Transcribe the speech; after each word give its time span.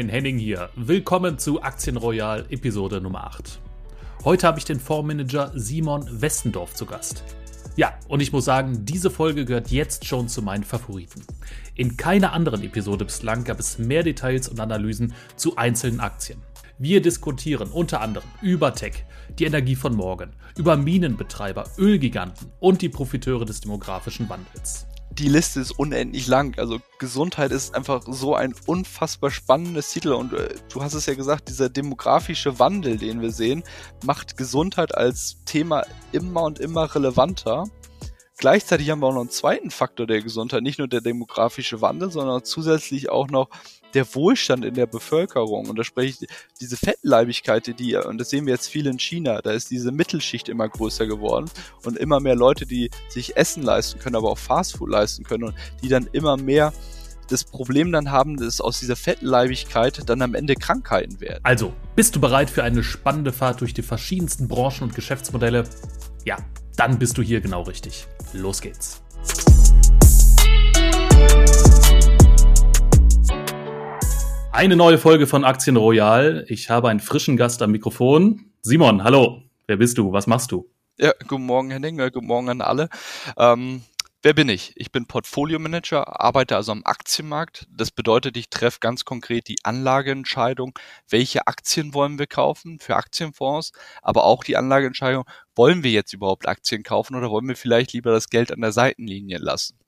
moin, 0.00 0.08
Henning 0.08 0.38
hier. 0.38 0.70
Willkommen 0.76 1.38
zu 1.38 1.60
Aktien 1.60 1.98
Royal 1.98 2.46
Episode 2.48 3.02
Nummer 3.02 3.24
8. 3.24 3.60
Heute 4.24 4.46
habe 4.46 4.58
ich 4.58 4.64
den 4.64 4.80
Fondsmanager 4.80 5.52
Simon 5.54 6.08
Westendorf 6.22 6.72
zu 6.72 6.86
Gast. 6.86 7.22
Ja, 7.76 7.92
und 8.08 8.20
ich 8.20 8.32
muss 8.32 8.46
sagen, 8.46 8.86
diese 8.86 9.10
Folge 9.10 9.44
gehört 9.44 9.70
jetzt 9.70 10.06
schon 10.06 10.26
zu 10.26 10.40
meinen 10.40 10.64
Favoriten. 10.64 11.20
In 11.74 11.98
keiner 11.98 12.32
anderen 12.32 12.62
Episode 12.62 13.04
bislang 13.04 13.44
gab 13.44 13.60
es 13.60 13.78
mehr 13.78 14.02
Details 14.02 14.48
und 14.48 14.58
Analysen 14.58 15.12
zu 15.36 15.56
einzelnen 15.56 16.00
Aktien. 16.00 16.40
Wir 16.78 17.02
diskutieren 17.02 17.68
unter 17.70 18.00
anderem 18.00 18.28
über 18.40 18.74
Tech, 18.74 19.04
die 19.38 19.44
Energie 19.44 19.76
von 19.76 19.94
morgen, 19.94 20.30
über 20.56 20.78
Minenbetreiber, 20.78 21.66
Ölgiganten 21.76 22.50
und 22.58 22.80
die 22.80 22.88
Profiteure 22.88 23.44
des 23.44 23.60
demografischen 23.60 24.30
Wandels 24.30 24.86
die 25.12 25.28
Liste 25.28 25.60
ist 25.60 25.72
unendlich 25.72 26.26
lang. 26.26 26.58
Also 26.58 26.78
Gesundheit 26.98 27.52
ist 27.52 27.74
einfach 27.74 28.02
so 28.06 28.34
ein 28.34 28.54
unfassbar 28.66 29.30
spannendes 29.30 29.90
Titel 29.90 30.12
und 30.12 30.32
äh, 30.32 30.54
du 30.72 30.82
hast 30.82 30.94
es 30.94 31.06
ja 31.06 31.14
gesagt, 31.14 31.48
dieser 31.48 31.68
demografische 31.68 32.58
Wandel, 32.58 32.96
den 32.96 33.20
wir 33.20 33.30
sehen, 33.30 33.62
macht 34.04 34.36
Gesundheit 34.36 34.94
als 34.94 35.38
Thema 35.44 35.84
immer 36.12 36.42
und 36.42 36.58
immer 36.58 36.94
relevanter. 36.94 37.64
Gleichzeitig 38.38 38.88
haben 38.88 39.00
wir 39.00 39.08
auch 39.08 39.14
noch 39.14 39.20
einen 39.20 39.30
zweiten 39.30 39.70
Faktor 39.70 40.06
der 40.06 40.22
Gesundheit, 40.22 40.62
nicht 40.62 40.78
nur 40.78 40.88
der 40.88 41.02
demografische 41.02 41.82
Wandel, 41.82 42.10
sondern 42.10 42.42
zusätzlich 42.42 43.10
auch 43.10 43.28
noch 43.28 43.50
der 43.94 44.14
Wohlstand 44.14 44.64
in 44.64 44.74
der 44.74 44.86
Bevölkerung. 44.86 45.68
Und 45.68 45.78
da 45.78 45.84
spreche 45.84 46.24
ich 46.24 46.30
diese 46.60 46.76
Fettleibigkeit, 46.76 47.78
die, 47.78 47.96
und 47.96 48.18
das 48.18 48.30
sehen 48.30 48.46
wir 48.46 48.54
jetzt 48.54 48.68
viel 48.68 48.86
in 48.86 48.98
China, 48.98 49.40
da 49.42 49.52
ist 49.52 49.70
diese 49.70 49.92
Mittelschicht 49.92 50.48
immer 50.48 50.68
größer 50.68 51.06
geworden 51.06 51.50
und 51.84 51.96
immer 51.96 52.20
mehr 52.20 52.36
Leute, 52.36 52.66
die 52.66 52.90
sich 53.08 53.36
Essen 53.36 53.62
leisten 53.62 53.98
können, 53.98 54.16
aber 54.16 54.30
auch 54.30 54.38
Fastfood 54.38 54.90
leisten 54.90 55.24
können 55.24 55.44
und 55.44 55.54
die 55.82 55.88
dann 55.88 56.08
immer 56.12 56.36
mehr 56.36 56.72
das 57.28 57.44
Problem 57.44 57.92
dann 57.92 58.10
haben, 58.10 58.36
dass 58.36 58.60
aus 58.60 58.80
dieser 58.80 58.96
Fettleibigkeit 58.96 60.08
dann 60.08 60.20
am 60.22 60.34
Ende 60.34 60.54
Krankheiten 60.56 61.20
werden. 61.20 61.40
Also, 61.44 61.72
bist 61.94 62.16
du 62.16 62.20
bereit 62.20 62.50
für 62.50 62.64
eine 62.64 62.82
spannende 62.82 63.32
Fahrt 63.32 63.60
durch 63.60 63.72
die 63.72 63.82
verschiedensten 63.82 64.48
Branchen 64.48 64.82
und 64.82 64.94
Geschäftsmodelle? 64.94 65.64
Ja, 66.24 66.36
dann 66.76 66.98
bist 66.98 67.18
du 67.18 67.22
hier 67.22 67.40
genau 67.40 67.62
richtig. 67.62 68.06
Los 68.32 68.60
geht's. 68.60 69.02
Eine 74.52 74.74
neue 74.74 74.98
Folge 74.98 75.28
von 75.28 75.44
Aktien 75.44 75.76
Royal. 75.76 76.44
Ich 76.48 76.70
habe 76.70 76.88
einen 76.88 77.00
frischen 77.00 77.36
Gast 77.36 77.62
am 77.62 77.70
Mikrofon. 77.70 78.46
Simon, 78.62 79.04
hallo. 79.04 79.42
Wer 79.68 79.76
bist 79.76 79.96
du? 79.96 80.12
Was 80.12 80.26
machst 80.26 80.50
du? 80.50 80.68
Ja, 80.98 81.12
guten 81.28 81.46
Morgen, 81.46 81.70
Henning. 81.70 81.98
Guten 81.98 82.26
Morgen 82.26 82.48
an 82.48 82.60
alle. 82.60 82.88
Ähm, 83.38 83.82
Wer 84.22 84.34
bin 84.34 84.50
ich? 84.50 84.74
Ich 84.76 84.92
bin 84.92 85.06
Portfolio 85.06 85.58
Manager, 85.58 86.20
arbeite 86.20 86.54
also 86.54 86.72
am 86.72 86.82
Aktienmarkt. 86.84 87.66
Das 87.70 87.90
bedeutet, 87.90 88.36
ich 88.36 88.50
treffe 88.50 88.78
ganz 88.80 89.06
konkret 89.06 89.48
die 89.48 89.56
Anlageentscheidung, 89.62 90.74
welche 91.08 91.46
Aktien 91.46 91.94
wollen 91.94 92.18
wir 92.18 92.26
kaufen 92.26 92.80
für 92.80 92.96
Aktienfonds, 92.96 93.72
aber 94.02 94.24
auch 94.24 94.44
die 94.44 94.58
Anlageentscheidung, 94.58 95.24
wollen 95.56 95.82
wir 95.84 95.92
jetzt 95.92 96.12
überhaupt 96.12 96.46
Aktien 96.46 96.82
kaufen 96.82 97.16
oder 97.16 97.30
wollen 97.30 97.48
wir 97.48 97.56
vielleicht 97.56 97.94
lieber 97.94 98.12
das 98.12 98.28
Geld 98.28 98.52
an 98.52 98.60
der 98.60 98.72
Seitenlinie 98.72 99.38
lassen? 99.38 99.79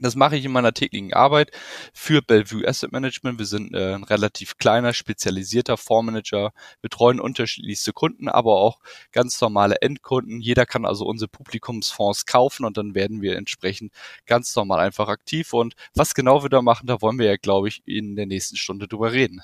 Das 0.00 0.16
mache 0.16 0.36
ich 0.36 0.44
in 0.46 0.52
meiner 0.52 0.72
täglichen 0.72 1.12
Arbeit 1.12 1.50
für 1.92 2.22
Bellevue 2.22 2.66
Asset 2.66 2.90
Management. 2.90 3.38
Wir 3.38 3.46
sind 3.46 3.74
äh, 3.74 3.94
ein 3.94 4.04
relativ 4.04 4.56
kleiner, 4.56 4.94
spezialisierter 4.94 5.76
Fondsmanager, 5.76 6.52
betreuen 6.80 7.20
unterschiedlichste 7.20 7.92
Kunden, 7.92 8.28
aber 8.28 8.56
auch 8.56 8.80
ganz 9.12 9.40
normale 9.40 9.76
Endkunden. 9.82 10.40
Jeder 10.40 10.64
kann 10.64 10.86
also 10.86 11.04
unsere 11.04 11.28
Publikumsfonds 11.28 12.24
kaufen 12.24 12.64
und 12.64 12.78
dann 12.78 12.94
werden 12.94 13.20
wir 13.20 13.36
entsprechend 13.36 13.92
ganz 14.26 14.56
normal 14.56 14.80
einfach 14.80 15.08
aktiv. 15.08 15.52
Und 15.52 15.74
was 15.94 16.14
genau 16.14 16.42
wir 16.42 16.48
da 16.48 16.62
machen, 16.62 16.86
da 16.86 17.02
wollen 17.02 17.18
wir 17.18 17.26
ja, 17.26 17.36
glaube 17.36 17.68
ich, 17.68 17.82
in 17.86 18.16
der 18.16 18.26
nächsten 18.26 18.56
Stunde 18.56 18.88
drüber 18.88 19.12
reden. 19.12 19.42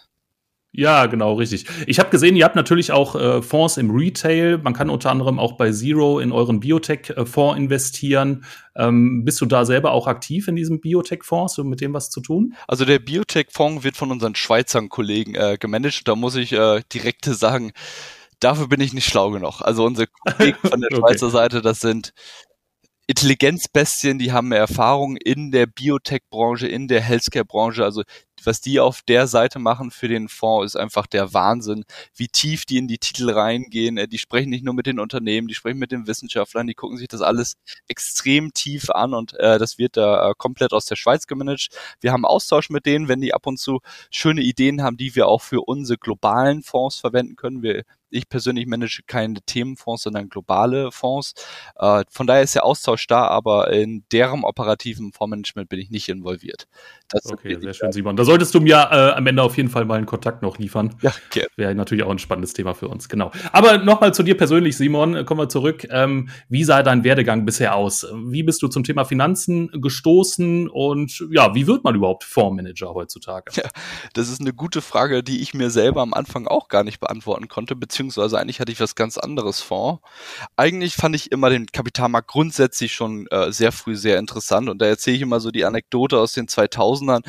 Ja, 0.76 1.06
genau, 1.06 1.34
richtig. 1.34 1.64
Ich 1.86 1.98
habe 1.98 2.10
gesehen, 2.10 2.36
ihr 2.36 2.44
habt 2.44 2.54
natürlich 2.54 2.92
auch 2.92 3.14
äh, 3.14 3.40
Fonds 3.40 3.78
im 3.78 3.90
Retail. 3.90 4.58
Man 4.58 4.74
kann 4.74 4.90
unter 4.90 5.10
anderem 5.10 5.38
auch 5.38 5.52
bei 5.52 5.72
Zero 5.72 6.20
in 6.20 6.32
euren 6.32 6.60
Biotech-Fonds 6.60 7.58
investieren. 7.58 8.44
Ähm, 8.76 9.24
bist 9.24 9.40
du 9.40 9.46
da 9.46 9.64
selber 9.64 9.92
auch 9.92 10.06
aktiv 10.06 10.48
in 10.48 10.54
diesem 10.54 10.82
Biotech-Fonds, 10.82 11.54
so 11.54 11.64
mit 11.64 11.80
dem 11.80 11.94
was 11.94 12.10
zu 12.10 12.20
tun? 12.20 12.54
Also 12.68 12.84
der 12.84 12.98
Biotech-Fonds 12.98 13.84
wird 13.84 13.96
von 13.96 14.10
unseren 14.10 14.34
Schweizer 14.34 14.86
Kollegen 14.86 15.34
äh, 15.34 15.56
gemanagt. 15.58 16.06
Da 16.06 16.14
muss 16.14 16.36
ich 16.36 16.52
äh, 16.52 16.82
direkt 16.92 17.24
sagen, 17.24 17.72
dafür 18.40 18.68
bin 18.68 18.82
ich 18.82 18.92
nicht 18.92 19.08
schlau 19.08 19.30
genug. 19.30 19.62
Also 19.62 19.82
unsere 19.86 20.08
Kollegen 20.08 20.58
von 20.62 20.82
der 20.82 20.90
Schweizer 20.94 21.28
okay. 21.28 21.36
Seite, 21.36 21.62
das 21.62 21.80
sind 21.80 22.12
Intelligenzbestien, 23.06 24.18
die 24.18 24.32
haben 24.32 24.52
Erfahrung 24.52 25.16
in 25.16 25.52
der 25.52 25.66
Biotech-Branche, 25.66 26.66
in 26.66 26.86
der 26.86 27.00
Healthcare-Branche. 27.00 27.82
Also 27.82 28.02
was 28.44 28.60
die 28.60 28.80
auf 28.80 29.02
der 29.02 29.26
Seite 29.26 29.58
machen 29.58 29.90
für 29.90 30.08
den 30.08 30.28
Fonds, 30.28 30.74
ist 30.74 30.80
einfach 30.80 31.06
der 31.06 31.32
Wahnsinn, 31.34 31.84
wie 32.14 32.28
tief 32.28 32.64
die 32.64 32.78
in 32.78 32.88
die 32.88 32.98
Titel 32.98 33.30
reingehen. 33.30 33.98
Äh, 33.98 34.08
die 34.08 34.18
sprechen 34.18 34.50
nicht 34.50 34.64
nur 34.64 34.74
mit 34.74 34.86
den 34.86 34.98
Unternehmen, 34.98 35.48
die 35.48 35.54
sprechen 35.54 35.78
mit 35.78 35.92
den 35.92 36.06
Wissenschaftlern, 36.06 36.66
die 36.66 36.74
gucken 36.74 36.98
sich 36.98 37.08
das 37.08 37.22
alles 37.22 37.54
extrem 37.88 38.52
tief 38.52 38.90
an 38.90 39.14
und 39.14 39.34
äh, 39.34 39.58
das 39.58 39.78
wird 39.78 39.96
da 39.96 40.30
äh, 40.30 40.34
komplett 40.36 40.72
aus 40.72 40.86
der 40.86 40.96
Schweiz 40.96 41.26
gemanagt. 41.26 41.68
Wir 42.00 42.12
haben 42.12 42.24
Austausch 42.24 42.70
mit 42.70 42.86
denen, 42.86 43.08
wenn 43.08 43.20
die 43.20 43.34
ab 43.34 43.46
und 43.46 43.58
zu 43.58 43.80
schöne 44.10 44.42
Ideen 44.42 44.82
haben, 44.82 44.96
die 44.96 45.14
wir 45.14 45.28
auch 45.28 45.42
für 45.42 45.62
unsere 45.62 45.98
globalen 45.98 46.62
Fonds 46.62 46.98
verwenden 46.98 47.36
können. 47.36 47.62
Wir 47.62 47.84
ich 48.10 48.28
persönlich 48.28 48.66
manage 48.66 49.02
keine 49.06 49.40
Themenfonds, 49.42 50.04
sondern 50.04 50.28
globale 50.28 50.92
Fonds. 50.92 51.34
Äh, 51.76 52.04
von 52.10 52.26
daher 52.26 52.42
ist 52.42 52.54
der 52.54 52.64
Austausch 52.64 53.06
da, 53.06 53.26
aber 53.26 53.72
in 53.72 54.04
deren 54.12 54.44
operativen 54.44 55.12
Fondsmanagement 55.12 55.68
bin 55.68 55.80
ich 55.80 55.90
nicht 55.90 56.08
involviert. 56.08 56.66
Das 57.08 57.26
okay, 57.26 57.58
sehr 57.60 57.74
schön, 57.74 57.92
Simon. 57.92 58.16
Da 58.16 58.24
solltest 58.36 58.54
du 58.54 58.60
mir 58.60 58.76
äh, 58.92 59.16
am 59.16 59.26
Ende 59.26 59.42
auf 59.42 59.56
jeden 59.56 59.70
Fall 59.70 59.86
mal 59.86 59.94
einen 59.94 60.04
Kontakt 60.04 60.42
noch 60.42 60.58
liefern. 60.58 60.94
Ja, 61.00 61.10
okay. 61.30 61.46
Wäre 61.56 61.74
natürlich 61.74 62.04
auch 62.04 62.10
ein 62.10 62.18
spannendes 62.18 62.52
Thema 62.52 62.74
für 62.74 62.86
uns, 62.86 63.08
genau. 63.08 63.32
Aber 63.50 63.78
nochmal 63.78 64.12
zu 64.12 64.22
dir 64.22 64.36
persönlich, 64.36 64.76
Simon, 64.76 65.24
kommen 65.24 65.40
wir 65.40 65.48
zurück. 65.48 65.86
Ähm, 65.88 66.28
wie 66.50 66.62
sah 66.62 66.82
dein 66.82 67.02
Werdegang 67.02 67.46
bisher 67.46 67.74
aus? 67.74 68.06
Wie 68.26 68.42
bist 68.42 68.60
du 68.60 68.68
zum 68.68 68.84
Thema 68.84 69.06
Finanzen 69.06 69.70
gestoßen 69.72 70.68
und 70.68 71.24
ja, 71.30 71.54
wie 71.54 71.66
wird 71.66 71.82
man 71.82 71.94
überhaupt 71.94 72.24
Fondsmanager 72.24 72.92
heutzutage? 72.92 73.52
Ja, 73.54 73.70
das 74.12 74.28
ist 74.28 74.42
eine 74.42 74.52
gute 74.52 74.82
Frage, 74.82 75.22
die 75.22 75.40
ich 75.40 75.54
mir 75.54 75.70
selber 75.70 76.02
am 76.02 76.12
Anfang 76.12 76.46
auch 76.46 76.68
gar 76.68 76.84
nicht 76.84 77.00
beantworten 77.00 77.48
konnte, 77.48 77.74
beziehungsweise 77.74 78.38
eigentlich 78.38 78.60
hatte 78.60 78.70
ich 78.70 78.80
was 78.80 78.94
ganz 78.96 79.16
anderes 79.16 79.62
vor. 79.62 80.02
Eigentlich 80.56 80.94
fand 80.94 81.16
ich 81.16 81.32
immer 81.32 81.48
den 81.48 81.64
Kapitalmarkt 81.68 82.28
grundsätzlich 82.28 82.92
schon 82.92 83.28
äh, 83.28 83.50
sehr 83.50 83.72
früh 83.72 83.96
sehr 83.96 84.18
interessant 84.18 84.68
und 84.68 84.82
da 84.82 84.86
erzähle 84.86 85.16
ich 85.16 85.22
immer 85.22 85.40
so 85.40 85.50
die 85.50 85.64
Anekdote 85.64 86.18
aus 86.18 86.34
den 86.34 86.48
2000ern, 86.48 87.22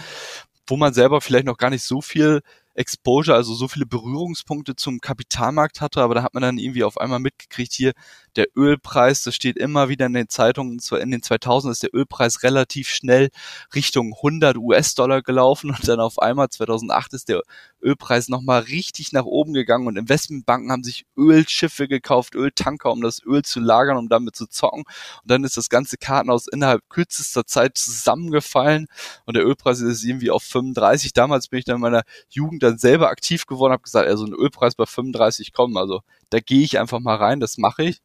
wo 0.67 0.77
man 0.77 0.93
selber 0.93 1.21
vielleicht 1.21 1.45
noch 1.45 1.57
gar 1.57 1.69
nicht 1.69 1.83
so 1.83 2.01
viel 2.01 2.41
Exposure, 2.75 3.35
also 3.35 3.55
so 3.55 3.67
viele 3.67 3.87
Berührungspunkte 3.87 4.75
zum 4.75 4.99
Kapitalmarkt 4.99 5.81
hatte, 5.81 6.01
aber 6.01 6.13
da 6.15 6.23
hat 6.23 6.35
man 6.35 6.43
dann 6.43 6.59
irgendwie 6.59 6.83
auf 6.83 6.99
einmal 6.99 7.19
mitgekriegt, 7.19 7.73
hier 7.73 7.93
der 8.37 8.47
Ölpreis, 8.55 9.23
das 9.23 9.35
steht 9.35 9.57
immer 9.57 9.89
wieder 9.89 10.05
in 10.05 10.13
den 10.13 10.29
Zeitungen, 10.29 10.79
in 10.99 11.11
den 11.11 11.23
2000 11.23 11.71
ist 11.71 11.83
der 11.83 11.93
Ölpreis 11.93 12.43
relativ 12.43 12.89
schnell 12.89 13.29
Richtung 13.73 14.13
100 14.13 14.57
US-Dollar 14.57 15.21
gelaufen 15.21 15.71
und 15.71 15.87
dann 15.87 15.99
auf 15.99 16.19
einmal 16.19 16.49
2008 16.49 17.13
ist 17.13 17.29
der 17.29 17.41
Ölpreis 17.81 18.29
nochmal 18.29 18.61
richtig 18.61 19.11
nach 19.11 19.25
oben 19.25 19.53
gegangen 19.53 19.87
und 19.87 19.97
Investmentbanken 19.97 20.71
haben 20.71 20.83
sich 20.83 21.05
Ölschiffe 21.17 21.87
gekauft, 21.87 22.35
Öltanker, 22.35 22.91
um 22.91 23.01
das 23.01 23.21
Öl 23.23 23.41
zu 23.43 23.59
lagern, 23.59 23.97
um 23.97 24.07
damit 24.07 24.35
zu 24.35 24.47
zocken 24.47 24.83
und 25.23 25.31
dann 25.31 25.43
ist 25.43 25.57
das 25.57 25.69
ganze 25.69 25.97
Kartenhaus 25.97 26.47
innerhalb 26.47 26.87
kürzester 26.89 27.45
Zeit 27.45 27.77
zusammengefallen 27.77 28.87
und 29.25 29.35
der 29.35 29.45
Ölpreis 29.45 29.81
ist 29.81 30.03
irgendwie 30.03 30.31
auf 30.31 30.43
35. 30.43 31.13
Damals 31.13 31.47
bin 31.47 31.59
ich 31.59 31.65
dann 31.65 31.77
in 31.77 31.81
meiner 31.81 32.03
Jugend 32.29 32.61
dann 32.63 32.77
selber 32.77 33.09
aktiv 33.09 33.45
geworden, 33.45 33.73
habe 33.73 33.83
gesagt, 33.83 34.07
also 34.07 34.25
ein 34.25 34.33
Ölpreis 34.33 34.75
bei 34.75 34.85
35 34.85 35.53
kommen, 35.53 35.77
also 35.77 36.01
da 36.29 36.39
gehe 36.39 36.63
ich 36.63 36.79
einfach 36.79 36.99
mal 36.99 37.15
rein, 37.15 37.39
das 37.39 37.57
mache 37.57 37.83
ich. 37.83 37.99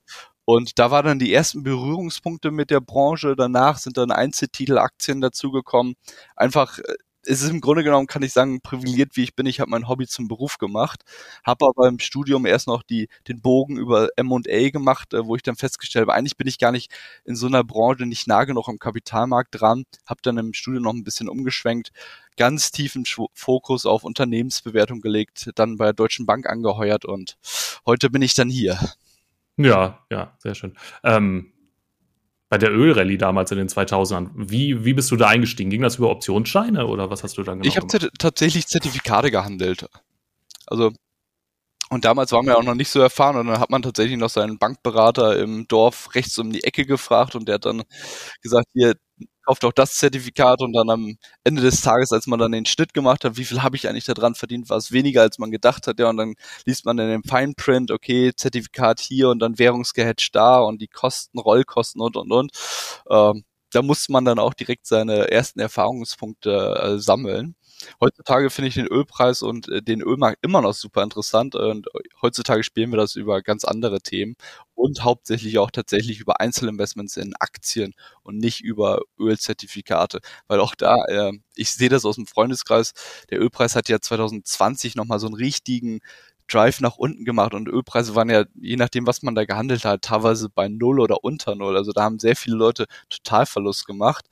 Und 0.45 0.79
da 0.79 0.91
waren 0.91 1.07
dann 1.07 1.19
die 1.19 1.33
ersten 1.33 1.63
Berührungspunkte 1.63 2.51
mit 2.51 2.71
der 2.71 2.81
Branche. 2.81 3.37
Danach 3.37 3.79
sind 3.79 3.97
dann 3.97 4.11
Einzeltitelaktien 4.11 5.21
dazugekommen. 5.21 5.95
Einfach 6.37 6.79
äh, 6.79 6.95
es 7.27 7.43
ist 7.43 7.51
im 7.51 7.61
Grunde 7.61 7.85
genommen, 7.85 8.07
kann 8.07 8.23
ich 8.23 8.33
sagen, 8.33 8.61
privilegiert 8.61 9.17
wie 9.17 9.23
ich 9.23 9.37
bin. 9.37 9.47
Ich 9.47 9.61
habe 9.61 9.71
mein 9.71 9.89
Hobby 9.89 10.07
zum 10.07 10.29
Beruf 10.29 10.59
gemacht, 10.59 11.03
habe 11.45 11.67
aber 11.67 11.89
im 11.89 11.99
Studium 11.99 12.47
erst 12.47 12.67
noch 12.67 12.83
die, 12.83 13.09
den 13.29 13.41
Bogen 13.41 13.77
über 13.77 14.09
M&A 14.17 14.71
gemacht, 14.71 15.15
äh, 15.15 15.25
wo 15.27 15.37
ich 15.37 15.43
dann 15.43 15.57
festgestellt 15.57 16.09
habe, 16.09 16.15
eigentlich 16.17 16.37
bin 16.37 16.47
ich 16.47 16.59
gar 16.59 16.73
nicht 16.73 16.93
in 17.25 17.37
so 17.37 17.47
einer 17.47 17.65
Branche 17.65 18.07
nicht 18.07 18.27
nah 18.27 18.45
genug 18.45 18.69
am 18.69 18.79
Kapitalmarkt 18.79 19.61
dran, 19.61 19.85
habe 20.07 20.21
dann 20.23 20.39
im 20.39 20.53
Studium 20.53 20.85
noch 20.85 20.93
ein 20.93 21.05
bisschen 21.05 21.29
umgeschwenkt, 21.29 21.93
ganz 22.37 22.73
tiefen 22.73 23.05
Fokus 23.35 23.87
auf 23.87 24.05
Unternehmensbewertung 24.05 25.01
gelegt, 25.01 25.51
dann 25.55 25.77
bei 25.77 25.87
der 25.87 25.93
Deutschen 25.95 26.27
Bank 26.27 26.47
angeheuert 26.49 27.05
und 27.05 27.37
heute 27.87 28.11
bin 28.11 28.23
ich 28.23 28.35
dann 28.35 28.49
hier. 28.49 28.79
Ja, 29.57 30.05
ja, 30.11 30.35
sehr 30.39 30.55
schön. 30.55 30.77
Ähm, 31.05 31.53
bei 32.53 32.59
der 32.59 32.71
Ölrallye 32.71 33.17
damals 33.17 33.51
in 33.51 33.57
den 33.57 33.69
2000ern. 33.69 34.29
Wie, 34.35 34.85
wie 34.85 34.93
bist 34.93 35.11
du 35.11 35.17
da 35.17 35.27
eingestiegen? 35.29 35.71
Ging 35.71 35.81
das 35.81 35.97
über 35.97 36.11
Optionsscheine 36.11 36.87
oder 36.87 37.09
was 37.09 37.23
hast 37.23 37.39
du 37.39 37.43
dann 37.43 37.61
genau 37.61 37.67
Ich 37.67 37.79
habe 37.79 38.11
tatsächlich 38.19 38.67
Zertifikate 38.67 39.31
gehandelt. 39.31 39.89
Also 40.67 40.93
und 41.89 42.05
damals 42.05 42.31
waren 42.33 42.45
wir 42.45 42.59
auch 42.59 42.63
noch 42.63 42.75
nicht 42.75 42.91
so 42.91 43.01
erfahren 43.01 43.37
und 43.37 43.47
dann 43.47 43.59
hat 43.59 43.71
man 43.71 43.81
tatsächlich 43.81 44.19
noch 44.19 44.29
seinen 44.29 44.59
Bankberater 44.59 45.39
im 45.39 45.67
Dorf 45.67 46.15
rechts 46.15 46.37
um 46.37 46.53
die 46.53 46.63
Ecke 46.63 46.85
gefragt 46.85 47.35
und 47.37 47.49
der 47.49 47.55
hat 47.55 47.65
dann 47.65 47.85
gesagt, 48.43 48.67
hier, 48.75 48.97
kauft 49.45 49.65
auch 49.65 49.73
das 49.73 49.95
Zertifikat 49.97 50.61
und 50.63 50.73
dann 50.73 50.91
am 50.91 51.17
Ende 51.45 51.63
des 51.63 51.81
Tages, 51.81 52.13
als 52.13 52.27
man 52.27 52.39
dann 52.39 52.53
den 52.53 52.67
Schnitt 52.67 52.95
gemacht 52.95 53.25
hat, 53.25 53.37
wie 53.37 53.45
viel 53.45 53.63
habe 53.63 53.77
ich 53.77 53.89
eigentlich 53.89 54.05
da 54.05 54.15
dran 54.15 54.35
verdient, 54.35 54.71
war 54.71 54.77
es 54.77 54.93
weniger, 54.93 55.23
als 55.23 55.39
man 55.39 55.51
gedacht 55.51 55.87
hat, 55.87 55.99
ja, 55.99 56.09
und 56.09 56.17
dann 56.17 56.35
liest 56.67 56.85
man 56.85 56.99
in 56.99 57.09
dem 57.09 57.25
Fine 57.25 57.55
Print, 57.57 57.91
okay, 57.91 58.33
Zertifikat 58.35 59.01
hier 59.01 59.29
und 59.31 59.41
dann 59.41 59.59
Währungsgehedge 59.59 60.29
da 60.33 60.61
und 60.61 60.81
die 60.81 60.89
Kosten, 60.89 61.39
Rollkosten 61.39 62.01
und, 62.01 62.17
und, 62.17 62.33
und. 62.33 62.51
Ähm, 63.11 63.45
da 63.73 63.83
muss 63.83 64.09
man 64.09 64.25
dann 64.25 64.39
auch 64.39 64.55
direkt 64.55 64.87
seine 64.87 65.31
ersten 65.31 65.61
Erfahrungspunkte 65.61 66.81
äh, 66.97 66.99
sammeln. 66.99 67.57
Heutzutage 68.01 68.51
finde 68.51 68.69
ich 68.69 68.75
den 68.75 68.87
Ölpreis 68.87 69.43
und 69.43 69.69
äh, 69.69 69.83
den 69.83 70.03
Ölmarkt 70.03 70.39
immer 70.43 70.61
noch 70.63 70.75
super 70.75 71.03
interessant 71.03 71.55
und 71.55 71.87
heutzutage 72.21 72.63
spielen 72.65 72.91
wir 72.91 72.97
das 72.99 73.15
über 73.17 73.43
ganz 73.43 73.65
andere 73.65 74.01
Themen 74.01 74.37
und 74.75 75.05
hauptsächlich 75.05 75.59
auch 75.59 75.71
tatsächlich 75.71 76.21
über 76.21 76.41
Einzelinvestments 76.41 77.17
in 77.17 77.35
Aktien 77.39 77.95
und 78.23 78.39
nicht 78.39 78.61
über 78.63 79.01
Ölzertifikate, 79.19 80.21
weil 80.49 80.61
auch 80.61 80.75
da, 80.75 80.97
äh, 81.09 81.33
ich 81.57 81.71
sehe 81.73 81.89
das 81.89 82.05
aus 82.05 82.17
dem 82.17 82.27
Freundeskreis, 82.27 82.93
der 83.31 83.41
Ölpreis 83.41 83.77
hat 83.77 83.89
ja 83.89 84.01
2020 84.01 84.97
nochmal 84.97 85.19
so 85.21 85.27
einen 85.27 85.35
richtigen 85.37 86.01
Drive 86.49 86.81
nach 86.81 86.97
unten 86.97 87.25
gemacht 87.25 87.55
und 87.55 87.69
Ölpreise 87.69 88.15
waren 88.15 88.29
ja, 88.29 88.45
je 88.61 88.77
nachdem, 88.77 89.07
was 89.07 89.23
man 89.23 89.35
da 89.35 89.45
gehandelt 89.45 89.85
hat, 89.85 90.03
teilweise 90.03 90.49
bei 90.51 90.69
Null 90.69 91.01
oder 91.01 91.25
unter 91.25 91.55
Null. 91.55 91.77
Also 91.77 91.93
da 91.93 92.03
haben 92.03 92.19
sehr 92.19 92.37
viele 92.37 92.57
Leute 92.57 92.87
Totalverlust 93.09 93.87
gemacht. 93.87 94.27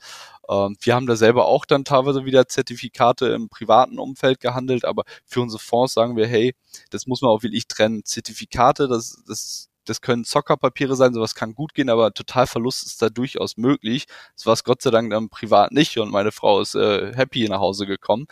Ähm, 0.51 0.77
wir 0.81 0.95
haben 0.95 1.07
da 1.07 1.17
selber 1.17 1.47
auch 1.47 1.65
dann 1.65 1.85
teilweise 1.85 2.25
wieder 2.25 2.49
Zertifikate 2.49 3.29
im 3.29 3.49
privaten 3.49 3.99
Umfeld 3.99 4.41
gehandelt, 4.41 4.85
aber 4.85 5.05
für 5.27 5.41
unsere 5.41 5.61
Fonds 5.63 5.95
sagen 5.95 6.17
wir, 6.17 6.27
hey, 6.27 6.55
das 6.91 7.07
muss 7.07 7.23
man 7.23 7.31
auch 7.31 7.43
wirklich 7.43 7.69
trennen. 7.69 8.05
Zertifikate, 8.05 8.89
das, 8.89 9.23
das 9.27 9.71
das 9.87 10.01
können 10.01 10.25
Zockerpapiere 10.25 10.95
sein, 10.95 11.15
sowas 11.15 11.35
kann 11.35 11.55
gut 11.55 11.75
gehen, 11.75 11.89
aber 11.89 12.13
Totalverlust 12.13 12.87
ist 12.87 13.03
da 13.03 13.09
durchaus 13.09 13.57
möglich. 13.57 14.07
Das 14.37 14.47
war 14.47 14.53
es 14.53 14.65
Gott 14.65 14.83
sei 14.83 14.91
Dank 14.91 15.11
dann 15.11 15.29
privat 15.31 15.73
nicht 15.73 15.99
und 15.99 16.11
meine 16.11 16.33
Frau 16.33 16.61
ist 16.61 16.75
äh, 16.75 17.15
happy 17.15 17.49
nach 17.49 17.61
Hause 17.61 17.87
gekommen. 17.87 18.27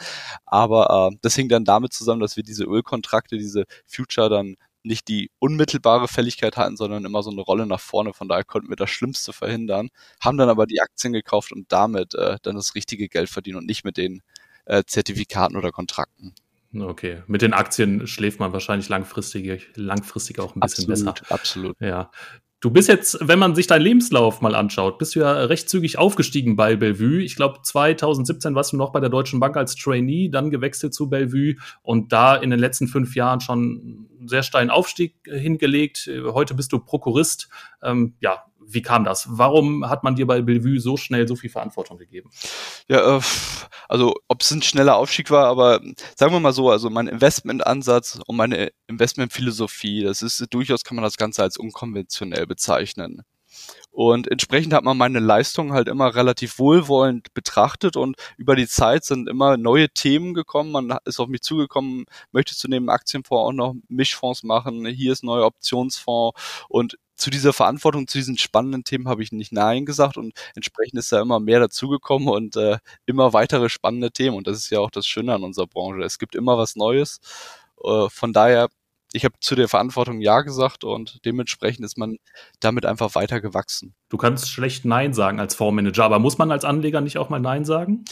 Aber 0.47 1.11
äh, 1.13 1.17
das 1.23 1.35
hing 1.35 1.49
dann 1.49 1.65
damit 1.65 1.93
zusammen, 1.93 2.21
dass 2.21 2.37
wir 2.37 2.45
diese 2.45 2.65
Ölkontrakte, 2.65 3.39
diese 3.39 3.65
Future 3.87 4.29
dann 4.29 4.57
nicht 4.89 5.07
die 5.09 5.31
unmittelbare 5.39 6.09
Fälligkeit 6.09 6.57
hatten, 6.57 6.77
sondern 6.77 7.05
immer 7.05 7.23
so 7.23 7.31
eine 7.31 7.43
Rolle 7.43 7.67
nach 7.67 7.81
vorne. 7.81 8.13
Von 8.13 8.29
daher 8.29 8.45
konnten 8.45 8.69
wir 8.69 8.77
das 8.77 8.91
Schlimmste 8.91 9.33
verhindern, 9.33 9.91
haben 10.21 10.39
dann 10.39 10.49
aber 10.49 10.67
die 10.67 10.81
Aktien 10.81 11.13
gekauft 11.13 11.53
und 11.53 11.71
damit 11.71 12.15
äh, 12.15 12.39
dann 12.43 12.57
das 12.57 12.75
richtige 12.75 13.09
Geld 13.09 13.29
verdienen 13.29 13.59
und 13.59 13.67
nicht 13.67 13.85
mit 13.85 13.97
den 13.97 14.23
äh, 14.65 14.83
Zertifikaten 14.85 15.57
oder 15.57 15.71
Kontrakten. 15.71 16.35
Okay, 16.75 17.23
mit 17.27 17.41
den 17.41 17.55
Aktien 17.55 18.07
schläft 18.07 18.41
man 18.41 18.53
wahrscheinlich 18.53 18.89
langfristig, 18.89 19.69
langfristig 19.75 20.39
auch 20.39 20.55
ein 20.55 20.61
bisschen 20.61 20.91
absolut, 20.93 21.15
besser. 21.15 21.35
Absolut. 21.35 21.81
Ja. 21.81 22.11
Du 22.61 22.73
bist 22.73 22.89
jetzt, 22.89 23.19
wenn 23.21 23.39
man 23.39 23.55
sich 23.55 23.69
deinen 23.69 23.83
Lebenslauf 23.83 24.41
mal 24.41 24.57
anschaut, 24.57 24.99
bist 24.99 25.15
du 25.15 25.21
ja 25.21 25.33
recht 25.45 25.69
zügig 25.69 25.97
aufgestiegen 25.97 26.57
bei 26.57 26.75
Bellevue. 26.75 27.23
Ich 27.23 27.37
glaube, 27.37 27.61
2017 27.63 28.57
warst 28.57 28.73
du 28.73 28.77
noch 28.77 28.91
bei 28.91 28.99
der 28.99 29.11
Deutschen 29.11 29.39
Bank 29.39 29.57
als 29.57 29.77
Trainee, 29.77 30.29
dann 30.29 30.51
gewechselt 30.51 30.93
zu 30.93 31.09
Bellevue 31.09 31.55
und 31.83 32.13
da 32.13 32.35
in 32.35 32.51
den 32.51 32.59
letzten 32.59 32.89
fünf 32.89 33.15
Jahren 33.15 33.41
schon 33.41 34.09
einen 34.19 34.29
sehr 34.29 34.43
steilen 34.43 34.71
Aufstieg 34.71 35.15
hingelegt. 35.25 36.11
Heute 36.25 36.55
bist 36.55 36.73
du 36.73 36.81
Prokurist. 36.81 37.49
Ähm, 37.81 38.15
ja, 38.19 38.43
wie 38.71 38.83
kam 38.83 39.05
das? 39.05 39.27
Warum 39.31 39.89
hat 39.89 40.05
man 40.05 40.15
dir 40.15 40.27
bei 40.27 40.43
Bellevue 40.43 40.81
so 40.81 40.97
schnell 40.97 41.27
so 41.27 41.37
viel 41.37 41.51
Verantwortung 41.51 41.99
gegeben? 41.99 42.31
Ja, 42.89 43.17
äh, 43.17 43.21
also 43.89 44.15
ob 44.29 44.43
es 44.43 44.51
ein 44.51 44.63
schneller 44.63 44.97
Aufstieg 44.97 45.31
war, 45.31 45.47
aber 45.47 45.81
sagen 46.17 46.33
wir 46.33 46.41
mal 46.41 46.53
so, 46.53 46.71
also 46.71 46.91
mein 46.91 47.07
Investmentansatz 47.07 48.21
und 48.27 48.37
meine 48.37 48.71
Investmentphilosophie, 48.87 50.03
das 50.03 50.23
ist 50.23 50.47
durchaus 50.51 50.85
kann 50.85 50.97
man 50.97 51.05
das 51.05 51.17
Ganze 51.17 51.43
als 51.43 51.57
unkonventionell 51.57 52.47
bezeichnen. 52.47 53.23
Und 53.91 54.31
entsprechend 54.31 54.73
hat 54.75 54.85
man 54.85 54.97
meine 54.97 55.19
Leistung 55.19 55.73
halt 55.73 55.89
immer 55.89 56.15
relativ 56.15 56.59
wohlwollend 56.59 57.35
betrachtet 57.35 57.97
und 57.97 58.17
über 58.37 58.55
die 58.55 58.69
Zeit 58.69 59.05
sind 59.05 59.29
immer 59.29 59.57
neue 59.57 59.89
Themen 59.89 60.35
gekommen. 60.35 60.71
Man 60.71 60.97
ist 61.05 61.19
auf 61.19 61.29
mich 61.29 61.43
zugekommen, 61.43 62.05
möchtest 62.31 62.63
du 62.63 62.69
neben 62.69 62.91
Aktienfonds 62.91 63.49
auch 63.49 63.53
noch 63.53 63.75
Mischfonds 63.89 64.45
machen? 64.45 64.87
Hier 64.87 65.13
ist 65.13 65.25
neuer 65.25 65.47
Optionsfonds 65.47 66.39
und 66.69 66.97
zu 67.19 67.31
dieser 67.31 67.53
Verantwortung, 67.53 68.07
zu 68.07 68.19
diesen 68.19 68.39
spannenden 68.39 68.85
Themen 68.85 69.09
habe 69.09 69.23
ich 69.23 69.33
nicht 69.33 69.53
Nein 69.53 69.85
gesagt 69.85 70.17
und 70.17 70.33
entsprechend 70.55 70.99
ist 70.99 71.11
da 71.11 71.21
immer 71.21 71.41
mehr 71.41 71.59
dazugekommen 71.59 72.29
und 72.29 72.57
äh, 72.57 72.79
immer 73.07 73.33
weitere 73.33 73.69
spannende 73.69 74.13
Themen. 74.13 74.37
Und 74.37 74.47
das 74.47 74.59
ist 74.59 74.71
ja 74.71 74.79
auch 74.79 74.91
das 74.91 75.07
Schöne 75.07 75.35
an 75.35 75.43
unserer 75.43 75.67
Branche. 75.67 76.03
Es 76.03 76.19
gibt 76.19 76.37
immer 76.37 76.57
was 76.57 76.77
Neues. 76.77 77.19
Äh, 77.83 78.09
von 78.09 78.33
daher, 78.33 78.69
ich 79.13 79.25
habe 79.25 79.35
zu 79.41 79.55
der 79.55 79.69
Verantwortung 79.69 80.21
Ja 80.21 80.43
gesagt 80.43 80.85
und 80.85 81.21
dementsprechend 81.25 81.85
ist 81.85 81.99
man 81.99 82.19
damit 82.61 82.85
einfach 82.85 83.15
weiter 83.15 83.41
gewachsen. 83.41 83.95
Du 84.09 84.17
kannst 84.17 84.51
schlecht 84.51 84.85
Nein 84.85 85.15
sagen 85.15 85.41
als 85.41 85.55
Fondsmanager, 85.55 86.05
aber 86.05 86.19
muss 86.19 86.39
man 86.39 86.51
als 86.51 86.65
Anleger 86.65 87.01
nicht 87.01 87.19
auch 87.19 87.29
mal 87.29 87.41
Nein 87.41 87.65
sagen? 87.65 88.05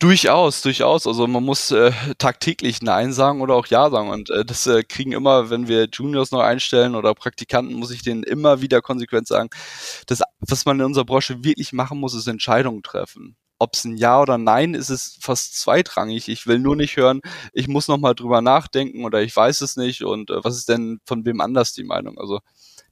Durchaus, 0.00 0.60
durchaus. 0.60 1.06
Also 1.06 1.26
man 1.26 1.44
muss 1.44 1.70
äh, 1.70 1.92
tagtäglich 2.18 2.82
Nein 2.82 3.12
sagen 3.12 3.40
oder 3.40 3.54
auch 3.54 3.66
Ja 3.66 3.88
sagen. 3.90 4.10
Und 4.10 4.28
äh, 4.28 4.44
das 4.44 4.66
äh, 4.66 4.82
kriegen 4.82 5.12
immer, 5.12 5.50
wenn 5.50 5.68
wir 5.68 5.88
Juniors 5.90 6.30
noch 6.30 6.40
einstellen 6.40 6.94
oder 6.94 7.14
Praktikanten, 7.14 7.74
muss 7.74 7.90
ich 7.90 8.02
denen 8.02 8.22
immer 8.22 8.60
wieder 8.60 8.82
konsequent 8.82 9.28
sagen. 9.28 9.48
Das, 10.06 10.20
was 10.40 10.66
man 10.66 10.78
in 10.80 10.86
unserer 10.86 11.04
Branche 11.04 11.42
wirklich 11.44 11.72
machen 11.72 11.98
muss, 12.00 12.14
ist 12.14 12.26
Entscheidungen 12.26 12.82
treffen. 12.82 13.36
Ob 13.58 13.74
es 13.74 13.84
ein 13.84 13.96
Ja 13.96 14.20
oder 14.20 14.38
Nein 14.38 14.74
ist, 14.74 14.90
ist 14.90 15.22
fast 15.22 15.58
zweitrangig. 15.58 16.28
Ich 16.28 16.46
will 16.46 16.58
nur 16.58 16.76
nicht 16.76 16.96
hören, 16.96 17.20
ich 17.52 17.68
muss 17.68 17.88
noch 17.88 17.98
mal 17.98 18.14
drüber 18.14 18.40
nachdenken 18.40 19.04
oder 19.04 19.22
ich 19.22 19.34
weiß 19.34 19.60
es 19.60 19.76
nicht 19.76 20.02
und 20.02 20.30
äh, 20.30 20.44
was 20.44 20.56
ist 20.56 20.68
denn 20.68 21.00
von 21.06 21.24
wem 21.24 21.40
anders 21.40 21.72
die 21.72 21.84
Meinung? 21.84 22.18
Also 22.18 22.40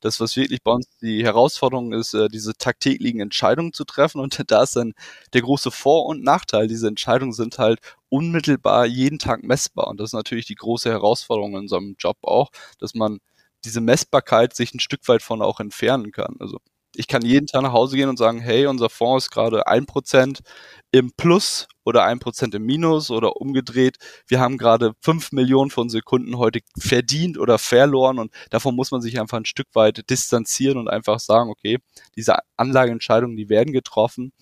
das, 0.03 0.21
was 0.21 0.37
wirklich 0.37 0.63
bei 0.63 0.73
uns 0.73 0.87
die 1.01 1.25
Herausforderung 1.25 1.93
ist, 1.93 2.13
äh, 2.15 2.29
diese 2.29 2.55
tagtäglichen 2.55 3.21
Entscheidungen 3.21 3.73
zu 3.73 3.85
treffen. 3.85 4.21
Und 4.21 4.43
da 4.51 4.63
ist 4.65 4.77
dann 4.77 4.93
der 5.33 5.43
große 5.43 5.71
Vor- 5.71 6.07
und 6.07 6.23
Nachteil. 6.23 6.69
Diese 6.69 6.89
Entscheidungen 6.89 7.33
sind 7.33 7.59
halt 7.59 7.81
unmittelbar 8.09 8.85
jeden 8.87 9.19
Tag 9.19 9.43
messbar. 9.45 9.89
Und 9.89 10.01
das 10.01 10.11
ist 10.11 10.15
natürlich 10.15 10.47
die 10.47 10.57
große 10.57 10.91
Herausforderung 10.91 11.53
in 11.53 11.61
unserem 11.61 11.97
Job 11.99 12.19
auch, 12.23 12.51
dass 12.79 12.95
man 12.95 13.21
diese 13.65 13.81
Messbarkeit 13.81 14.55
sich 14.57 14.75
ein 14.75 14.81
Stück 14.81 15.07
weit 15.09 15.23
von 15.23 15.41
auch 15.41 15.61
entfernen 15.61 16.13
kann. 16.13 16.37
Also 16.41 16.59
ich 16.95 17.09
kann 17.09 17.23
jeden 17.23 17.47
Tag 17.47 17.63
nach 17.63 17.73
Hause 17.73 17.97
gehen 17.97 18.09
und 18.09 18.19
sagen, 18.19 18.41
hey, 18.41 18.67
unser 18.67 18.91
Fonds 18.91 19.27
ist 19.27 19.31
gerade 19.31 19.67
ein 19.67 19.87
Prozent 19.87 20.41
im 20.91 21.13
Plus 21.17 21.69
oder 21.85 22.05
ein 22.05 22.19
Prozent 22.19 22.55
im 22.55 22.65
Minus 22.65 23.11
oder 23.11 23.37
umgedreht. 23.37 23.97
Wir 24.27 24.41
haben 24.41 24.59
gerade 24.59 24.93
fünf 25.01 25.33
Millionen 25.33 25.71
von 25.71 25.85
unsere 25.85 26.03
Kunden 26.03 26.39
heute 26.39 26.61
verdient 26.79 27.39
oder 27.39 27.59
verloren 27.59 28.19
und 28.19 28.33
davon 28.51 28.77
muss 28.77 28.91
man 28.91 29.01
sich 29.01 29.19
einfach 29.19 29.39
ein 29.39 29.47
Stück 29.47 29.69
weit 29.75 30.09
distanzieren 30.11 30.79
und 30.79 30.89
einfach 30.89 31.19
sagen, 31.19 31.51
okay, 31.51 31.79
diese 32.17 32.37
Anlageentscheidungen, 32.57 33.37
die 33.37 33.49
werden 33.49 33.73
getroffen 33.73 34.33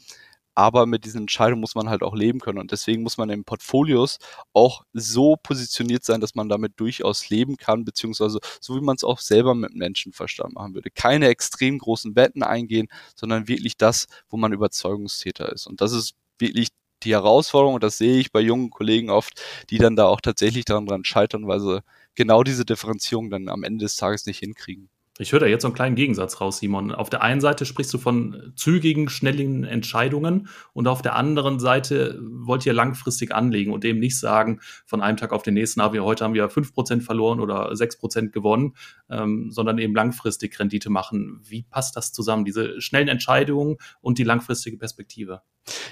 aber 0.54 0.87
mit 0.87 1.04
diesen 1.04 1.23
Entscheidungen 1.23 1.61
muss 1.61 1.75
man 1.75 1.88
halt 1.88 2.02
auch 2.02 2.14
leben 2.14 2.40
können 2.40 2.59
und 2.59 2.73
deswegen 2.73 3.02
muss 3.02 3.19
man 3.19 3.30
in 3.30 3.45
Portfolios 3.45 4.19
auch 4.52 4.83
so 4.92 5.37
positioniert 5.42 6.04
sein, 6.04 6.21
dass 6.21 6.35
man 6.35 6.49
damit 6.49 6.75
durchaus 6.80 7.28
leben 7.30 7.57
kann, 7.57 7.85
beziehungsweise 7.85 8.40
so 8.61 8.76
wie 8.76 8.80
man 8.80 8.97
es 8.97 9.04
auch 9.04 9.19
selber 9.21 9.54
mit 9.54 9.75
Menschenverstand 9.75 10.54
machen 10.54 10.75
würde. 10.75 10.90
Keine 10.90 11.28
extrem 11.28 11.78
großen 11.78 12.16
Wetten 12.16 12.42
eingehen, 12.42 12.88
sondern 13.16 13.49
wirklich 13.49 13.76
das, 13.76 14.07
wo 14.28 14.37
man 14.37 14.52
Überzeugungstäter 14.52 15.50
ist. 15.52 15.66
Und 15.66 15.80
das 15.80 15.92
ist 15.92 16.14
wirklich 16.38 16.69
die 17.02 17.12
Herausforderung 17.12 17.75
und 17.76 17.83
das 17.85 17.97
sehe 17.99 18.19
ich 18.19 18.30
bei 18.33 18.40
jungen 18.40 18.71
Kollegen 18.71 19.09
oft, 19.11 19.40
die 19.71 19.78
dann 19.78 19.97
da 19.97 20.07
auch 20.07 20.21
tatsächlich 20.21 20.66
daran 20.66 21.04
scheitern, 21.04 21.47
weil 21.49 21.61
sie 21.61 21.83
genau 22.14 22.42
diese 22.42 22.64
Differenzierung 22.66 23.30
dann 23.30 23.49
am 23.49 23.62
Ende 23.64 23.85
des 23.87 23.97
Tages 23.97 24.26
nicht 24.26 24.38
hinkriegen. 24.40 24.90
Ich 25.21 25.33
höre 25.33 25.41
da 25.41 25.47
jetzt 25.47 25.62
so 25.62 25.69
einen 25.69 25.75
kleinen 25.75 25.97
Gegensatz 25.97 26.41
raus, 26.41 26.61
Simon. 26.61 26.93
Auf 26.93 27.11
der 27.11 27.21
einen 27.21 27.43
Seite 27.43 27.67
sprichst 27.67 27.93
du 27.93 27.99
von 27.99 28.55
zügigen, 28.57 29.11
schnellen 29.11 29.65
Entscheidungen 29.65 30.49
und 30.73 30.89
auf 30.89 31.03
der 31.03 31.15
anderen 31.15 31.61
Seite 31.61 32.19
wollt 32.23 32.65
ihr 32.65 32.73
langfristig 32.73 33.35
anlegen 33.35 33.71
und 33.71 33.85
eben 33.85 33.99
nicht 33.99 34.19
sagen, 34.19 34.61
von 34.87 35.03
einem 35.03 35.19
Tag 35.19 35.33
auf 35.33 35.43
den 35.43 35.53
nächsten, 35.55 35.83
ah, 35.83 35.93
wir, 35.93 36.05
heute 36.05 36.25
haben 36.25 36.33
wir 36.33 36.49
5% 36.49 37.03
verloren 37.03 37.41
oder 37.41 37.71
6% 37.71 38.31
gewonnen, 38.31 38.75
ähm, 39.11 39.50
sondern 39.50 39.77
eben 39.77 39.95
langfristig 39.95 40.59
Rendite 40.59 40.89
machen. 40.89 41.41
Wie 41.43 41.65
passt 41.65 41.97
das 41.97 42.12
zusammen, 42.12 42.47
diese 42.47 42.81
schnellen 42.81 43.09
Entscheidungen 43.09 43.77
und 44.00 44.17
die 44.17 44.25
langfristige 44.25 44.79
Perspektive? 44.79 45.43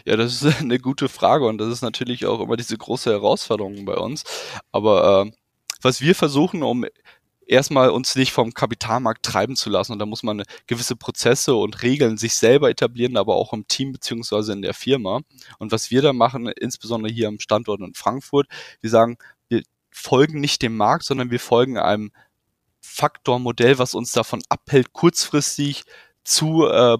Ja, 0.07 0.17
das 0.17 0.43
ist 0.43 0.61
eine 0.63 0.79
gute 0.79 1.11
Frage 1.11 1.47
und 1.47 1.59
das 1.59 1.69
ist 1.69 1.83
natürlich 1.83 2.25
auch 2.25 2.41
immer 2.41 2.57
diese 2.57 2.79
große 2.79 3.11
Herausforderung 3.11 3.85
bei 3.85 3.97
uns. 3.97 4.25
Aber 4.73 5.27
äh, 5.27 5.31
was 5.83 6.01
wir 6.01 6.15
versuchen, 6.15 6.63
um 6.63 6.87
erstmal 7.49 7.91
uns 7.91 8.15
nicht 8.15 8.33
vom 8.33 8.55
Kapitalmarkt 8.55 9.25
treiben 9.25 9.57
zu 9.57 9.71
lassen. 9.71 9.93
Und 9.93 9.99
da 9.99 10.07
muss 10.07 10.23
man 10.23 10.45
gewisse 10.67 10.95
Prozesse 10.95 11.55
und 11.55 11.83
Regeln 11.83 12.19
sich 12.19 12.35
selber 12.35 12.71
etablieren, 12.71 13.17
aber 13.17 13.35
auch 13.35 13.53
im 13.53 13.67
Team 13.67 13.93
beziehungsweise 13.93 14.53
in 14.53 14.63
der 14.63 14.75
Firma. 14.75 15.21
Und 15.59 15.73
was 15.73 15.91
wir 15.91 16.03
da 16.03 16.13
machen, 16.13 16.47
insbesondere 16.47 17.13
hier 17.13 17.29
am 17.29 17.41
Standort 17.41 17.81
in 17.81 17.95
Frankfurt, 17.95 18.47
wir 18.81 18.91
sagen, 18.91 19.19
wir 19.49 19.63
folgen 19.91 20.41
nicht 20.41 20.63
dem 20.63 20.77
Markt, 20.77 21.05
sondern 21.05 21.31
wir 21.31 21.41
folgen 21.41 21.79
einem 21.79 22.13
Faktormodell, 22.81 23.79
was 23.79 23.95
uns 23.95 24.13
davon 24.13 24.43
abhält, 24.49 24.93
kurzfristig 24.93 25.85
zu 26.25 26.67
äh, 26.67 26.99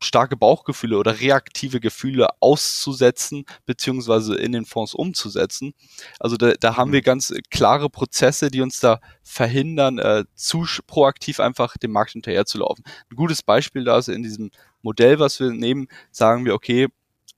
starke 0.00 0.36
Bauchgefühle 0.36 0.98
oder 0.98 1.20
reaktive 1.20 1.80
Gefühle 1.80 2.28
auszusetzen, 2.40 3.44
beziehungsweise 3.66 4.34
in 4.34 4.52
den 4.52 4.64
Fonds 4.64 4.94
umzusetzen. 4.94 5.74
Also 6.20 6.36
da, 6.36 6.52
da 6.52 6.76
haben 6.76 6.92
wir 6.92 7.00
mhm. 7.00 7.04
ganz 7.04 7.34
klare 7.50 7.90
Prozesse, 7.90 8.50
die 8.50 8.60
uns 8.60 8.80
da 8.80 9.00
verhindern, 9.22 9.98
äh, 9.98 10.24
zu 10.34 10.64
proaktiv 10.86 11.40
einfach 11.40 11.76
dem 11.76 11.92
Markt 11.92 12.12
hinterherzulaufen. 12.12 12.84
Ein 13.10 13.16
gutes 13.16 13.42
Beispiel 13.42 13.84
da 13.84 13.98
ist 13.98 14.08
in 14.08 14.22
diesem 14.22 14.50
Modell, 14.82 15.18
was 15.18 15.40
wir 15.40 15.50
nehmen, 15.50 15.88
sagen 16.10 16.44
wir, 16.44 16.54
okay, 16.54 16.88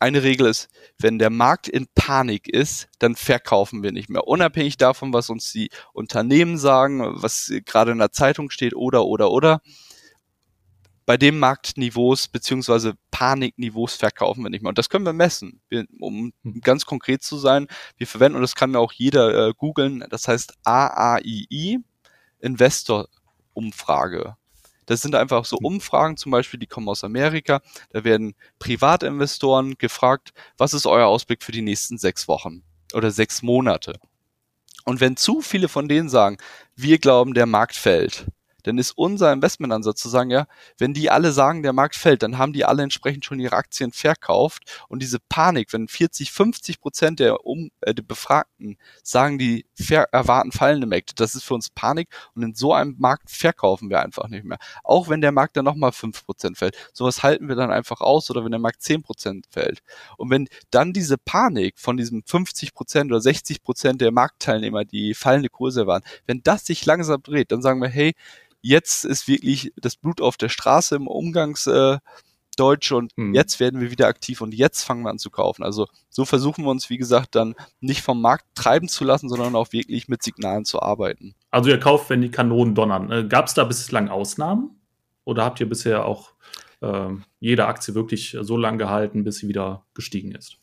eine 0.00 0.22
Regel 0.22 0.46
ist, 0.46 0.68
wenn 0.98 1.18
der 1.18 1.28
Markt 1.28 1.68
in 1.68 1.86
Panik 1.94 2.48
ist, 2.48 2.88
dann 2.98 3.16
verkaufen 3.16 3.82
wir 3.82 3.92
nicht 3.92 4.08
mehr. 4.08 4.26
Unabhängig 4.26 4.78
davon, 4.78 5.12
was 5.12 5.28
uns 5.28 5.52
die 5.52 5.70
Unternehmen 5.92 6.56
sagen, 6.56 7.02
was 7.22 7.52
gerade 7.66 7.92
in 7.92 7.98
der 7.98 8.10
Zeitung 8.10 8.48
steht 8.48 8.74
oder, 8.74 9.04
oder, 9.04 9.30
oder. 9.30 9.60
Bei 11.06 11.16
dem 11.16 11.38
Marktniveaus 11.38 12.28
beziehungsweise 12.28 12.94
Panikniveaus 13.10 13.94
verkaufen 13.94 14.42
wir 14.42 14.50
nicht 14.50 14.62
mehr. 14.62 14.68
Und 14.68 14.78
das 14.78 14.88
können 14.88 15.04
wir 15.04 15.12
messen. 15.12 15.60
Wir, 15.68 15.86
um 15.98 16.32
hm. 16.42 16.60
ganz 16.60 16.86
konkret 16.86 17.22
zu 17.22 17.36
sein, 17.38 17.66
wir 17.96 18.06
verwenden, 18.06 18.36
und 18.36 18.42
das 18.42 18.54
kann 18.54 18.76
auch 18.76 18.92
jeder 18.92 19.48
äh, 19.48 19.52
googeln, 19.56 20.04
das 20.10 20.28
heißt 20.28 20.54
AAII, 20.64 21.78
Investor 22.40 23.08
Umfrage. 23.52 24.36
Das 24.86 25.02
sind 25.02 25.14
einfach 25.14 25.44
so 25.44 25.56
hm. 25.58 25.64
Umfragen 25.64 26.16
zum 26.16 26.32
Beispiel, 26.32 26.60
die 26.60 26.66
kommen 26.66 26.88
aus 26.88 27.04
Amerika. 27.04 27.60
Da 27.90 28.04
werden 28.04 28.34
Privatinvestoren 28.58 29.78
gefragt, 29.78 30.32
was 30.58 30.74
ist 30.74 30.86
euer 30.86 31.06
Ausblick 31.06 31.42
für 31.42 31.52
die 31.52 31.62
nächsten 31.62 31.98
sechs 31.98 32.28
Wochen 32.28 32.62
oder 32.92 33.10
sechs 33.10 33.42
Monate? 33.42 33.98
Und 34.84 35.00
wenn 35.00 35.16
zu 35.16 35.40
viele 35.40 35.68
von 35.68 35.88
denen 35.88 36.08
sagen, 36.08 36.38
wir 36.74 36.98
glauben, 36.98 37.34
der 37.34 37.46
Markt 37.46 37.76
fällt, 37.76 38.26
dann 38.66 38.78
ist 38.78 38.92
unser 38.92 39.32
Investmentansatz 39.32 40.00
zu 40.00 40.08
sagen, 40.08 40.30
ja, 40.30 40.46
wenn 40.78 40.94
die 40.94 41.10
alle 41.10 41.32
sagen, 41.32 41.62
der 41.62 41.72
Markt 41.72 41.96
fällt, 41.96 42.22
dann 42.22 42.38
haben 42.38 42.52
die 42.52 42.64
alle 42.64 42.82
entsprechend 42.82 43.24
schon 43.24 43.40
ihre 43.40 43.56
Aktien 43.56 43.92
verkauft 43.92 44.84
und 44.88 45.02
diese 45.02 45.18
Panik, 45.18 45.72
wenn 45.72 45.88
40, 45.88 46.30
50 46.32 46.80
Prozent 46.80 47.20
der, 47.20 47.46
um, 47.46 47.70
äh, 47.80 47.94
der 47.94 48.02
Befragten 48.02 48.76
sagen, 49.02 49.38
die 49.38 49.66
erwarten 50.12 50.52
fallende 50.52 50.86
Märkte, 50.86 51.14
das 51.14 51.34
ist 51.34 51.44
für 51.44 51.54
uns 51.54 51.70
Panik 51.70 52.08
und 52.34 52.42
in 52.42 52.54
so 52.54 52.72
einem 52.72 52.96
Markt 52.98 53.30
verkaufen 53.30 53.90
wir 53.90 54.00
einfach 54.00 54.28
nicht 54.28 54.44
mehr. 54.44 54.58
Auch 54.84 55.08
wenn 55.08 55.20
der 55.20 55.32
Markt 55.32 55.56
dann 55.56 55.64
nochmal 55.64 55.92
5 55.92 56.24
Prozent 56.24 56.58
fällt. 56.58 56.76
Sowas 56.92 57.22
halten 57.22 57.48
wir 57.48 57.56
dann 57.56 57.70
einfach 57.70 58.00
aus 58.00 58.30
oder 58.30 58.44
wenn 58.44 58.50
der 58.50 58.60
Markt 58.60 58.82
10 58.82 59.02
Prozent 59.02 59.46
fällt. 59.50 59.80
Und 60.16 60.30
wenn 60.30 60.48
dann 60.70 60.92
diese 60.92 61.18
Panik 61.18 61.78
von 61.78 61.96
diesem 61.96 62.22
50 62.24 62.74
Prozent 62.74 63.10
oder 63.10 63.20
60 63.20 63.62
Prozent 63.62 64.00
der 64.00 64.12
Marktteilnehmer, 64.12 64.84
die 64.84 65.14
fallende 65.14 65.48
Kurse 65.48 65.86
waren, 65.86 66.02
wenn 66.26 66.42
das 66.42 66.66
sich 66.66 66.84
langsam 66.86 67.22
dreht, 67.22 67.52
dann 67.52 67.62
sagen 67.62 67.80
wir, 67.80 67.88
hey, 67.88 68.14
jetzt 68.62 69.04
ist 69.04 69.28
wirklich 69.28 69.72
das 69.76 69.96
Blut 69.96 70.20
auf 70.20 70.36
der 70.36 70.48
Straße 70.48 70.96
im 70.96 71.06
Umgangsdeutsch 71.06 72.00
äh, 72.90 72.94
und 72.94 73.12
hm. 73.16 73.34
jetzt 73.34 73.60
werden 73.60 73.80
wir 73.80 73.90
wieder 73.90 74.06
aktiv 74.06 74.40
und 74.40 74.54
jetzt 74.54 74.82
fangen 74.82 75.02
wir 75.02 75.10
an 75.10 75.18
zu 75.18 75.30
kaufen. 75.30 75.62
Also 75.62 75.86
so 76.08 76.24
versuchen 76.24 76.64
wir 76.64 76.70
uns, 76.70 76.90
wie 76.90 76.98
gesagt, 76.98 77.34
dann 77.34 77.54
nicht 77.80 78.02
vom 78.02 78.20
Markt 78.20 78.44
treiben 78.54 78.88
zu 78.88 79.04
lassen, 79.04 79.28
sondern 79.28 79.54
auch 79.56 79.72
wirklich 79.72 80.08
mit 80.08 80.22
Signalen 80.22 80.64
zu 80.64 80.80
arbeiten. 80.80 81.34
Also 81.50 81.70
ihr 81.70 81.80
kauft, 81.80 82.10
wenn 82.10 82.22
die 82.22 82.30
Kanonen 82.30 82.74
donnern. 82.74 83.10
Äh, 83.10 83.26
Gab 83.26 83.46
es 83.46 83.54
da 83.54 83.64
bislang 83.64 84.08
Ausnahmen? 84.08 84.76
Oder 85.24 85.44
habt 85.44 85.60
ihr 85.60 85.68
bisher 85.68 86.06
auch 86.06 86.32
äh, 86.80 87.08
jede 87.38 87.66
Aktie 87.66 87.94
wirklich 87.94 88.36
so 88.40 88.56
lange 88.56 88.78
gehalten, 88.78 89.24
bis 89.24 89.38
sie 89.38 89.48
wieder 89.48 89.84
gestiegen 89.94 90.32
ist? 90.32 90.56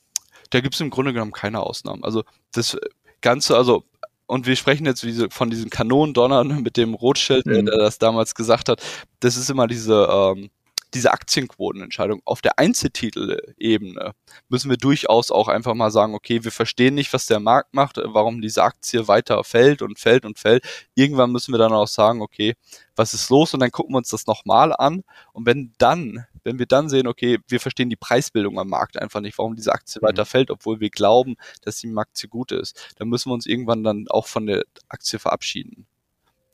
Da 0.49 0.61
gibt 0.61 0.75
es 0.75 0.81
im 0.81 0.89
Grunde 0.89 1.13
genommen 1.13 1.31
keine 1.31 1.59
Ausnahmen. 1.61 2.03
Also 2.03 2.23
das 2.51 2.77
Ganze, 3.21 3.57
also 3.57 3.83
und 4.27 4.45
wir 4.45 4.55
sprechen 4.55 4.85
jetzt 4.85 5.05
von 5.31 5.49
diesen 5.49 5.69
Kanonendonnern 5.69 6.61
mit 6.61 6.77
dem 6.77 6.93
Rothschild, 6.93 7.45
mhm. 7.45 7.65
der 7.65 7.77
das 7.77 7.97
damals 7.97 8.35
gesagt 8.35 8.69
hat. 8.69 8.81
Das 9.19 9.37
ist 9.37 9.49
immer 9.49 9.67
diese, 9.67 10.07
ähm, 10.11 10.49
diese 10.93 11.11
Aktienquotenentscheidung. 11.11 12.21
Auf 12.25 12.41
der 12.41 12.59
Einzeltitelebene 12.59 14.13
müssen 14.49 14.69
wir 14.69 14.77
durchaus 14.77 15.31
auch 15.31 15.47
einfach 15.47 15.73
mal 15.73 15.91
sagen, 15.91 16.15
okay, 16.15 16.43
wir 16.43 16.51
verstehen 16.51 16.95
nicht, 16.95 17.13
was 17.13 17.25
der 17.25 17.39
Markt 17.39 17.73
macht, 17.73 17.97
warum 18.03 18.41
diese 18.41 18.63
Aktie 18.63 19.07
weiter 19.07 19.43
fällt 19.43 19.81
und 19.81 19.99
fällt 19.99 20.25
und 20.25 20.39
fällt. 20.39 20.63
Irgendwann 20.95 21.31
müssen 21.31 21.53
wir 21.53 21.59
dann 21.59 21.73
auch 21.73 21.87
sagen, 21.87 22.21
okay, 22.21 22.55
was 22.95 23.13
ist 23.13 23.29
los? 23.29 23.53
Und 23.53 23.59
dann 23.59 23.71
gucken 23.71 23.93
wir 23.93 23.99
uns 23.99 24.09
das 24.09 24.27
nochmal 24.27 24.73
an. 24.73 25.03
Und 25.33 25.45
wenn 25.45 25.73
dann 25.77 26.25
wenn 26.47 26.59
wir 26.59 26.65
dann 26.65 26.87
sehen, 26.87 27.07
okay, 27.07 27.39
wir 27.49 27.59
verstehen 27.59 27.89
die 27.89 27.97
Preisbildung 27.97 28.57
am 28.57 28.69
Markt 28.69 28.97
einfach 28.97 29.19
nicht, 29.19 29.37
warum 29.37 29.57
diese 29.57 29.73
Aktie 29.73 29.99
mhm. 30.01 30.07
weiter 30.07 30.25
fällt, 30.25 30.49
obwohl 30.49 30.79
wir 30.79 30.89
glauben, 30.89 31.35
dass 31.61 31.79
die 31.79 31.93
Aktie 31.97 32.29
gut 32.29 32.53
ist, 32.53 32.95
dann 32.97 33.09
müssen 33.09 33.29
wir 33.29 33.33
uns 33.33 33.45
irgendwann 33.45 33.83
dann 33.83 34.05
auch 34.07 34.27
von 34.27 34.45
der 34.45 34.63
Aktie 34.87 35.19
verabschieden. 35.19 35.87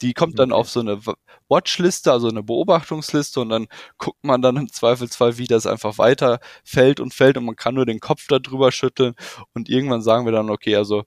Die 0.02 0.14
kommt 0.14 0.40
dann 0.40 0.52
okay. 0.52 0.60
auf 0.60 0.70
so 0.70 0.80
eine 0.80 1.00
Watchliste, 1.48 2.12
also 2.12 2.28
eine 2.28 2.44
Beobachtungsliste 2.44 3.40
und 3.42 3.50
dann 3.50 3.68
guckt 3.98 4.24
man 4.24 4.42
dann 4.42 4.58
im 4.58 4.72
Zweifelsfall, 4.72 5.38
wie 5.38 5.48
das 5.48 5.66
einfach 5.66 5.98
weiter 5.98 6.40
fällt 6.64 7.00
und 7.00 7.14
fällt 7.14 7.38
und 7.38 7.46
man 7.46 7.56
kann 7.56 7.76
nur 7.76 7.86
den 7.86 8.00
Kopf 8.00 8.26
darüber 8.28 8.72
schütteln 8.72 9.16
und 9.54 9.70
irgendwann 9.70 10.02
sagen 10.02 10.26
wir 10.26 10.32
dann, 10.32 10.50
okay, 10.50 10.76
also 10.76 11.04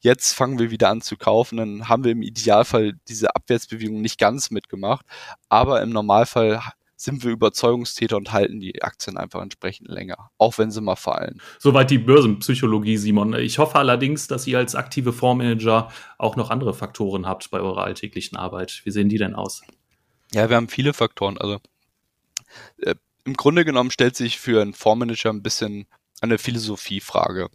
jetzt 0.00 0.32
fangen 0.32 0.58
wir 0.58 0.70
wieder 0.70 0.88
an 0.88 1.02
zu 1.02 1.16
kaufen, 1.16 1.58
dann 1.58 1.88
haben 1.88 2.04
wir 2.04 2.12
im 2.12 2.22
Idealfall 2.22 2.94
diese 3.08 3.34
Abwärtsbewegung 3.36 4.00
nicht 4.00 4.18
ganz 4.18 4.50
mitgemacht, 4.50 5.04
aber 5.48 5.82
im 5.82 5.90
Normalfall 5.90 6.62
sind 7.00 7.24
wir 7.24 7.30
Überzeugungstäter 7.30 8.16
und 8.16 8.32
halten 8.32 8.60
die 8.60 8.82
Aktien 8.82 9.16
einfach 9.16 9.40
entsprechend 9.40 9.88
länger, 9.88 10.30
auch 10.36 10.58
wenn 10.58 10.70
sie 10.70 10.80
mal 10.80 10.96
fallen. 10.96 11.40
Soweit 11.58 11.90
die 11.90 11.98
Börsenpsychologie, 11.98 12.98
Simon. 12.98 13.34
Ich 13.34 13.58
hoffe 13.58 13.76
allerdings, 13.76 14.26
dass 14.26 14.46
ihr 14.46 14.58
als 14.58 14.74
aktive 14.74 15.12
Fondsmanager 15.12 15.90
auch 16.18 16.36
noch 16.36 16.50
andere 16.50 16.74
Faktoren 16.74 17.26
habt 17.26 17.50
bei 17.50 17.60
eurer 17.60 17.84
alltäglichen 17.84 18.36
Arbeit. 18.36 18.82
Wie 18.84 18.90
sehen 18.90 19.08
die 19.08 19.18
denn 19.18 19.34
aus? 19.34 19.62
Ja, 20.32 20.48
wir 20.50 20.56
haben 20.56 20.68
viele 20.68 20.92
Faktoren. 20.92 21.38
Also 21.38 21.58
äh, 22.82 22.94
im 23.24 23.34
Grunde 23.34 23.64
genommen 23.64 23.90
stellt 23.90 24.16
sich 24.16 24.38
für 24.38 24.60
einen 24.60 24.74
Fondsmanager 24.74 25.30
ein 25.30 25.42
bisschen 25.42 25.86
eine 26.20 26.38
Philosophiefrage 26.38 27.48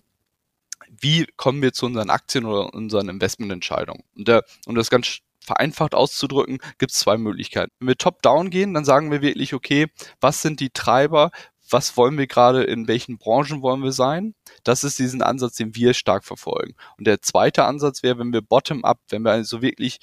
wie 1.02 1.26
kommen 1.36 1.62
wir 1.62 1.74
zu 1.74 1.86
unseren 1.86 2.10
Aktien 2.10 2.46
oder 2.46 2.74
unseren 2.74 3.10
Investmententscheidungen? 3.10 4.04
Und, 4.16 4.28
der, 4.28 4.44
um 4.66 4.76
das 4.76 4.90
ganz 4.90 5.20
vereinfacht 5.46 5.96
auszudrücken, 5.96 6.60
gibt 6.78 6.92
es 6.92 7.00
zwei 7.00 7.18
Möglichkeiten. 7.18 7.72
Wenn 7.80 7.90
wir 7.90 7.98
top-down 7.98 8.50
gehen, 8.50 8.74
dann 8.74 8.86
sagen 8.86 9.12
wir 9.12 9.22
wirklich, 9.22 9.54
okay, 9.54 9.88
was 10.20 10.42
sind 10.42 10.60
die 10.60 10.72
Treiber, 10.72 11.32
was 11.70 11.98
wollen 11.98 12.18
wir 12.18 12.28
gerade, 12.28 12.64
in 12.64 12.88
welchen 12.88 13.18
Branchen 13.18 13.62
wollen 13.62 13.84
wir 13.84 13.92
sein? 13.92 14.36
Das 14.64 14.84
ist 14.84 15.00
diesen 15.00 15.22
Ansatz, 15.22 15.56
den 15.56 15.76
wir 15.76 15.94
stark 15.94 16.24
verfolgen. 16.24 16.76
Und 16.98 17.08
der 17.08 17.22
zweite 17.22 17.66
Ansatz 17.66 18.04
wäre, 18.04 18.20
wenn 18.20 18.34
wir 18.34 18.42
bottom-up, 18.42 19.00
wenn 19.10 19.24
wir 19.24 19.32
also 19.32 19.62
wirklich 19.62 20.00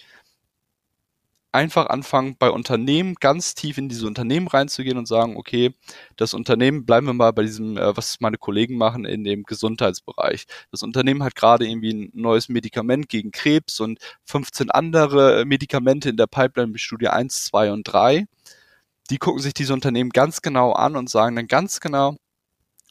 einfach 1.52 1.86
anfangen, 1.88 2.36
bei 2.38 2.50
Unternehmen 2.50 3.14
ganz 3.20 3.54
tief 3.54 3.78
in 3.78 3.88
diese 3.88 4.06
Unternehmen 4.06 4.48
reinzugehen 4.48 4.98
und 4.98 5.06
sagen, 5.06 5.36
okay, 5.36 5.74
das 6.16 6.34
Unternehmen, 6.34 6.86
bleiben 6.86 7.06
wir 7.06 7.12
mal 7.12 7.32
bei 7.32 7.42
diesem, 7.42 7.76
äh, 7.76 7.96
was 7.96 8.20
meine 8.20 8.38
Kollegen 8.38 8.76
machen 8.76 9.04
in 9.04 9.22
dem 9.24 9.44
Gesundheitsbereich. 9.44 10.46
Das 10.70 10.82
Unternehmen 10.82 11.22
hat 11.22 11.34
gerade 11.34 11.66
irgendwie 11.66 11.92
ein 11.92 12.10
neues 12.14 12.48
Medikament 12.48 13.08
gegen 13.08 13.30
Krebs 13.30 13.80
und 13.80 13.98
15 14.24 14.70
andere 14.70 15.44
Medikamente 15.46 16.08
in 16.08 16.16
der 16.16 16.26
Pipeline 16.26 16.78
Studie 16.78 17.08
1, 17.08 17.44
2 17.46 17.72
und 17.72 17.84
3. 17.84 18.26
Die 19.10 19.18
gucken 19.18 19.42
sich 19.42 19.54
diese 19.54 19.74
Unternehmen 19.74 20.10
ganz 20.10 20.42
genau 20.42 20.72
an 20.72 20.96
und 20.96 21.10
sagen 21.10 21.36
dann 21.36 21.48
ganz 21.48 21.80
genau, 21.80 22.16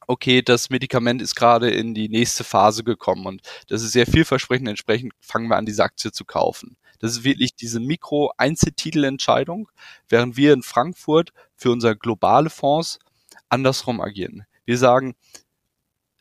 okay, 0.07 0.41
das 0.41 0.69
Medikament 0.69 1.21
ist 1.21 1.35
gerade 1.35 1.69
in 1.71 1.93
die 1.93 2.09
nächste 2.09 2.43
Phase 2.43 2.83
gekommen 2.83 3.25
und 3.25 3.41
das 3.67 3.81
ist 3.81 3.93
sehr 3.93 4.07
vielversprechend, 4.07 4.67
entsprechend 4.67 5.13
fangen 5.21 5.47
wir 5.47 5.57
an, 5.57 5.65
diese 5.65 5.83
Aktie 5.83 6.11
zu 6.11 6.25
kaufen. 6.25 6.77
Das 7.01 7.11
ist 7.11 7.23
wirklich 7.23 7.55
diese 7.55 7.79
Mikro-Einzeltitelentscheidung, 7.79 9.69
während 10.07 10.37
wir 10.37 10.53
in 10.53 10.61
Frankfurt 10.61 11.33
für 11.55 11.71
unsere 11.71 11.97
globale 11.97 12.49
Fonds 12.51 12.99
andersrum 13.49 13.99
agieren. 13.99 14.45
Wir 14.65 14.77
sagen, 14.77 15.15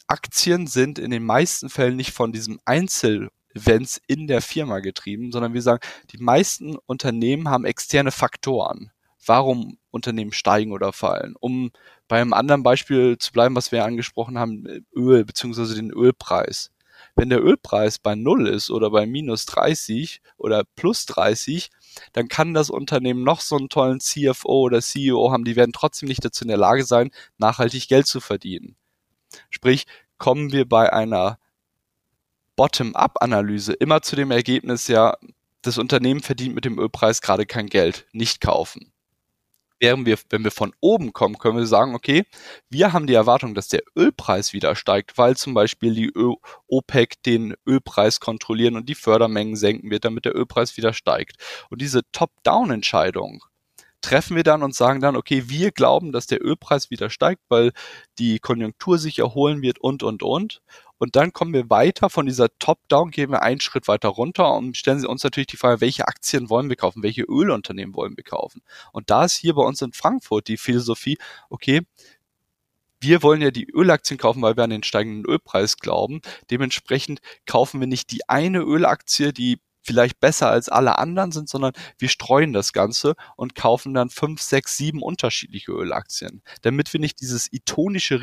Aktien 0.06 0.66
sind 0.66 0.99
in 0.99 1.10
den 1.10 1.25
meisten 1.25 1.68
Fällen 1.68 1.96
nicht 1.96 2.12
von 2.12 2.32
diesem 2.32 2.58
Einzelevents 2.64 4.00
in 4.06 4.26
der 4.26 4.40
Firma 4.40 4.80
getrieben, 4.80 5.30
sondern 5.30 5.54
wir 5.54 5.62
sagen, 5.62 5.87
die 6.10 6.18
meisten 6.18 6.76
Unternehmen 6.87 7.49
haben 7.49 7.64
externe 7.64 8.10
Faktoren, 8.10 8.90
warum 9.25 9.78
Unternehmen 9.90 10.32
steigen 10.32 10.72
oder 10.72 10.92
fallen. 10.92 11.34
Um 11.38 11.70
bei 12.08 12.20
einem 12.20 12.32
anderen 12.32 12.62
Beispiel 12.62 13.18
zu 13.18 13.32
bleiben, 13.32 13.54
was 13.54 13.70
wir 13.70 13.84
angesprochen 13.84 14.38
haben, 14.38 14.64
Öl 14.96 15.25
bzw. 15.25 15.75
den 15.75 15.92
Ölpreis. 15.92 16.72
Wenn 17.17 17.31
der 17.31 17.43
Ölpreis 17.43 17.99
bei 17.99 18.14
Null 18.14 18.47
ist 18.47 18.71
oder 18.71 18.90
bei 18.90 19.07
minus 19.07 19.47
30 19.47 20.21
oder 20.37 20.64
plus 20.76 21.07
30, 21.07 21.71
dann 22.12 22.29
kann 22.29 22.55
das 22.55 22.71
Unternehmen 22.71 23.25
noch 23.25 23.40
so 23.40 23.57
einen 23.57 23.69
tollen 23.69 24.00
CFO 24.00 24.62
oder 24.62 24.81
CEO 24.81 25.31
haben, 25.33 25.45
die 25.45 25.57
werden 25.57 25.73
trotzdem 25.73 26.09
nicht 26.09 26.25
dazu 26.25 26.45
in 26.45 26.49
der 26.49 26.57
Lage 26.57 26.85
sein, 26.85 27.11
nachhaltig 27.38 27.88
Geld 27.88 28.07
zu 28.07 28.21
verdienen. 28.21 28.76
Sprich, 29.50 29.87
kommen 30.19 30.52
wir 30.52 30.69
bei 30.69 30.93
einer 30.93 31.38
Bottom-up-Analyse 32.57 33.73
immer 33.73 34.02
zu 34.02 34.17
dem 34.17 34.31
Ergebnis, 34.31 34.88
ja, 34.88 35.17
das 35.62 35.79
Unternehmen 35.79 36.21
verdient 36.21 36.55
mit 36.55 36.64
dem 36.64 36.79
Ölpreis 36.79 37.21
gerade 37.21 37.47
kein 37.47 37.67
Geld, 37.67 38.07
nicht 38.12 38.40
kaufen 38.40 38.93
während 39.80 40.06
wir, 40.06 40.18
wenn 40.28 40.44
wir 40.44 40.50
von 40.50 40.72
oben 40.80 41.12
kommen, 41.12 41.38
können 41.38 41.56
wir 41.58 41.66
sagen, 41.66 41.94
okay, 41.94 42.25
wir 42.68 42.92
haben 42.92 43.06
die 43.06 43.14
Erwartung, 43.14 43.54
dass 43.54 43.68
der 43.68 43.82
Ölpreis 43.96 44.52
wieder 44.52 44.76
steigt, 44.76 45.18
weil 45.18 45.37
zum 45.37 45.54
Beispiel 45.54 45.94
die 45.94 46.10
Ö 46.14 46.34
OPEC 46.68 47.22
den 47.25 47.54
Ölpreis 47.66 48.20
kontrollieren 48.20 48.76
und 48.76 48.88
die 48.88 48.94
Fördermengen 48.94 49.56
senken 49.56 49.90
wird, 49.90 50.04
damit 50.04 50.25
der 50.25 50.37
Ölpreis 50.37 50.76
wieder 50.76 50.92
steigt. 50.92 51.37
Und 51.70 51.80
diese 51.80 52.02
Top-Down-Entscheidung 52.12 53.42
treffen 54.02 54.37
wir 54.37 54.44
dann 54.44 54.62
und 54.62 54.75
sagen 54.75 55.00
dann, 55.00 55.16
okay, 55.16 55.44
wir 55.49 55.72
glauben, 55.72 56.12
dass 56.12 56.26
der 56.26 56.44
Ölpreis 56.44 56.90
wieder 56.90 57.10
steigt, 57.10 57.42
weil 57.49 57.72
die 58.18 58.38
Konjunktur 58.38 58.99
sich 58.99 59.18
erholen 59.18 59.62
wird 59.62 59.78
und, 59.78 60.02
und, 60.02 60.22
und. 60.22 60.62
Und 61.00 61.16
dann 61.16 61.33
kommen 61.33 61.54
wir 61.54 61.71
weiter 61.71 62.11
von 62.11 62.26
dieser 62.26 62.50
Top-Down, 62.59 63.11
gehen 63.11 63.30
wir 63.30 63.40
einen 63.40 63.61
Schritt 63.61 63.88
weiter 63.88 64.11
runter 64.11 64.52
und 64.52 64.76
stellen 64.76 65.00
Sie 65.00 65.09
uns 65.09 65.25
natürlich 65.25 65.47
die 65.47 65.57
Frage, 65.57 65.80
welche 65.80 66.07
Aktien 66.07 66.50
wollen 66.50 66.69
wir 66.69 66.76
kaufen, 66.76 67.02
welche 67.02 67.23
Ölunternehmen 67.23 67.95
wollen 67.95 68.19
wir 68.19 68.25
kaufen. 68.25 68.61
Und 68.92 69.09
da 69.09 69.25
ist 69.25 69.37
hier 69.37 69.54
bei 69.54 69.62
uns 69.62 69.80
in 69.80 69.95
Frankfurt 69.95 70.47
die 70.47 70.59
Philosophie, 70.59 71.16
okay, 71.49 71.80
wir 73.00 73.23
wollen 73.23 73.40
ja 73.40 73.50
die 73.50 73.66
Ölaktien 73.71 74.19
kaufen, 74.19 74.42
weil 74.42 74.59
wir 74.59 74.64
an 74.64 74.69
den 74.69 74.83
steigenden 74.83 75.25
Ölpreis 75.25 75.78
glauben. 75.78 76.21
Dementsprechend 76.50 77.23
kaufen 77.47 77.80
wir 77.80 77.87
nicht 77.87 78.11
die 78.11 78.28
eine 78.28 78.61
Ölaktie, 78.61 79.33
die 79.33 79.59
vielleicht 79.90 80.20
besser 80.20 80.49
als 80.49 80.68
alle 80.68 80.99
anderen 80.99 81.32
sind, 81.32 81.49
sondern 81.49 81.73
wir 81.99 82.09
streuen 82.09 82.52
das 82.52 82.73
Ganze 82.73 83.16
und 83.35 83.56
kaufen 83.56 83.92
dann 83.92 84.09
fünf, 84.09 84.40
sechs, 84.40 84.76
sieben 84.76 85.02
unterschiedliche 85.02 85.73
Ölaktien, 85.73 86.42
damit 86.62 86.92
wir 86.92 87.00
nicht 87.00 87.20
dieses 87.20 87.52
itonische 87.52 88.20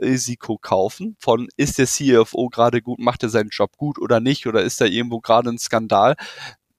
Risiko 0.00 0.58
kaufen 0.58 1.16
von 1.18 1.48
ist 1.56 1.78
der 1.78 1.88
CFO 1.88 2.50
gerade 2.50 2.82
gut, 2.82 3.00
macht 3.00 3.24
er 3.24 3.30
seinen 3.30 3.48
Job 3.48 3.76
gut 3.76 3.98
oder 3.98 4.20
nicht 4.20 4.46
oder 4.46 4.62
ist 4.62 4.80
da 4.80 4.84
irgendwo 4.84 5.18
gerade 5.18 5.50
ein 5.50 5.58
Skandal. 5.58 6.14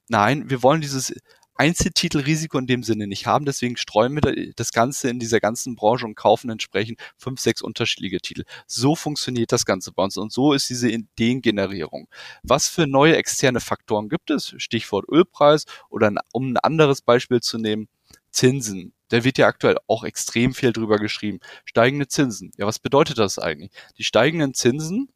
Nein, 0.08 0.50
wir 0.50 0.64
wollen 0.64 0.80
dieses 0.80 1.14
Einzeltitelrisiko 1.56 2.58
in 2.58 2.68
dem 2.68 2.84
Sinne 2.84 3.08
nicht 3.08 3.28
haben. 3.28 3.46
Deswegen 3.46 3.78
streuen 3.78 4.16
wir 4.16 4.54
das 4.56 4.72
Ganze 4.72 5.10
in 5.10 5.20
dieser 5.20 5.40
ganzen 5.40 5.76
Branche 5.76 6.06
und 6.06 6.16
kaufen 6.16 6.50
entsprechend 6.50 7.00
fünf, 7.18 7.40
sechs 7.40 7.62
unterschiedliche 7.62 8.20
Titel. 8.20 8.44
So 8.68 8.96
funktioniert 8.96 9.52
das 9.52 9.66
Ganze 9.66 9.92
bei 9.92 10.04
uns 10.04 10.18
und 10.18 10.32
so 10.32 10.54
ist 10.54 10.70
diese 10.70 10.90
Ideengenerierung. 10.90 12.08
Was 12.42 12.68
für 12.68 12.88
neue 12.88 13.16
externe 13.16 13.60
Faktoren 13.60 14.10
gibt 14.10 14.30
es? 14.32 14.54
Stichwort 14.58 15.08
Ölpreis 15.10 15.66
oder 15.90 16.12
um 16.32 16.54
ein 16.54 16.58
anderes 16.58 17.02
Beispiel 17.02 17.42
zu 17.42 17.58
nehmen, 17.58 17.88
Zinsen. 18.32 18.94
Da 19.10 19.24
wird 19.24 19.38
ja 19.38 19.48
aktuell 19.48 19.78
auch 19.88 20.04
extrem 20.04 20.56
viel 20.56 20.74
drüber 20.74 20.98
geschrieben. 20.98 21.40
Steigende 21.66 22.08
Zinsen. 22.08 22.52
Ja, 22.58 22.66
was 22.66 22.80
bedeutet 22.80 23.20
das 23.20 23.38
eigentlich? 23.38 23.72
Die 23.98 24.04
steigenden 24.04 24.56
Zinsen, 24.56 25.10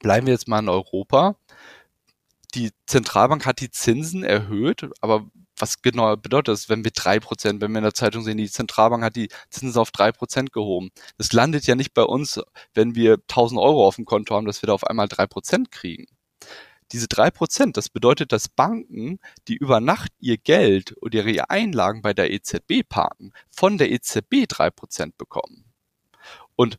bleiben 0.00 0.26
wir 0.26 0.32
jetzt 0.32 0.48
mal 0.48 0.60
in 0.60 0.70
Europa, 0.70 1.36
die 2.54 2.70
Zentralbank 2.86 3.46
hat 3.46 3.60
die 3.60 3.70
Zinsen 3.70 4.24
erhöht, 4.24 4.88
aber 5.00 5.30
was 5.56 5.82
genau 5.82 6.16
bedeutet 6.16 6.48
das, 6.48 6.68
wenn 6.68 6.84
wir 6.84 6.90
drei 6.90 7.20
Prozent, 7.20 7.60
wenn 7.60 7.72
wir 7.72 7.78
in 7.78 7.84
der 7.84 7.94
Zeitung 7.94 8.22
sehen, 8.22 8.38
die 8.38 8.50
Zentralbank 8.50 9.04
hat 9.04 9.16
die 9.16 9.28
Zinsen 9.50 9.80
auf 9.80 9.90
drei 9.90 10.12
Prozent 10.12 10.52
gehoben. 10.52 10.90
Das 11.18 11.32
landet 11.32 11.66
ja 11.66 11.74
nicht 11.74 11.94
bei 11.94 12.02
uns, 12.02 12.40
wenn 12.74 12.94
wir 12.94 13.14
1000 13.14 13.60
Euro 13.60 13.86
auf 13.86 13.96
dem 13.96 14.04
Konto 14.04 14.34
haben, 14.34 14.46
dass 14.46 14.62
wir 14.62 14.68
da 14.68 14.72
auf 14.72 14.84
einmal 14.84 15.08
drei 15.08 15.26
Prozent 15.26 15.70
kriegen. 15.70 16.06
Diese 16.92 17.06
drei 17.06 17.30
Prozent, 17.30 17.76
das 17.76 17.88
bedeutet, 17.88 18.32
dass 18.32 18.48
Banken, 18.48 19.20
die 19.46 19.56
über 19.56 19.80
Nacht 19.80 20.10
ihr 20.18 20.38
Geld 20.38 20.96
oder 21.00 21.24
ihre 21.24 21.48
Einlagen 21.48 22.02
bei 22.02 22.14
der 22.14 22.32
EZB 22.32 22.88
parken, 22.88 23.32
von 23.50 23.78
der 23.78 23.92
EZB 23.92 24.46
drei 24.48 24.70
Prozent 24.70 25.16
bekommen. 25.16 25.64
Und 26.56 26.78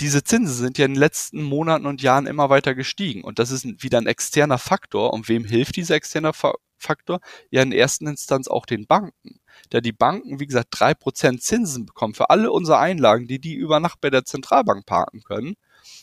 diese 0.00 0.22
Zinsen 0.22 0.54
sind 0.54 0.76
ja 0.76 0.84
in 0.84 0.92
den 0.92 1.00
letzten 1.00 1.42
Monaten 1.42 1.86
und 1.86 2.02
Jahren 2.02 2.26
immer 2.26 2.50
weiter 2.50 2.74
gestiegen. 2.74 3.24
Und 3.24 3.38
das 3.38 3.50
ist 3.50 3.64
wieder 3.82 3.96
ein 3.96 4.06
externer 4.06 4.58
Faktor. 4.58 5.14
Und 5.14 5.28
wem 5.28 5.44
hilft 5.44 5.76
dieser 5.76 5.94
externe 5.94 6.34
Faktor? 6.78 7.20
Ja, 7.50 7.62
in 7.62 7.72
erster 7.72 8.06
Instanz 8.06 8.48
auch 8.48 8.66
den 8.66 8.86
Banken. 8.86 9.40
Da 9.70 9.80
die 9.80 9.92
Banken, 9.92 10.40
wie 10.40 10.46
gesagt, 10.46 10.68
drei 10.70 10.94
Prozent 10.94 11.42
Zinsen 11.42 11.86
bekommen 11.86 12.14
für 12.14 12.30
alle 12.30 12.52
unsere 12.52 12.78
Einlagen, 12.78 13.26
die 13.26 13.38
die 13.38 13.54
über 13.54 13.80
Nacht 13.80 14.00
bei 14.00 14.10
der 14.10 14.24
Zentralbank 14.24 14.86
parken 14.86 15.22
können. 15.22 15.56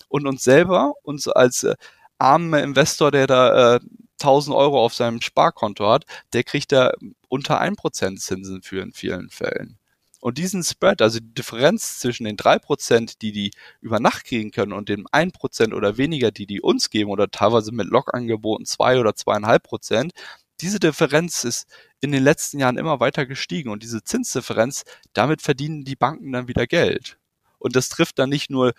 Und 0.10 0.28
uns 0.28 0.44
selber, 0.44 0.94
uns 1.04 1.28
als 1.28 1.64
äh, 1.64 1.76
armer 2.18 2.64
Investor, 2.64 3.12
der 3.12 3.28
da 3.28 3.76
äh, 3.76 3.80
1000 4.22 4.56
Euro 4.56 4.84
auf 4.84 4.94
seinem 4.94 5.22
Sparkonto 5.22 5.88
hat, 5.90 6.06
der 6.34 6.44
kriegt 6.44 6.72
da 6.72 6.94
unter 7.30 7.60
ein 7.60 7.76
Prozent 7.76 8.22
Zinsen 8.22 8.62
für 8.62 8.82
in 8.82 8.94
vielen 8.94 9.30
Fällen. 9.30 9.78
Und 10.22 10.38
diesen 10.38 10.64
Spread, 10.64 11.02
also 11.02 11.20
die 11.20 11.34
Differenz 11.34 12.00
zwischen 12.00 12.24
den 12.24 12.38
drei 12.38 12.58
Prozent, 12.58 13.22
die 13.22 13.34
die 13.34 13.52
über 13.82 14.00
Nacht 14.00 14.24
kriegen 14.24 14.52
können 14.52 14.72
und 14.72 14.88
dem 14.88 15.06
ein 15.12 15.34
Prozent 15.34 15.74
oder 15.74 15.98
weniger, 15.98 16.32
die 16.32 16.46
die 16.46 16.62
uns 16.62 16.90
geben 16.90 17.12
oder 17.12 17.30
teilweise 17.30 17.74
mit 17.74 17.88
Log-Angeboten 17.88 18.66
zwei 18.66 19.02
oder 19.02 19.16
zweieinhalb 19.16 19.64
Prozent, 19.64 20.14
diese 20.62 20.80
Differenz 20.80 21.44
ist 21.44 21.68
in 22.02 22.12
den 22.12 22.24
letzten 22.24 22.60
Jahren 22.60 22.78
immer 22.78 23.00
weiter 23.00 23.26
gestiegen 23.26 23.70
und 23.70 23.84
diese 23.84 24.04
Zinsdifferenz, 24.04 24.84
damit 25.14 25.42
verdienen 25.42 25.84
die 25.84 25.96
Banken 25.96 26.32
dann 26.32 26.48
wieder 26.48 26.68
Geld. 26.68 27.18
Und 27.60 27.76
das 27.76 27.90
trifft 27.90 28.20
dann 28.20 28.30
nicht 28.30 28.50
nur 28.50 28.74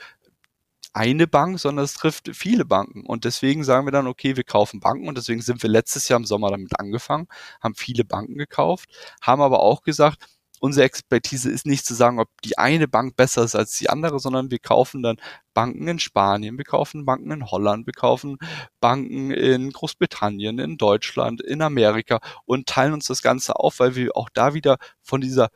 eine 0.95 1.27
Bank, 1.27 1.59
sondern 1.59 1.85
es 1.85 1.95
trifft 1.95 2.31
viele 2.35 2.65
Banken. 2.65 3.05
Und 3.05 3.25
deswegen 3.25 3.65
sagen 3.65 3.87
wir 3.87 3.93
dann, 3.93 4.07
okay, 4.07 4.37
wir 4.37 4.45
kaufen 4.45 4.79
Banken. 4.81 5.09
Und 5.09 5.19
deswegen 5.19 5.43
sind 5.43 5.63
wir 5.63 5.69
letztes 5.71 6.09
Jahr 6.09 6.21
im 6.21 6.25
Sommer 6.25 6.51
damit 6.51 6.79
angefangen, 6.79 7.27
haben 7.61 7.75
viele 7.75 8.05
Banken 8.05 8.37
gekauft, 8.37 8.89
haben 9.21 9.43
aber 9.43 9.61
auch 9.61 9.83
gesagt, 9.83 10.25
unsere 10.65 10.87
Expertise 10.87 11.51
ist 11.51 11.67
nicht 11.67 11.85
zu 11.85 11.93
sagen, 11.93 12.19
ob 12.19 12.31
die 12.43 12.57
eine 12.57 12.89
Bank 12.89 13.17
besser 13.17 13.45
ist 13.45 13.55
als 13.55 13.77
die 13.77 13.91
andere, 13.91 14.19
sondern 14.19 14.51
wir 14.51 14.59
kaufen 14.59 15.03
dann 15.03 15.19
Banken 15.53 15.87
in 15.87 15.99
Spanien, 15.99 16.57
wir 16.57 16.65
kaufen 16.65 17.05
Banken 17.05 17.31
in 17.33 17.51
Holland, 17.51 17.85
wir 17.85 17.93
kaufen 17.93 18.39
Banken 18.81 19.31
in 19.31 19.73
Großbritannien, 19.73 20.59
in 20.59 20.79
Deutschland, 20.79 21.43
in 21.43 21.61
Amerika 21.61 22.19
und 22.47 22.67
teilen 22.67 22.95
uns 22.95 23.07
das 23.07 23.21
Ganze 23.21 23.57
auf, 23.57 23.79
weil 23.79 23.95
wir 23.95 24.17
auch 24.17 24.31
da 24.33 24.55
wieder 24.55 24.79
von 25.03 25.21
dieser 25.21 25.51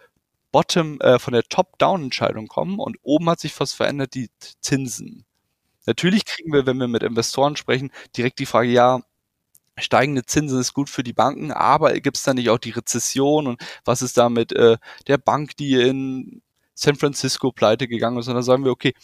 Bottom, 0.53 1.01
äh, 1.01 1.18
von 1.18 1.33
der 1.33 1.44
Top-Down-Entscheidung 1.44 2.47
kommen 2.47 2.79
und 2.79 2.99
oben 3.01 3.31
hat 3.31 3.40
sich 3.40 3.59
was 3.59 3.73
verändert, 3.73 4.12
die 4.12 4.29
Zinsen. 4.61 5.25
Natürlich 5.87 6.27
kriegen 6.27 6.53
wir, 6.53 6.66
wenn 6.66 6.77
wir 6.77 6.88
mit 6.88 7.03
Investoren 7.03 7.57
sprechen, 7.57 7.90
direkt 8.14 8.40
die 8.40 8.47
Frage, 8.47 8.68
ja, 8.68 9.01
steigende 9.80 10.24
Zinsen 10.24 10.60
ist 10.60 10.74
gut 10.74 10.90
für 10.90 11.02
die 11.02 11.12
Banken, 11.12 11.52
aber 11.52 11.92
gibt 12.00 12.16
es 12.16 12.22
da 12.22 12.34
nicht 12.34 12.50
auch 12.50 12.58
die 12.58 12.70
Rezession 12.70 13.46
und 13.46 13.60
was 13.84 14.02
ist 14.02 14.16
da 14.18 14.28
mit 14.28 14.52
äh, 14.52 14.76
der 15.06 15.18
Bank, 15.18 15.56
die 15.56 15.74
in 15.74 16.42
San 16.74 16.96
Francisco 16.96 17.52
pleite 17.52 17.88
gegangen 17.88 18.18
ist? 18.18 18.28
Und 18.28 18.34
dann 18.34 18.42
sagen 18.42 18.64
wir, 18.64 18.72
okay, 18.72 18.94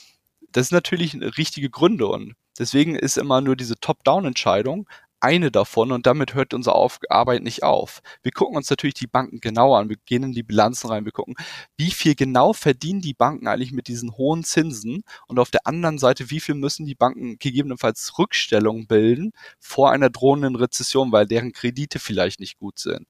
das 0.52 0.66
ist 0.66 0.72
natürlich 0.72 1.14
richtige 1.36 1.70
Gründe 1.70 2.06
und 2.06 2.34
deswegen 2.58 2.94
ist 2.96 3.18
immer 3.18 3.40
nur 3.40 3.56
diese 3.56 3.76
Top-Down-Entscheidung 3.76 4.88
eine 5.24 5.50
davon 5.50 5.90
und 5.90 6.06
damit 6.06 6.34
hört 6.34 6.52
unsere 6.52 6.76
auf 6.76 7.00
Arbeit 7.08 7.42
nicht 7.42 7.62
auf. 7.62 8.02
Wir 8.22 8.30
gucken 8.30 8.56
uns 8.56 8.68
natürlich 8.68 8.94
die 8.94 9.06
Banken 9.06 9.40
genauer 9.40 9.78
an, 9.78 9.88
wir 9.88 9.96
gehen 10.04 10.22
in 10.22 10.32
die 10.32 10.42
Bilanzen 10.42 10.88
rein, 10.88 11.06
wir 11.06 11.12
gucken, 11.12 11.34
wie 11.78 11.90
viel 11.90 12.14
genau 12.14 12.52
verdienen 12.52 13.00
die 13.00 13.14
Banken 13.14 13.48
eigentlich 13.48 13.72
mit 13.72 13.88
diesen 13.88 14.16
hohen 14.18 14.44
Zinsen 14.44 15.02
und 15.26 15.38
auf 15.38 15.50
der 15.50 15.66
anderen 15.66 15.98
Seite, 15.98 16.30
wie 16.30 16.40
viel 16.40 16.54
müssen 16.54 16.84
die 16.84 16.94
Banken 16.94 17.38
gegebenenfalls 17.38 18.18
Rückstellungen 18.18 18.86
bilden 18.86 19.32
vor 19.58 19.90
einer 19.90 20.10
drohenden 20.10 20.56
Rezession, 20.56 21.10
weil 21.10 21.26
deren 21.26 21.52
Kredite 21.52 21.98
vielleicht 21.98 22.38
nicht 22.38 22.58
gut 22.58 22.78
sind. 22.78 23.06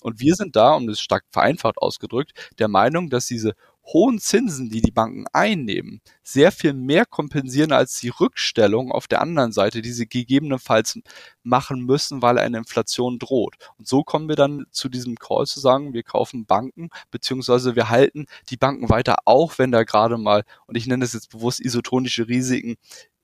Und 0.00 0.20
wir 0.20 0.36
sind 0.36 0.54
da, 0.54 0.74
um 0.74 0.86
das 0.86 1.00
stark 1.00 1.24
vereinfacht 1.30 1.78
ausgedrückt, 1.78 2.52
der 2.60 2.68
Meinung, 2.68 3.10
dass 3.10 3.26
diese 3.26 3.54
hohen 3.92 4.18
Zinsen, 4.18 4.68
die 4.68 4.82
die 4.82 4.90
Banken 4.90 5.26
einnehmen, 5.32 6.00
sehr 6.22 6.50
viel 6.50 6.72
mehr 6.72 7.06
kompensieren 7.06 7.72
als 7.72 8.00
die 8.00 8.08
Rückstellung 8.08 8.90
auf 8.90 9.06
der 9.06 9.20
anderen 9.20 9.52
Seite, 9.52 9.80
die 9.82 9.92
sie 9.92 10.08
gegebenenfalls 10.08 10.98
machen 11.42 11.82
müssen, 11.84 12.22
weil 12.22 12.38
eine 12.38 12.58
Inflation 12.58 13.18
droht. 13.18 13.54
Und 13.78 13.86
so 13.86 14.02
kommen 14.02 14.28
wir 14.28 14.36
dann 14.36 14.66
zu 14.70 14.88
diesem 14.88 15.16
Call 15.16 15.46
zu 15.46 15.60
sagen, 15.60 15.92
wir 15.92 16.02
kaufen 16.02 16.46
Banken, 16.46 16.90
beziehungsweise 17.10 17.76
wir 17.76 17.88
halten 17.88 18.26
die 18.50 18.56
Banken 18.56 18.88
weiter, 18.88 19.16
auch 19.24 19.58
wenn 19.58 19.70
da 19.70 19.84
gerade 19.84 20.18
mal, 20.18 20.42
und 20.66 20.76
ich 20.76 20.86
nenne 20.86 21.04
das 21.04 21.12
jetzt 21.12 21.30
bewusst 21.30 21.60
isotonische 21.60 22.28
Risiken, 22.28 22.76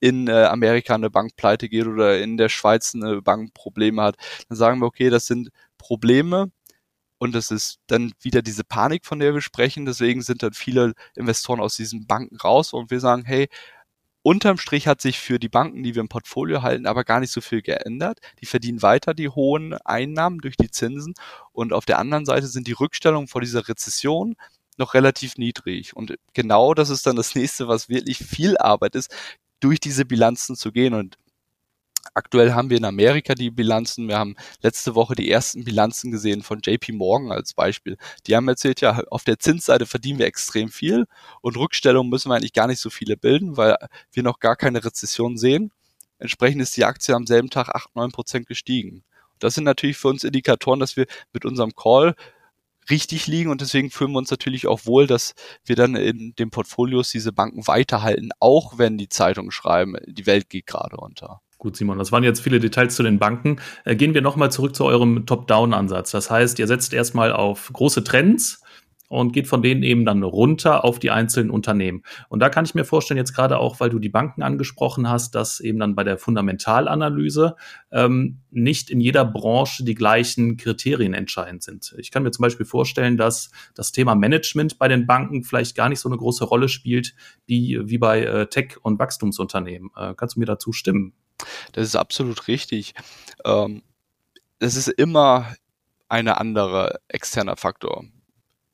in 0.03 0.27
äh, 0.27 0.33
Amerika 0.47 0.97
eine 0.97 1.11
Bank 1.11 1.37
pleite 1.37 1.69
geht 1.69 1.87
oder 1.87 2.21
in 2.21 2.37
der 2.37 2.49
Schweiz 2.49 2.93
eine 2.93 3.23
Bank 3.23 3.55
Probleme 3.55 4.03
hat, 4.03 4.17
dann 4.49 4.59
sagen 4.59 4.81
wir, 4.81 4.87
okay, 4.87 5.11
das 5.11 5.27
sind 5.27 5.51
Probleme, 5.79 6.51
und 7.23 7.37
es 7.37 7.53
ist 7.53 7.79
dann 7.87 8.11
wieder 8.21 8.43
diese 8.43 8.65
Panik, 8.65 9.07
von 9.07 9.21
der 9.21 9.33
wir 9.33 9.43
sprechen. 9.43 9.87
Deswegen 9.87 10.23
sind 10.23 10.43
dann 10.43 10.55
viele 10.55 10.93
Investoren 11.15 11.61
aus 11.61 11.77
diesen 11.77 12.09
Banken 12.09 12.37
raus 12.37 12.73
und 12.73 12.91
wir 12.91 12.99
sagen, 12.99 13.25
hey, 13.25 13.49
unterm 14.23 14.59
Strich 14.59 14.89
hat 14.89 15.01
sich 15.01 15.21
für 15.21 15.39
die 15.39 15.49
Banken, 15.49 15.85
die 15.85 15.95
wir 15.95 16.01
im 16.01 16.09
Portfolio 16.09 16.63
halten, 16.63 16.85
aber 16.85 17.05
gar 17.05 17.21
nicht 17.21 17.31
so 17.31 17.41
viel 17.41 17.63
geändert. 17.63 18.19
Die 18.41 18.47
verdienen 18.47 18.83
weiter 18.83 19.15
die 19.15 19.29
hohen 19.29 19.75
Einnahmen 19.85 20.41
durch 20.41 20.57
die 20.57 20.73
Zinsen 20.73 21.15
und 21.53 21.73
auf 21.73 21.85
der 21.87 22.01
anderen 22.01 22.27
Seite 22.27 22.49
sind 22.49 22.67
die 22.67 22.73
Rückstellungen 22.73 23.29
vor 23.29 23.41
dieser 23.41 23.69
Rezession 23.69 24.35
noch 24.77 24.95
relativ 24.95 25.37
niedrig. 25.37 25.95
Und 25.95 26.17
genau 26.35 26.75
das 26.75 26.91
ist 26.91 27.07
dann 27.07 27.15
das 27.15 27.37
nächste, 27.37 27.69
was 27.69 27.89
wirklich 27.89 28.19
viel 28.19 28.59
Arbeit 28.59 28.97
ist, 28.97 29.15
durch 29.61 29.79
diese 29.79 30.05
Bilanzen 30.05 30.57
zu 30.57 30.73
gehen. 30.73 30.93
Und 30.93 31.19
Aktuell 32.15 32.53
haben 32.53 32.69
wir 32.69 32.77
in 32.77 32.85
Amerika 32.85 33.35
die 33.35 33.51
Bilanzen. 33.51 34.09
Wir 34.09 34.19
haben 34.19 34.37
letzte 34.61 34.95
Woche 34.95 35.15
die 35.15 35.31
ersten 35.31 35.65
Bilanzen 35.65 36.11
gesehen 36.11 36.43
von 36.43 36.61
JP 36.61 36.93
Morgan 36.93 37.33
als 37.33 37.55
Beispiel. 37.55 37.97
Die 38.27 38.37
haben 38.37 38.49
erzählt, 38.49 38.81
ja, 38.81 39.03
auf 39.11 39.25
der 39.25 39.39
Zinsseite 39.39 39.87
verdienen 39.87 40.19
wir 40.19 40.27
extrem 40.27 40.69
viel 40.69 41.07
und 41.41 41.57
Rückstellungen 41.57 42.11
müssen 42.11 42.31
wir 42.31 42.37
eigentlich 42.37 42.53
gar 42.53 42.67
nicht 42.67 42.81
so 42.81 42.91
viele 42.91 43.17
bilden, 43.17 43.57
weil 43.57 43.77
wir 44.13 44.23
noch 44.23 44.41
gar 44.41 44.57
keine 44.57 44.85
Rezession 44.85 45.37
sehen. 45.39 45.73
Entsprechend 46.19 46.63
ist 46.63 46.77
die 46.77 46.85
Aktie 46.85 47.15
am 47.15 47.27
selben 47.27 47.51
Tag 47.51 47.69
8, 47.69 47.97
9 47.97 48.13
Prozent 48.13 48.47
gestiegen. 48.47 49.05
Das 49.39 49.55
sind 49.55 49.65
natürlich 49.65 49.97
für 49.97 50.09
uns 50.09 50.23
Indikatoren, 50.23 50.81
dass 50.81 50.97
wir 50.97 51.07
mit 51.33 51.45
unserem 51.45 51.75
Call 51.75 52.15
richtig 52.91 53.27
liegen 53.27 53.51
und 53.51 53.61
deswegen 53.61 53.91
fühlen 53.91 54.13
wir 54.13 54.19
uns 54.19 54.31
natürlich 54.31 54.67
auch 54.67 54.87
wohl, 54.87 55.07
dass 55.07 55.35
wir 55.65 55.77
dann 55.77 55.95
in 55.97 56.35
den 56.35 56.51
Portfolios 56.51 57.11
diese 57.11 57.33
Banken 57.33 57.67
weiterhalten, 57.67 58.31
auch 58.41 58.79
wenn 58.79 58.99
die 58.99 59.09
Zeitungen 59.09 59.51
schreiben, 59.51 59.97
die 60.07 60.27
Welt 60.27 60.49
geht 60.49 60.67
gerade 60.67 60.97
unter. 60.97 61.41
Gut, 61.63 61.77
Simon, 61.77 61.97
das 61.97 62.11
waren 62.11 62.25
jetzt 62.25 62.41
viele 62.41 62.59
Details 62.59 62.97
zu 62.97 63.05
den 63.05 63.21
Banken. 63.21 63.61
Äh, 63.85 63.95
gehen 63.95 64.15
wir 64.15 64.21
nochmal 64.21 64.51
zurück 64.51 64.75
zu 64.75 64.85
eurem 64.85 65.27
Top-Down-Ansatz. 65.27 66.11
Das 66.11 66.29
heißt, 66.29 66.59
ihr 66.59 66.67
setzt 66.67 66.93
erstmal 66.93 67.33
auf 67.33 67.71
große 67.73 68.03
Trends 68.03 68.61
und 69.07 69.33
geht 69.33 69.47
von 69.47 69.63
denen 69.63 69.85
eben 69.85 70.05
dann 70.05 70.25
runter 70.25 70.85
auf 70.85 70.99
die 70.99 71.13
einzelnen 71.13 71.51
Unternehmen. 71.51 72.03
Und 72.29 72.41
da 72.41 72.49
kann 72.49 72.65
ich 72.65 72.75
mir 72.75 72.85
vorstellen, 72.85 73.17
jetzt 73.17 73.33
gerade 73.33 73.59
auch, 73.59 73.79
weil 73.79 73.91
du 73.91 74.01
die 74.01 74.09
Banken 74.09 74.43
angesprochen 74.43 75.09
hast, 75.09 75.37
dass 75.37 75.61
eben 75.61 75.79
dann 75.79 75.95
bei 75.95 76.03
der 76.03 76.19
Fundamentalanalyse 76.19 77.55
ähm, 77.93 78.41
nicht 78.51 78.91
in 78.91 79.01
jeder 79.01 79.25
Branche 79.25 79.85
die 79.85 79.95
gleichen 79.95 80.57
Kriterien 80.57 81.15
entscheidend 81.15 81.63
sind. 81.63 81.95
Ich 81.97 82.11
kann 82.11 82.25
mir 82.25 82.33
zum 82.33 82.43
Beispiel 82.43 82.67
vorstellen, 82.67 83.17
dass 83.17 83.53
das 83.77 83.93
Thema 83.93 84.17
Management 84.17 84.81
bei 84.81 84.89
den 84.89 85.07
Banken 85.07 85.45
vielleicht 85.45 85.77
gar 85.77 85.89
nicht 85.89 86.01
so 86.01 86.09
eine 86.09 86.19
große 86.19 86.45
Rolle 86.45 86.69
spielt 86.69 87.15
wie, 87.47 87.79
wie 87.85 87.99
bei 87.99 88.25
äh, 88.25 88.47
Tech- 88.49 88.79
und 88.83 88.99
Wachstumsunternehmen. 88.99 89.91
Äh, 89.97 90.15
kannst 90.17 90.35
du 90.35 90.41
mir 90.41 90.47
dazu 90.47 90.73
stimmen? 90.73 91.13
Das 91.73 91.87
ist 91.87 91.97
absolut 91.97 92.49
richtig. 92.49 92.95
Ähm, 93.45 93.83
es 94.59 94.77
ist 94.77 94.89
immer 94.89 95.55
ein 96.09 96.29
anderer 96.29 96.99
externer 97.09 97.57
Faktor. 97.57 98.05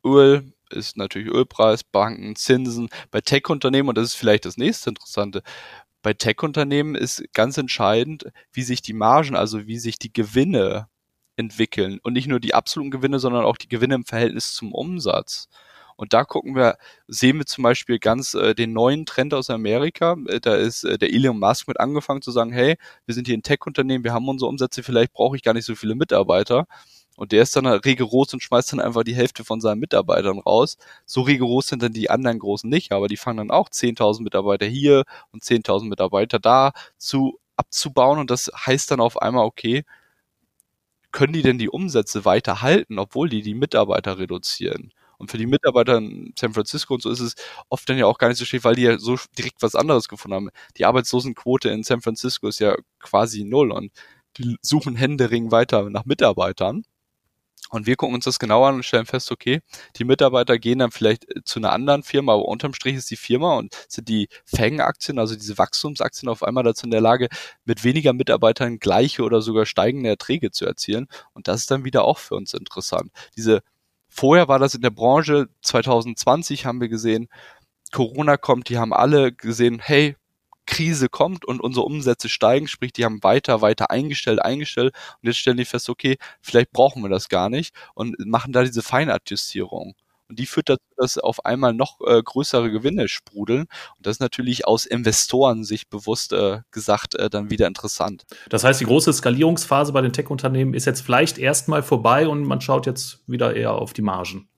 Öl 0.04 0.52
ist 0.70 0.96
natürlich 0.96 1.28
Ölpreis, 1.28 1.84
Banken, 1.84 2.36
Zinsen. 2.36 2.88
Bei 3.10 3.20
Tech-Unternehmen, 3.20 3.88
und 3.88 3.96
das 3.96 4.08
ist 4.08 4.14
vielleicht 4.14 4.44
das 4.44 4.56
nächste 4.56 4.90
Interessante, 4.90 5.42
bei 6.02 6.12
Tech-Unternehmen 6.14 6.94
ist 6.94 7.22
ganz 7.32 7.58
entscheidend, 7.58 8.30
wie 8.52 8.62
sich 8.62 8.82
die 8.82 8.92
Margen, 8.92 9.36
also 9.36 9.66
wie 9.66 9.78
sich 9.78 9.98
die 9.98 10.12
Gewinne 10.12 10.88
entwickeln. 11.36 12.00
Und 12.02 12.12
nicht 12.12 12.28
nur 12.28 12.40
die 12.40 12.54
absoluten 12.54 12.90
Gewinne, 12.90 13.18
sondern 13.18 13.44
auch 13.44 13.56
die 13.56 13.68
Gewinne 13.68 13.94
im 13.94 14.04
Verhältnis 14.04 14.54
zum 14.54 14.72
Umsatz. 14.72 15.48
Und 15.98 16.12
da 16.12 16.24
gucken 16.24 16.54
wir, 16.54 16.78
sehen 17.08 17.38
wir 17.38 17.46
zum 17.46 17.64
Beispiel 17.64 17.98
ganz 17.98 18.34
äh, 18.34 18.54
den 18.54 18.72
neuen 18.72 19.04
Trend 19.04 19.34
aus 19.34 19.50
Amerika. 19.50 20.16
Äh, 20.28 20.40
da 20.40 20.54
ist 20.54 20.84
äh, 20.84 20.96
der 20.96 21.12
Elon 21.12 21.40
Musk 21.40 21.66
mit 21.66 21.80
angefangen 21.80 22.22
zu 22.22 22.30
sagen, 22.30 22.52
hey, 22.52 22.76
wir 23.06 23.14
sind 23.16 23.26
hier 23.26 23.36
ein 23.36 23.42
Tech-Unternehmen, 23.42 24.04
wir 24.04 24.12
haben 24.12 24.28
unsere 24.28 24.48
Umsätze, 24.48 24.84
vielleicht 24.84 25.12
brauche 25.12 25.36
ich 25.36 25.42
gar 25.42 25.54
nicht 25.54 25.64
so 25.64 25.74
viele 25.74 25.96
Mitarbeiter. 25.96 26.66
Und 27.16 27.32
der 27.32 27.42
ist 27.42 27.56
dann 27.56 27.66
rigoros 27.66 28.32
und 28.32 28.44
schmeißt 28.44 28.72
dann 28.72 28.80
einfach 28.80 29.02
die 29.02 29.16
Hälfte 29.16 29.44
von 29.44 29.60
seinen 29.60 29.80
Mitarbeitern 29.80 30.38
raus. 30.38 30.78
So 31.04 31.22
rigoros 31.22 31.66
sind 31.66 31.82
dann 31.82 31.92
die 31.92 32.10
anderen 32.10 32.38
Großen 32.38 32.70
nicht, 32.70 32.92
aber 32.92 33.08
die 33.08 33.16
fangen 33.16 33.38
dann 33.38 33.50
auch 33.50 33.68
10.000 33.68 34.22
Mitarbeiter 34.22 34.66
hier 34.66 35.02
und 35.32 35.42
10.000 35.42 35.88
Mitarbeiter 35.88 36.38
da 36.38 36.70
zu 36.96 37.40
abzubauen. 37.56 38.20
Und 38.20 38.30
das 38.30 38.52
heißt 38.54 38.92
dann 38.92 39.00
auf 39.00 39.20
einmal, 39.20 39.44
okay, 39.46 39.84
können 41.10 41.32
die 41.32 41.42
denn 41.42 41.58
die 41.58 41.70
Umsätze 41.70 42.24
weiter 42.24 42.62
halten, 42.62 43.00
obwohl 43.00 43.28
die 43.28 43.42
die 43.42 43.54
Mitarbeiter 43.54 44.18
reduzieren? 44.18 44.92
Und 45.18 45.30
für 45.30 45.38
die 45.38 45.46
Mitarbeiter 45.46 45.98
in 45.98 46.32
San 46.38 46.54
Francisco 46.54 46.94
und 46.94 47.02
so 47.02 47.10
ist 47.10 47.20
es 47.20 47.34
oft 47.68 47.88
dann 47.88 47.98
ja 47.98 48.06
auch 48.06 48.18
gar 48.18 48.28
nicht 48.28 48.38
so 48.38 48.44
schlecht, 48.44 48.64
weil 48.64 48.76
die 48.76 48.82
ja 48.82 48.98
so 48.98 49.16
direkt 49.36 49.62
was 49.62 49.74
anderes 49.74 50.08
gefunden 50.08 50.36
haben. 50.36 50.50
Die 50.76 50.84
Arbeitslosenquote 50.84 51.70
in 51.70 51.82
San 51.82 52.00
Francisco 52.00 52.48
ist 52.48 52.60
ja 52.60 52.76
quasi 53.00 53.44
null 53.44 53.72
und 53.72 53.92
die 54.38 54.56
suchen 54.62 54.96
Händering 54.96 55.50
weiter 55.50 55.90
nach 55.90 56.04
Mitarbeitern. 56.04 56.84
Und 57.70 57.86
wir 57.86 57.96
gucken 57.96 58.14
uns 58.14 58.24
das 58.24 58.38
genauer 58.38 58.68
an 58.68 58.76
und 58.76 58.84
stellen 58.84 59.04
fest, 59.04 59.30
okay, 59.30 59.60
die 59.96 60.04
Mitarbeiter 60.04 60.58
gehen 60.58 60.78
dann 60.78 60.90
vielleicht 60.90 61.28
äh, 61.28 61.42
zu 61.44 61.58
einer 61.60 61.72
anderen 61.72 62.02
Firma, 62.02 62.32
aber 62.34 62.46
unterm 62.46 62.72
Strich 62.72 62.96
ist 62.96 63.10
die 63.10 63.16
Firma 63.16 63.56
und 63.56 63.74
sind 63.88 64.08
die 64.08 64.28
Fang-Aktien, 64.46 65.18
also 65.18 65.34
diese 65.34 65.58
Wachstumsaktien 65.58 66.30
auf 66.30 66.42
einmal 66.42 66.64
dazu 66.64 66.86
in 66.86 66.90
der 66.90 67.02
Lage, 67.02 67.28
mit 67.64 67.84
weniger 67.84 68.12
Mitarbeitern 68.14 68.78
gleiche 68.78 69.22
oder 69.22 69.42
sogar 69.42 69.66
steigende 69.66 70.08
Erträge 70.08 70.50
zu 70.50 70.64
erzielen. 70.64 71.08
Und 71.34 71.48
das 71.48 71.60
ist 71.60 71.70
dann 71.70 71.84
wieder 71.84 72.04
auch 72.04 72.18
für 72.18 72.36
uns 72.36 72.54
interessant. 72.54 73.10
Diese, 73.36 73.60
vorher 74.18 74.48
war 74.48 74.58
das 74.58 74.74
in 74.74 74.82
der 74.82 74.90
Branche, 74.90 75.48
2020 75.62 76.66
haben 76.66 76.80
wir 76.80 76.88
gesehen, 76.88 77.28
Corona 77.92 78.36
kommt, 78.36 78.68
die 78.68 78.76
haben 78.76 78.92
alle 78.92 79.32
gesehen, 79.32 79.78
hey, 79.80 80.16
Krise 80.66 81.08
kommt 81.08 81.44
und 81.44 81.60
unsere 81.60 81.86
Umsätze 81.86 82.28
steigen, 82.28 82.66
sprich, 82.68 82.92
die 82.92 83.04
haben 83.04 83.22
weiter, 83.22 83.62
weiter 83.62 83.90
eingestellt, 83.90 84.42
eingestellt 84.42 84.94
und 85.22 85.28
jetzt 85.28 85.38
stellen 85.38 85.56
die 85.56 85.64
fest, 85.64 85.88
okay, 85.88 86.18
vielleicht 86.42 86.72
brauchen 86.72 87.02
wir 87.02 87.08
das 87.08 87.28
gar 87.28 87.48
nicht 87.48 87.74
und 87.94 88.16
machen 88.26 88.52
da 88.52 88.64
diese 88.64 88.82
Feinadjustierung. 88.82 89.94
Und 90.28 90.38
die 90.38 90.46
führt 90.46 90.68
dazu, 90.68 90.82
dass 90.96 91.18
auf 91.18 91.44
einmal 91.44 91.72
noch 91.72 92.00
äh, 92.06 92.22
größere 92.22 92.70
Gewinne 92.70 93.08
sprudeln. 93.08 93.62
Und 93.96 94.06
das 94.06 94.16
ist 94.16 94.20
natürlich 94.20 94.66
aus 94.66 94.84
Investoren 94.84 95.64
sich 95.64 95.88
bewusst 95.88 96.32
äh, 96.32 96.60
gesagt 96.70 97.14
äh, 97.14 97.30
dann 97.30 97.50
wieder 97.50 97.66
interessant. 97.66 98.24
Das 98.48 98.64
heißt, 98.64 98.80
die 98.80 98.84
große 98.84 99.12
Skalierungsphase 99.12 99.92
bei 99.92 100.02
den 100.02 100.12
Tech-Unternehmen 100.12 100.74
ist 100.74 100.84
jetzt 100.84 101.00
vielleicht 101.00 101.38
erstmal 101.38 101.82
vorbei 101.82 102.28
und 102.28 102.44
man 102.44 102.60
schaut 102.60 102.86
jetzt 102.86 103.20
wieder 103.26 103.56
eher 103.56 103.72
auf 103.72 103.92
die 103.92 104.02
Margen. 104.02 104.48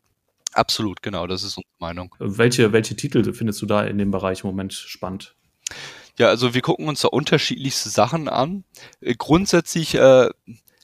Absolut, 0.53 1.03
genau, 1.03 1.27
das 1.27 1.43
ist 1.43 1.57
unsere 1.57 1.75
Meinung. 1.79 2.15
Welche, 2.19 2.73
welche 2.73 2.97
Titel 2.97 3.33
findest 3.33 3.63
du 3.63 3.67
da 3.67 3.85
in 3.85 3.99
dem 3.99 4.11
Bereich 4.11 4.43
im 4.43 4.49
Moment 4.49 4.73
spannend? 4.73 5.37
Ja, 6.19 6.29
also 6.29 6.55
wir 6.55 6.61
gucken 6.61 6.89
uns 6.89 7.03
da 7.03 7.09
unterschiedlichste 7.09 7.89
Sachen 7.89 8.29
an. 8.29 8.65
Äh, 9.01 9.15
grundsätzlich 9.17 9.95
äh, 9.95 10.29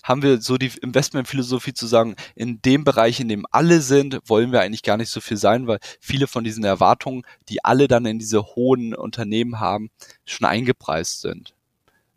haben 0.06 0.22
wir 0.22 0.40
so 0.40 0.56
die 0.56 0.70
Investmentphilosophie 0.80 1.74
zu 1.74 1.86
sagen, 1.88 2.14
in 2.36 2.62
dem 2.62 2.84
Bereich, 2.84 3.18
in 3.18 3.28
dem 3.28 3.44
alle 3.50 3.80
sind, 3.80 4.20
wollen 4.24 4.52
wir 4.52 4.60
eigentlich 4.60 4.84
gar 4.84 4.96
nicht 4.96 5.10
so 5.10 5.20
viel 5.20 5.36
sein, 5.36 5.66
weil 5.66 5.80
viele 6.00 6.28
von 6.28 6.44
diesen 6.44 6.62
Erwartungen, 6.62 7.22
die 7.48 7.64
alle 7.64 7.88
dann 7.88 8.06
in 8.06 8.20
diese 8.20 8.44
hohen 8.54 8.94
Unternehmen 8.94 9.58
haben, 9.58 9.90
schon 10.24 10.46
eingepreist 10.46 11.22
sind. 11.22 11.54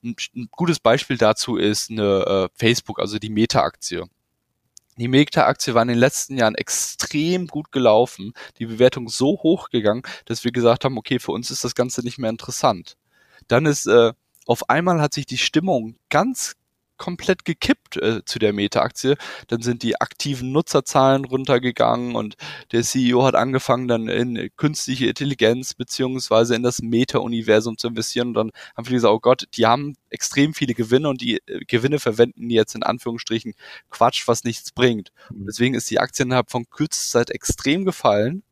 Ein, 0.03 0.15
ein 0.35 0.49
gutes 0.51 0.79
Beispiel 0.79 1.17
dazu 1.17 1.57
ist 1.57 1.89
eine 1.89 2.25
äh, 2.25 2.49
Facebook, 2.53 2.99
also 2.99 3.17
die 3.17 3.31
Meta-Aktie. 3.31 4.05
Die 4.97 5.07
Meta-Aktie 5.07 5.73
war 5.73 5.81
in 5.81 5.87
den 5.87 5.97
letzten 5.97 6.37
Jahren 6.37 6.55
extrem 6.55 7.47
gut 7.47 7.71
gelaufen, 7.71 8.33
die 8.59 8.67
Bewertung 8.67 9.09
so 9.09 9.39
hoch 9.41 9.69
gegangen, 9.69 10.03
dass 10.25 10.43
wir 10.43 10.51
gesagt 10.51 10.85
haben, 10.85 10.97
okay, 10.97 11.17
für 11.17 11.31
uns 11.31 11.49
ist 11.49 11.63
das 11.63 11.73
Ganze 11.73 12.01
nicht 12.03 12.19
mehr 12.19 12.29
interessant. 12.29 12.97
Dann 13.47 13.65
ist 13.65 13.87
äh, 13.87 14.13
auf 14.45 14.69
einmal 14.69 15.01
hat 15.01 15.13
sich 15.13 15.25
die 15.25 15.37
Stimmung 15.37 15.95
ganz 16.09 16.55
komplett 16.99 17.45
gekippt 17.45 17.97
äh, 17.97 18.23
zu 18.25 18.37
der 18.37 18.53
Meta-Aktie. 18.53 19.17
Dann 19.47 19.63
sind 19.63 19.81
die 19.81 19.99
aktiven 19.99 20.51
Nutzerzahlen 20.51 21.25
runtergegangen 21.25 22.15
und 22.15 22.35
der 22.71 22.83
CEO 22.83 23.23
hat 23.23 23.33
angefangen 23.33 23.87
dann 23.87 24.07
in 24.07 24.51
künstliche 24.55 25.07
Intelligenz 25.07 25.73
beziehungsweise 25.73 26.53
in 26.53 26.61
das 26.61 26.83
Meta-Universum 26.83 27.77
zu 27.77 27.87
investieren 27.87 28.27
und 28.27 28.33
dann 28.35 28.51
haben 28.77 28.85
viele 28.85 28.97
gesagt, 28.97 29.13
oh 29.13 29.19
Gott, 29.19 29.47
die 29.55 29.65
haben 29.65 29.95
extrem 30.11 30.53
viele 30.53 30.75
Gewinne 30.75 31.09
und 31.09 31.21
die 31.21 31.41
äh, 31.47 31.61
Gewinne 31.65 31.99
verwenden 31.99 32.47
die 32.47 32.55
jetzt 32.55 32.75
in 32.75 32.83
Anführungsstrichen 32.83 33.53
Quatsch, 33.89 34.27
was 34.27 34.43
nichts 34.43 34.71
bringt. 34.71 35.11
Und 35.29 35.41
mhm. 35.41 35.45
deswegen 35.47 35.75
ist 35.75 35.89
die 35.89 35.99
Aktie 35.99 36.25
innerhalb 36.25 36.51
von 36.51 36.69
kürzester 36.69 37.19
Zeit 37.19 37.29
extrem 37.31 37.85
gefallen. 37.85 38.43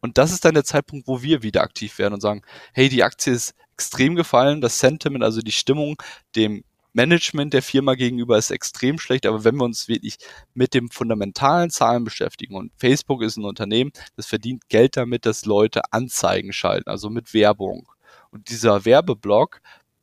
Und 0.00 0.18
das 0.18 0.32
ist 0.32 0.44
dann 0.44 0.54
der 0.54 0.64
Zeitpunkt, 0.64 1.08
wo 1.08 1.22
wir 1.22 1.42
wieder 1.42 1.62
aktiv 1.62 1.98
werden 1.98 2.14
und 2.14 2.20
sagen, 2.20 2.42
hey, 2.72 2.88
die 2.88 3.02
Aktie 3.02 3.32
ist 3.32 3.54
extrem 3.72 4.14
gefallen, 4.14 4.60
das 4.60 4.78
Sentiment, 4.78 5.24
also 5.24 5.40
die 5.40 5.52
Stimmung 5.52 5.96
dem 6.34 6.64
Management 6.96 7.52
der 7.52 7.62
Firma 7.62 7.94
gegenüber 7.94 8.38
ist 8.38 8.50
extrem 8.50 8.98
schlecht, 8.98 9.26
aber 9.26 9.44
wenn 9.44 9.56
wir 9.56 9.64
uns 9.64 9.86
wirklich 9.86 10.16
mit 10.54 10.72
dem 10.72 10.90
fundamentalen 10.90 11.68
Zahlen 11.68 12.04
beschäftigen 12.04 12.56
und 12.56 12.72
Facebook 12.78 13.22
ist 13.22 13.36
ein 13.36 13.44
Unternehmen, 13.44 13.92
das 14.16 14.26
verdient 14.26 14.70
Geld 14.70 14.96
damit, 14.96 15.26
dass 15.26 15.44
Leute 15.44 15.92
Anzeigen 15.92 16.54
schalten, 16.54 16.88
also 16.88 17.10
mit 17.10 17.34
Werbung. 17.34 17.86
Und 18.30 18.48
dieser 18.48 18.86
Werbeblock, 18.86 19.60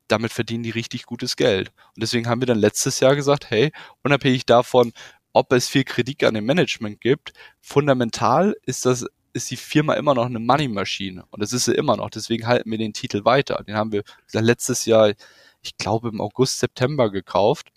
damit 0.07 0.31
verdienen 0.31 0.63
die 0.63 0.69
richtig 0.69 1.05
gutes 1.07 1.35
Geld. 1.35 1.69
Und 1.95 2.03
deswegen 2.03 2.27
haben 2.27 2.41
wir 2.41 2.45
dann 2.45 2.59
letztes 2.59 2.99
Jahr 2.99 3.15
gesagt, 3.15 3.49
hey, 3.49 3.71
unabhängig 4.03 4.45
davon, 4.45 4.93
ob 5.33 5.51
es 5.51 5.67
viel 5.67 5.85
Kritik 5.85 6.23
an 6.23 6.35
dem 6.35 6.45
Management 6.45 7.01
gibt, 7.01 7.33
fundamental 7.59 8.55
ist 8.65 8.85
das 8.85 9.03
ist 9.35 9.49
die 9.49 9.57
Firma 9.57 9.95
immer 9.95 10.13
noch 10.13 10.27
eine 10.27 10.37
Money-Maschine. 10.37 11.25
Und 11.31 11.41
das 11.41 11.53
ist 11.53 11.65
sie 11.65 11.73
immer 11.73 11.97
noch. 11.97 12.11
Deswegen 12.11 12.45
halten 12.45 12.69
wir 12.69 12.77
den 12.77 12.93
Titel 12.93 13.25
weiter. 13.25 13.63
Den 13.67 13.75
haben 13.75 13.91
wir 13.91 14.03
letztes 14.31 14.85
Jahr 14.85 15.13
ich 15.63 15.77
glaube, 15.77 16.09
im 16.09 16.21
August, 16.21 16.59
September 16.59 17.09
gekauft, 17.09 17.71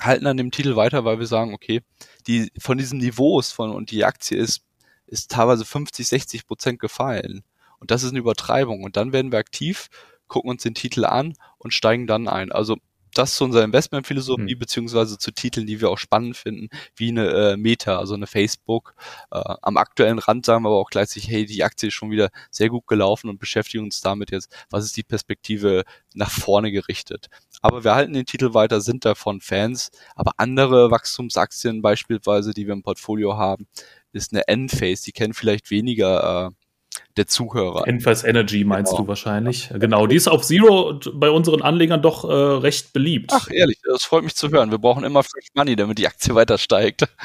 halten 0.00 0.26
an 0.26 0.36
dem 0.36 0.50
Titel 0.50 0.76
weiter, 0.76 1.04
weil 1.04 1.18
wir 1.18 1.26
sagen, 1.26 1.54
okay, 1.54 1.82
die 2.26 2.52
von 2.58 2.78
diesen 2.78 2.98
Niveaus 2.98 3.52
von 3.52 3.70
und 3.70 3.90
die 3.90 4.04
Aktie 4.04 4.38
ist, 4.38 4.62
ist 5.06 5.30
teilweise 5.30 5.64
50, 5.64 6.06
60 6.06 6.46
Prozent 6.46 6.78
gefallen. 6.78 7.42
Und 7.78 7.90
das 7.90 8.02
ist 8.02 8.10
eine 8.10 8.18
Übertreibung. 8.20 8.84
Und 8.84 8.96
dann 8.96 9.12
werden 9.12 9.32
wir 9.32 9.38
aktiv, 9.38 9.88
gucken 10.28 10.50
uns 10.50 10.62
den 10.62 10.74
Titel 10.74 11.04
an 11.04 11.34
und 11.58 11.74
steigen 11.74 12.06
dann 12.06 12.28
ein. 12.28 12.52
Also 12.52 12.76
das 13.14 13.36
zu 13.36 13.44
unserer 13.44 13.64
Investmentphilosophie, 13.64 14.54
mhm. 14.54 14.58
beziehungsweise 14.58 15.18
zu 15.18 15.30
Titeln, 15.32 15.66
die 15.66 15.80
wir 15.80 15.90
auch 15.90 15.98
spannend 15.98 16.36
finden, 16.36 16.68
wie 16.96 17.08
eine 17.08 17.28
äh, 17.28 17.56
Meta, 17.56 17.98
also 17.98 18.14
eine 18.14 18.26
Facebook. 18.26 18.94
Äh, 19.30 19.40
am 19.62 19.76
aktuellen 19.76 20.18
Rand 20.18 20.46
sagen 20.46 20.64
wir 20.64 20.68
aber 20.68 20.78
auch 20.78 20.90
gleichzeitig, 20.90 21.28
hey, 21.28 21.46
die 21.46 21.64
Aktie 21.64 21.88
ist 21.88 21.94
schon 21.94 22.10
wieder 22.10 22.30
sehr 22.50 22.68
gut 22.68 22.86
gelaufen 22.86 23.28
und 23.28 23.38
beschäftigen 23.38 23.84
uns 23.84 24.00
damit 24.00 24.30
jetzt, 24.30 24.54
was 24.70 24.84
ist 24.84 24.96
die 24.96 25.02
Perspektive 25.02 25.84
nach 26.14 26.30
vorne 26.30 26.72
gerichtet. 26.72 27.28
Aber 27.62 27.84
wir 27.84 27.94
halten 27.94 28.12
den 28.12 28.26
Titel 28.26 28.54
weiter, 28.54 28.80
sind 28.80 29.04
davon 29.04 29.40
Fans, 29.40 29.90
aber 30.14 30.32
andere 30.38 30.90
Wachstumsaktien 30.90 31.82
beispielsweise, 31.82 32.52
die 32.54 32.66
wir 32.66 32.72
im 32.72 32.82
Portfolio 32.82 33.36
haben, 33.36 33.66
ist 34.12 34.32
eine 34.32 34.48
Enphase, 34.48 35.04
die 35.04 35.12
kennen 35.12 35.34
vielleicht 35.34 35.70
weniger 35.70 36.48
äh, 36.48 36.50
der 37.16 37.26
Zuhörer. 37.26 37.86
Enphase 37.86 38.26
Energy 38.26 38.64
meinst 38.64 38.92
genau. 38.92 39.02
du 39.02 39.08
wahrscheinlich. 39.08 39.70
Genau, 39.74 40.06
die 40.06 40.16
ist 40.16 40.28
auf 40.28 40.42
Zero 40.42 41.00
bei 41.12 41.30
unseren 41.30 41.62
Anlegern 41.62 42.02
doch 42.02 42.24
äh, 42.24 42.32
recht 42.32 42.92
beliebt. 42.92 43.30
Ach, 43.34 43.48
ehrlich, 43.50 43.80
das 43.84 44.04
freut 44.04 44.24
mich 44.24 44.34
zu 44.34 44.50
hören. 44.50 44.70
Wir 44.70 44.78
brauchen 44.78 45.04
immer 45.04 45.22
Fresh 45.22 45.48
Money, 45.54 45.76
damit 45.76 45.98
die 45.98 46.06
Aktie 46.06 46.34
weiter 46.34 46.58
steigt. 46.58 47.08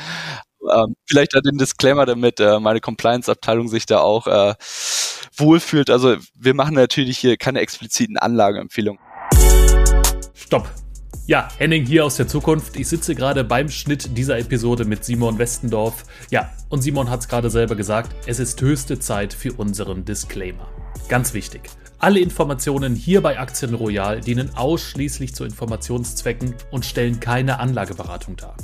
Ähm, 0.74 0.96
vielleicht 1.06 1.36
hat 1.36 1.46
den 1.46 1.60
Disclaimer, 1.60 2.08
damit 2.08 2.40
äh, 2.40 2.60
meine 2.60 2.82
Compliance-Abteilung 2.82 3.68
sich 3.68 3.86
da 3.86 4.00
auch 4.00 4.26
äh, 4.26 4.56
wohlfühlt. 5.38 5.92
Also 5.92 6.16
wir 6.34 6.56
machen 6.56 6.74
natürlich 6.74 7.20
hier 7.20 7.38
keine 7.38 7.60
expliziten 7.60 8.18
Anlageempfehlungen. 8.18 9.00
Stopp. 10.34 10.68
Ja, 11.28 11.48
Henning 11.58 11.88
hier 11.88 12.06
aus 12.06 12.18
der 12.18 12.28
Zukunft. 12.28 12.76
Ich 12.76 12.88
sitze 12.88 13.16
gerade 13.16 13.44
beim 13.44 13.68
Schnitt 13.70 14.16
dieser 14.16 14.38
Episode 14.38 14.86
mit 14.86 15.04
Simon 15.04 15.40
Westendorf. 15.40 16.04
Ja, 16.30 16.52
und 16.70 16.84
Simon 16.84 17.10
hat 17.10 17.22
es 17.22 17.28
gerade 17.28 17.50
selber 17.50 17.76
gesagt, 17.76 18.16
es 18.28 18.38
ist 18.38 18.62
höchste 18.62 19.00
Zeit 19.00 19.34
für 19.34 19.54
unseren 19.54 20.06
Disclaimer. 20.06 20.68
Ganz 21.10 21.34
wichtig. 21.34 21.62
Alle 21.98 22.20
Informationen 22.20 22.94
hier 22.94 23.22
bei 23.22 23.40
Aktien 23.40 23.74
Royal 23.74 24.22
dienen 24.22 24.56
ausschließlich 24.56 25.34
zu 25.34 25.46
Informationszwecken 25.46 26.54
und 26.70 26.86
stellen 26.86 27.20
keine 27.20 27.58
Anlageberatung 27.58 28.36
dar. 28.36 28.56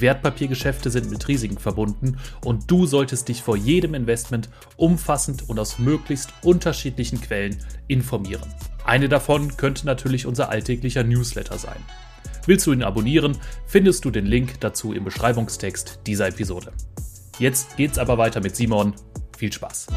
Wertpapiergeschäfte 0.00 0.90
sind 0.90 1.10
mit 1.10 1.28
Risiken 1.28 1.58
verbunden 1.58 2.18
und 2.44 2.68
du 2.68 2.86
solltest 2.86 3.28
dich 3.28 3.44
vor 3.44 3.56
jedem 3.56 3.94
Investment 3.94 4.48
umfassend 4.76 5.48
und 5.48 5.60
aus 5.60 5.78
möglichst 5.78 6.32
unterschiedlichen 6.42 7.20
Quellen 7.20 7.58
informieren. 7.86 8.52
Eine 8.84 9.08
davon 9.08 9.56
könnte 9.56 9.86
natürlich 9.86 10.26
unser 10.26 10.48
alltäglicher 10.48 11.04
Newsletter 11.04 11.58
sein. 11.58 11.78
Willst 12.48 12.66
du 12.66 12.72
ihn 12.72 12.82
abonnieren, 12.82 13.36
findest 13.66 14.06
du 14.06 14.10
den 14.10 14.24
Link 14.24 14.58
dazu 14.60 14.94
im 14.94 15.04
Beschreibungstext 15.04 16.00
dieser 16.06 16.28
Episode. 16.28 16.72
Jetzt 17.38 17.76
geht's 17.76 17.98
aber 17.98 18.16
weiter 18.16 18.40
mit 18.40 18.56
Simon. 18.56 18.94
Viel 19.36 19.52
Spaß. 19.52 19.88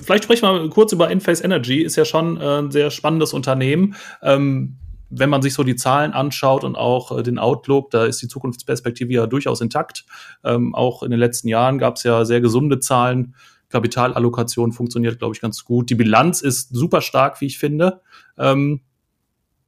Vielleicht 0.00 0.22
sprechen 0.22 0.42
wir 0.42 0.70
kurz 0.70 0.92
über 0.92 1.10
Enphase 1.10 1.42
Energy. 1.42 1.82
Ist 1.82 1.96
ja 1.96 2.04
schon 2.04 2.40
äh, 2.40 2.60
ein 2.60 2.70
sehr 2.70 2.92
spannendes 2.92 3.32
Unternehmen. 3.32 3.96
Ähm, 4.22 4.76
wenn 5.10 5.28
man 5.28 5.42
sich 5.42 5.54
so 5.54 5.64
die 5.64 5.74
Zahlen 5.74 6.12
anschaut 6.12 6.62
und 6.62 6.76
auch 6.76 7.18
äh, 7.18 7.24
den 7.24 7.40
Outlook, 7.40 7.90
da 7.90 8.04
ist 8.04 8.22
die 8.22 8.28
Zukunftsperspektive 8.28 9.12
ja 9.12 9.26
durchaus 9.26 9.60
intakt. 9.60 10.04
Ähm, 10.44 10.72
auch 10.72 11.02
in 11.02 11.10
den 11.10 11.18
letzten 11.18 11.48
Jahren 11.48 11.78
gab 11.78 11.96
es 11.96 12.04
ja 12.04 12.24
sehr 12.24 12.40
gesunde 12.40 12.78
Zahlen. 12.78 13.34
Kapitalallokation 13.70 14.70
funktioniert, 14.70 15.18
glaube 15.18 15.34
ich, 15.34 15.40
ganz 15.40 15.64
gut. 15.64 15.90
Die 15.90 15.96
Bilanz 15.96 16.42
ist 16.42 16.72
super 16.72 17.00
stark, 17.00 17.40
wie 17.40 17.46
ich 17.46 17.58
finde. 17.58 18.02
Ähm, 18.38 18.82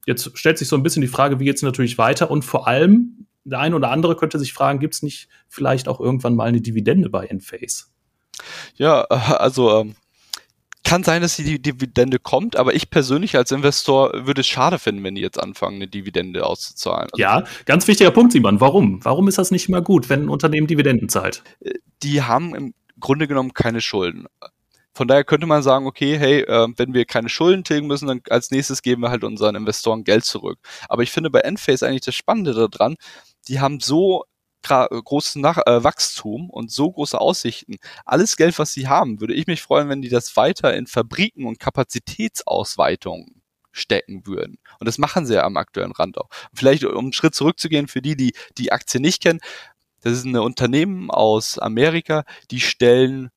Jetzt 0.07 0.37
stellt 0.39 0.59
sich 0.59 0.69
so 0.69 0.77
ein 0.77 0.83
bisschen 0.83 1.03
die 1.03 1.09
Frage, 1.09 1.41
wie 1.41 1.45
geht 1.45 1.57
es 1.57 1.63
natürlich 1.63 1.99
weiter? 1.99 2.31
Und 2.31 2.45
vor 2.45 2.67
allem, 2.67 3.27
der 3.45 3.61
eine 3.61 3.77
oder 3.77 3.91
andere 3.91 4.17
könnte 4.17 4.39
sich 4.39 4.53
fragen, 4.53 4.79
gibt 4.81 4.95
es 4.95 5.03
nicht 5.03 5.29
vielleicht 5.49 5.89
auch 5.89 6.01
irgendwann 6.01 6.35
mal 6.35 6.49
eine 6.49 6.61
Dividende 6.61 7.11
bei 7.11 7.27
Enphase? 7.27 7.85
Ja, 8.77 9.07
äh, 9.11 9.15
also 9.15 9.81
ähm, 9.81 9.95
kann 10.85 11.05
sein, 11.05 11.23
dass 11.23 11.37
die 11.37 11.61
Dividende 11.61 12.19
kommt, 12.19 12.57
aber 12.57 12.75
ich 12.75 12.91
persönlich 12.91 13.37
als 13.37 13.53
Investor 13.53 14.27
würde 14.27 14.41
es 14.41 14.47
schade 14.47 14.79
finden, 14.79 15.05
wenn 15.05 15.15
die 15.15 15.21
jetzt 15.21 15.39
anfangen, 15.39 15.77
eine 15.77 15.89
Dividende 15.89 16.45
auszuzahlen. 16.45 17.09
Also 17.13 17.21
ja, 17.21 17.45
ganz 17.67 17.87
wichtiger 17.87 18.11
Punkt, 18.11 18.33
Simon. 18.33 18.61
Warum? 18.61 19.05
Warum 19.05 19.29
ist 19.29 19.39
das 19.39 19.51
nicht 19.51 19.69
immer 19.69 19.83
gut, 19.83 20.09
wenn 20.09 20.25
ein 20.25 20.29
Unternehmen 20.29 20.67
Dividenden 20.67 21.09
zahlt? 21.09 21.43
Äh, 21.61 21.75
die 22.03 22.23
haben 22.23 22.55
im 22.55 22.75
Grunde 22.99 23.29
genommen 23.29 23.55
keine 23.55 23.81
Schulden. 23.81 24.27
Von 25.01 25.09
daher 25.09 25.25
könnte 25.25 25.47
man 25.47 25.63
sagen, 25.63 25.87
okay, 25.87 26.19
hey, 26.19 26.43
äh, 26.43 26.69
wenn 26.77 26.93
wir 26.93 27.07
keine 27.07 27.31
Schulden 27.31 27.65
tilgen 27.65 27.87
müssen, 27.87 28.07
dann 28.07 28.21
als 28.29 28.51
nächstes 28.51 28.83
geben 28.83 29.01
wir 29.01 29.09
halt 29.09 29.25
unseren 29.25 29.55
Investoren 29.55 30.05
Geld 30.05 30.27
zurück. 30.27 30.59
Aber 30.91 31.03
ich 31.03 31.11
finde 31.11 31.31
bei 31.31 31.41
Enphase 31.41 31.89
eigentlich 31.89 32.03
das 32.03 32.15
Spannende 32.15 32.69
daran, 32.69 32.97
die 33.49 33.61
haben 33.61 33.81
so 33.81 34.25
großes 34.63 35.37
Nach 35.37 35.57
äh, 35.65 35.83
Wachstum 35.83 36.51
und 36.51 36.71
so 36.71 36.93
große 36.93 37.19
Aussichten. 37.19 37.77
Alles 38.05 38.37
Geld, 38.37 38.59
was 38.59 38.75
sie 38.75 38.89
haben, 38.89 39.23
würde 39.23 39.33
ich 39.33 39.47
mich 39.47 39.63
freuen, 39.63 39.89
wenn 39.89 40.03
die 40.03 40.11
das 40.11 40.37
weiter 40.37 40.75
in 40.75 40.87
Fabriken 40.87 41.47
und 41.47 41.59
Kapazitätsausweitungen 41.59 43.41
stecken 43.73 44.27
würden. 44.27 44.59
Und 44.81 44.87
das 44.87 44.99
machen 44.99 45.25
sie 45.25 45.33
ja 45.33 45.45
am 45.45 45.57
aktuellen 45.57 45.93
Rand 45.93 46.19
auch. 46.19 46.29
Vielleicht, 46.53 46.85
um 46.85 47.07
einen 47.07 47.13
Schritt 47.15 47.35
zurückzugehen, 47.35 47.89
für 47.89 48.03
die, 48.03 48.17
die 48.17 48.35
die 48.59 48.71
Aktie 48.71 49.01
nicht 49.01 49.23
kennen, 49.23 49.41
das 50.03 50.13
ist 50.13 50.27
ein 50.27 50.37
Unternehmen 50.37 51.11
aus 51.11 51.59
Amerika, 51.59 52.25
die 52.51 52.61
stellen 52.61 53.31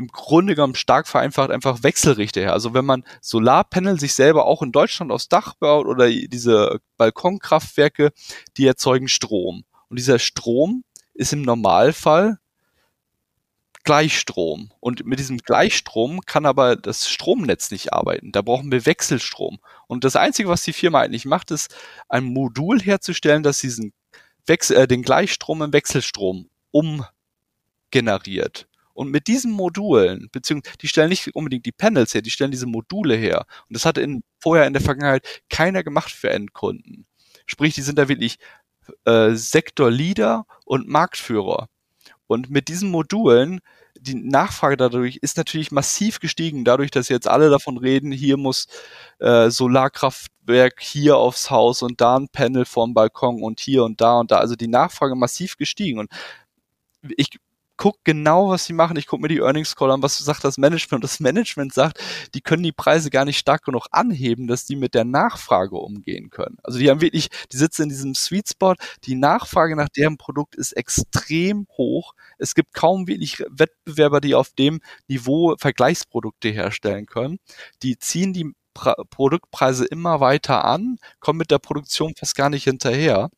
im 0.00 0.08
Grunde 0.08 0.54
genommen 0.54 0.74
stark 0.74 1.06
vereinfacht 1.06 1.50
einfach 1.50 1.82
Wechselrichter 1.82 2.40
her. 2.40 2.54
Also 2.54 2.72
wenn 2.72 2.86
man 2.86 3.04
Solarpanel 3.20 4.00
sich 4.00 4.14
selber 4.14 4.46
auch 4.46 4.62
in 4.62 4.72
Deutschland 4.72 5.12
aufs 5.12 5.28
Dach 5.28 5.54
baut 5.54 5.86
oder 5.86 6.08
diese 6.08 6.80
Balkonkraftwerke, 6.96 8.12
die 8.56 8.66
erzeugen 8.66 9.08
Strom. 9.08 9.64
Und 9.88 9.98
dieser 9.98 10.18
Strom 10.18 10.84
ist 11.12 11.34
im 11.34 11.42
Normalfall 11.42 12.38
Gleichstrom. 13.84 14.70
Und 14.80 15.04
mit 15.04 15.18
diesem 15.18 15.38
Gleichstrom 15.38 16.20
kann 16.26 16.46
aber 16.46 16.76
das 16.76 17.08
Stromnetz 17.08 17.70
nicht 17.70 17.92
arbeiten. 17.92 18.32
Da 18.32 18.42
brauchen 18.42 18.72
wir 18.72 18.86
Wechselstrom. 18.86 19.58
Und 19.86 20.04
das 20.04 20.16
Einzige, 20.16 20.48
was 20.48 20.62
die 20.62 20.72
Firma 20.72 21.00
eigentlich 21.00 21.26
macht, 21.26 21.50
ist 21.50 21.74
ein 22.08 22.24
Modul 22.24 22.80
herzustellen, 22.80 23.42
das 23.42 23.60
diesen 23.60 23.92
Wechsel, 24.46 24.76
äh, 24.76 24.88
den 24.88 25.02
Gleichstrom 25.02 25.62
in 25.62 25.72
Wechselstrom 25.72 26.48
umgeneriert. 26.70 28.69
Und 28.92 29.10
mit 29.10 29.28
diesen 29.28 29.52
Modulen, 29.52 30.28
beziehungsweise 30.32 30.78
die 30.78 30.88
stellen 30.88 31.08
nicht 31.08 31.34
unbedingt 31.34 31.66
die 31.66 31.72
Panels 31.72 32.14
her, 32.14 32.22
die 32.22 32.30
stellen 32.30 32.50
diese 32.50 32.66
Module 32.66 33.14
her. 33.14 33.46
Und 33.68 33.76
das 33.76 33.84
hat 33.84 33.98
in, 33.98 34.22
vorher 34.38 34.66
in 34.66 34.72
der 34.72 34.82
Vergangenheit 34.82 35.42
keiner 35.48 35.82
gemacht 35.82 36.10
für 36.10 36.30
Endkunden. 36.30 37.06
Sprich, 37.46 37.74
die 37.74 37.82
sind 37.82 37.98
da 37.98 38.08
wirklich 38.08 38.38
äh, 39.04 39.32
Sektorleader 39.32 40.46
und 40.64 40.88
Marktführer. 40.88 41.68
Und 42.26 42.48
mit 42.48 42.68
diesen 42.68 42.90
Modulen, 42.90 43.60
die 43.98 44.14
Nachfrage 44.14 44.76
dadurch 44.76 45.16
ist 45.16 45.36
natürlich 45.36 45.72
massiv 45.72 46.20
gestiegen, 46.20 46.64
dadurch, 46.64 46.90
dass 46.90 47.08
jetzt 47.08 47.26
alle 47.26 47.50
davon 47.50 47.76
reden, 47.76 48.12
hier 48.12 48.36
muss 48.36 48.66
äh, 49.18 49.50
Solarkraftwerk 49.50 50.80
hier 50.80 51.16
aufs 51.16 51.50
Haus 51.50 51.82
und 51.82 52.00
da 52.00 52.16
ein 52.16 52.28
Panel 52.28 52.64
vorm 52.64 52.94
Balkon 52.94 53.42
und 53.42 53.60
hier 53.60 53.84
und 53.84 54.00
da 54.00 54.20
und 54.20 54.30
da. 54.30 54.38
Also 54.38 54.54
die 54.54 54.68
Nachfrage 54.68 55.16
massiv 55.16 55.56
gestiegen. 55.56 55.98
Und 55.98 56.10
ich 57.16 57.30
gucke 57.80 57.98
genau, 58.04 58.50
was 58.50 58.66
sie 58.66 58.74
machen. 58.74 58.98
Ich 58.98 59.06
gucke 59.06 59.22
mir 59.22 59.28
die 59.28 59.38
Earnings 59.38 59.74
Call 59.74 59.90
an, 59.90 60.02
was 60.02 60.18
sagt 60.18 60.44
das 60.44 60.58
Management. 60.58 61.02
Das 61.02 61.18
Management 61.18 61.72
sagt, 61.72 61.98
die 62.34 62.42
können 62.42 62.62
die 62.62 62.72
Preise 62.72 63.08
gar 63.08 63.24
nicht 63.24 63.38
stark 63.38 63.64
genug 63.64 63.86
anheben, 63.90 64.46
dass 64.46 64.66
die 64.66 64.76
mit 64.76 64.94
der 64.94 65.04
Nachfrage 65.04 65.76
umgehen 65.76 66.28
können. 66.28 66.58
Also 66.62 66.78
die 66.78 66.90
haben 66.90 67.00
wirklich, 67.00 67.30
die 67.50 67.56
sitzen 67.56 67.84
in 67.84 67.88
diesem 67.88 68.14
Sweet 68.14 68.50
Spot. 68.50 68.74
Die 69.04 69.14
Nachfrage 69.14 69.76
nach 69.76 69.88
deren 69.88 70.18
Produkt 70.18 70.56
ist 70.56 70.72
extrem 70.72 71.66
hoch. 71.78 72.12
Es 72.36 72.54
gibt 72.54 72.74
kaum 72.74 73.08
wirklich 73.08 73.42
Wettbewerber, 73.48 74.20
die 74.20 74.34
auf 74.34 74.50
dem 74.50 74.80
Niveau 75.08 75.56
Vergleichsprodukte 75.58 76.50
herstellen 76.50 77.06
können. 77.06 77.38
Die 77.82 77.98
ziehen 77.98 78.34
die 78.34 78.52
Produktpreise 78.74 79.86
immer 79.86 80.20
weiter 80.20 80.64
an, 80.64 80.98
kommen 81.18 81.38
mit 81.38 81.50
der 81.50 81.58
Produktion 81.58 82.14
fast 82.14 82.36
gar 82.36 82.50
nicht 82.50 82.64
hinterher. 82.64 83.30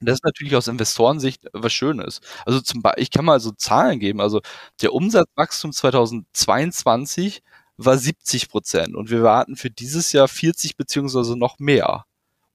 Und 0.00 0.08
das 0.08 0.16
ist 0.16 0.24
natürlich 0.24 0.56
aus 0.56 0.68
Investorensicht 0.68 1.46
was 1.52 1.72
Schönes. 1.72 2.20
Also 2.46 2.60
zum 2.60 2.82
Beispiel, 2.82 3.02
ich 3.02 3.10
kann 3.10 3.24
mal 3.24 3.40
so 3.40 3.52
Zahlen 3.52 4.00
geben. 4.00 4.20
Also 4.20 4.40
der 4.82 4.92
Umsatzwachstum 4.92 5.72
2022 5.72 7.42
war 7.76 7.98
70 7.98 8.48
Prozent 8.48 8.94
und 8.94 9.10
wir 9.10 9.22
warten 9.22 9.56
für 9.56 9.70
dieses 9.70 10.12
Jahr 10.12 10.28
40 10.28 10.76
beziehungsweise 10.76 11.36
noch 11.36 11.58
mehr 11.58 12.04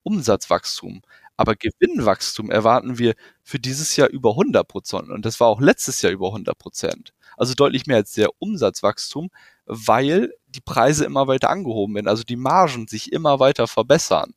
Umsatzwachstum. 0.03 1.01
Aber 1.37 1.55
Gewinnwachstum 1.55 2.51
erwarten 2.51 2.97
wir 2.99 3.15
für 3.43 3.59
dieses 3.59 3.95
Jahr 3.95 4.09
über 4.09 4.31
100 4.31 4.67
Prozent 4.67 5.09
und 5.09 5.25
das 5.25 5.39
war 5.39 5.47
auch 5.47 5.61
letztes 5.61 6.01
Jahr 6.01 6.11
über 6.11 6.27
100 6.27 6.57
Prozent. 6.57 7.13
Also 7.37 7.53
deutlich 7.53 7.87
mehr 7.87 7.97
als 7.97 8.11
der 8.13 8.29
Umsatzwachstum, 8.39 9.29
weil 9.65 10.33
die 10.47 10.61
Preise 10.61 11.05
immer 11.05 11.27
weiter 11.27 11.49
angehoben 11.49 11.95
werden, 11.95 12.07
also 12.09 12.23
die 12.23 12.35
Margen 12.35 12.87
sich 12.87 13.11
immer 13.13 13.39
weiter 13.39 13.67
verbessern. 13.67 14.33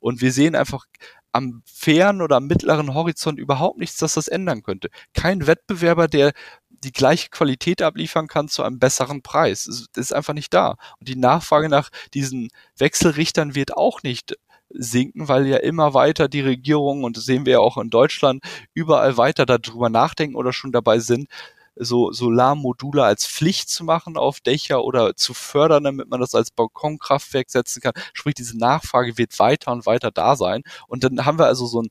Und 0.00 0.20
wir 0.20 0.32
sehen 0.32 0.54
einfach 0.56 0.86
am 1.32 1.62
fairen 1.66 2.20
oder 2.22 2.36
am 2.36 2.46
mittleren 2.46 2.94
Horizont 2.94 3.38
überhaupt 3.38 3.78
nichts, 3.78 3.96
dass 3.98 4.14
das 4.14 4.28
ändern 4.28 4.62
könnte. 4.62 4.88
Kein 5.14 5.46
Wettbewerber, 5.46 6.08
der 6.08 6.32
die 6.70 6.92
gleiche 6.92 7.28
Qualität 7.30 7.82
abliefern 7.82 8.26
kann 8.28 8.48
zu 8.48 8.62
einem 8.62 8.78
besseren 8.78 9.22
Preis. 9.22 9.64
Das 9.64 10.06
ist 10.06 10.12
einfach 10.12 10.34
nicht 10.34 10.52
da. 10.52 10.76
Und 10.98 11.08
die 11.08 11.16
Nachfrage 11.16 11.68
nach 11.68 11.90
diesen 12.12 12.48
Wechselrichtern 12.76 13.54
wird 13.54 13.76
auch 13.76 14.02
nicht 14.02 14.36
sinken, 14.68 15.28
weil 15.28 15.46
ja 15.46 15.58
immer 15.58 15.94
weiter 15.94 16.28
die 16.28 16.40
Regierung, 16.40 17.04
und 17.04 17.16
das 17.16 17.24
sehen 17.24 17.46
wir 17.46 17.54
ja 17.54 17.58
auch 17.60 17.76
in 17.76 17.90
Deutschland, 17.90 18.42
überall 18.74 19.16
weiter 19.16 19.46
darüber 19.46 19.90
nachdenken 19.90 20.36
oder 20.36 20.52
schon 20.52 20.72
dabei 20.72 20.98
sind, 20.98 21.28
so 21.76 22.12
Solarmodule 22.12 23.04
als 23.04 23.26
Pflicht 23.26 23.70
zu 23.70 23.84
machen 23.84 24.16
auf 24.16 24.40
Dächer 24.40 24.84
oder 24.84 25.16
zu 25.16 25.34
fördern, 25.34 25.84
damit 25.84 26.08
man 26.08 26.20
das 26.20 26.34
als 26.34 26.50
Balkonkraftwerk 26.50 27.50
setzen 27.50 27.80
kann. 27.80 27.94
Sprich, 28.12 28.34
diese 28.34 28.58
Nachfrage 28.58 29.18
wird 29.18 29.38
weiter 29.38 29.72
und 29.72 29.86
weiter 29.86 30.10
da 30.10 30.36
sein. 30.36 30.62
Und 30.88 31.04
dann 31.04 31.24
haben 31.24 31.38
wir 31.38 31.46
also 31.46 31.66
so 31.66 31.80
einen 31.80 31.90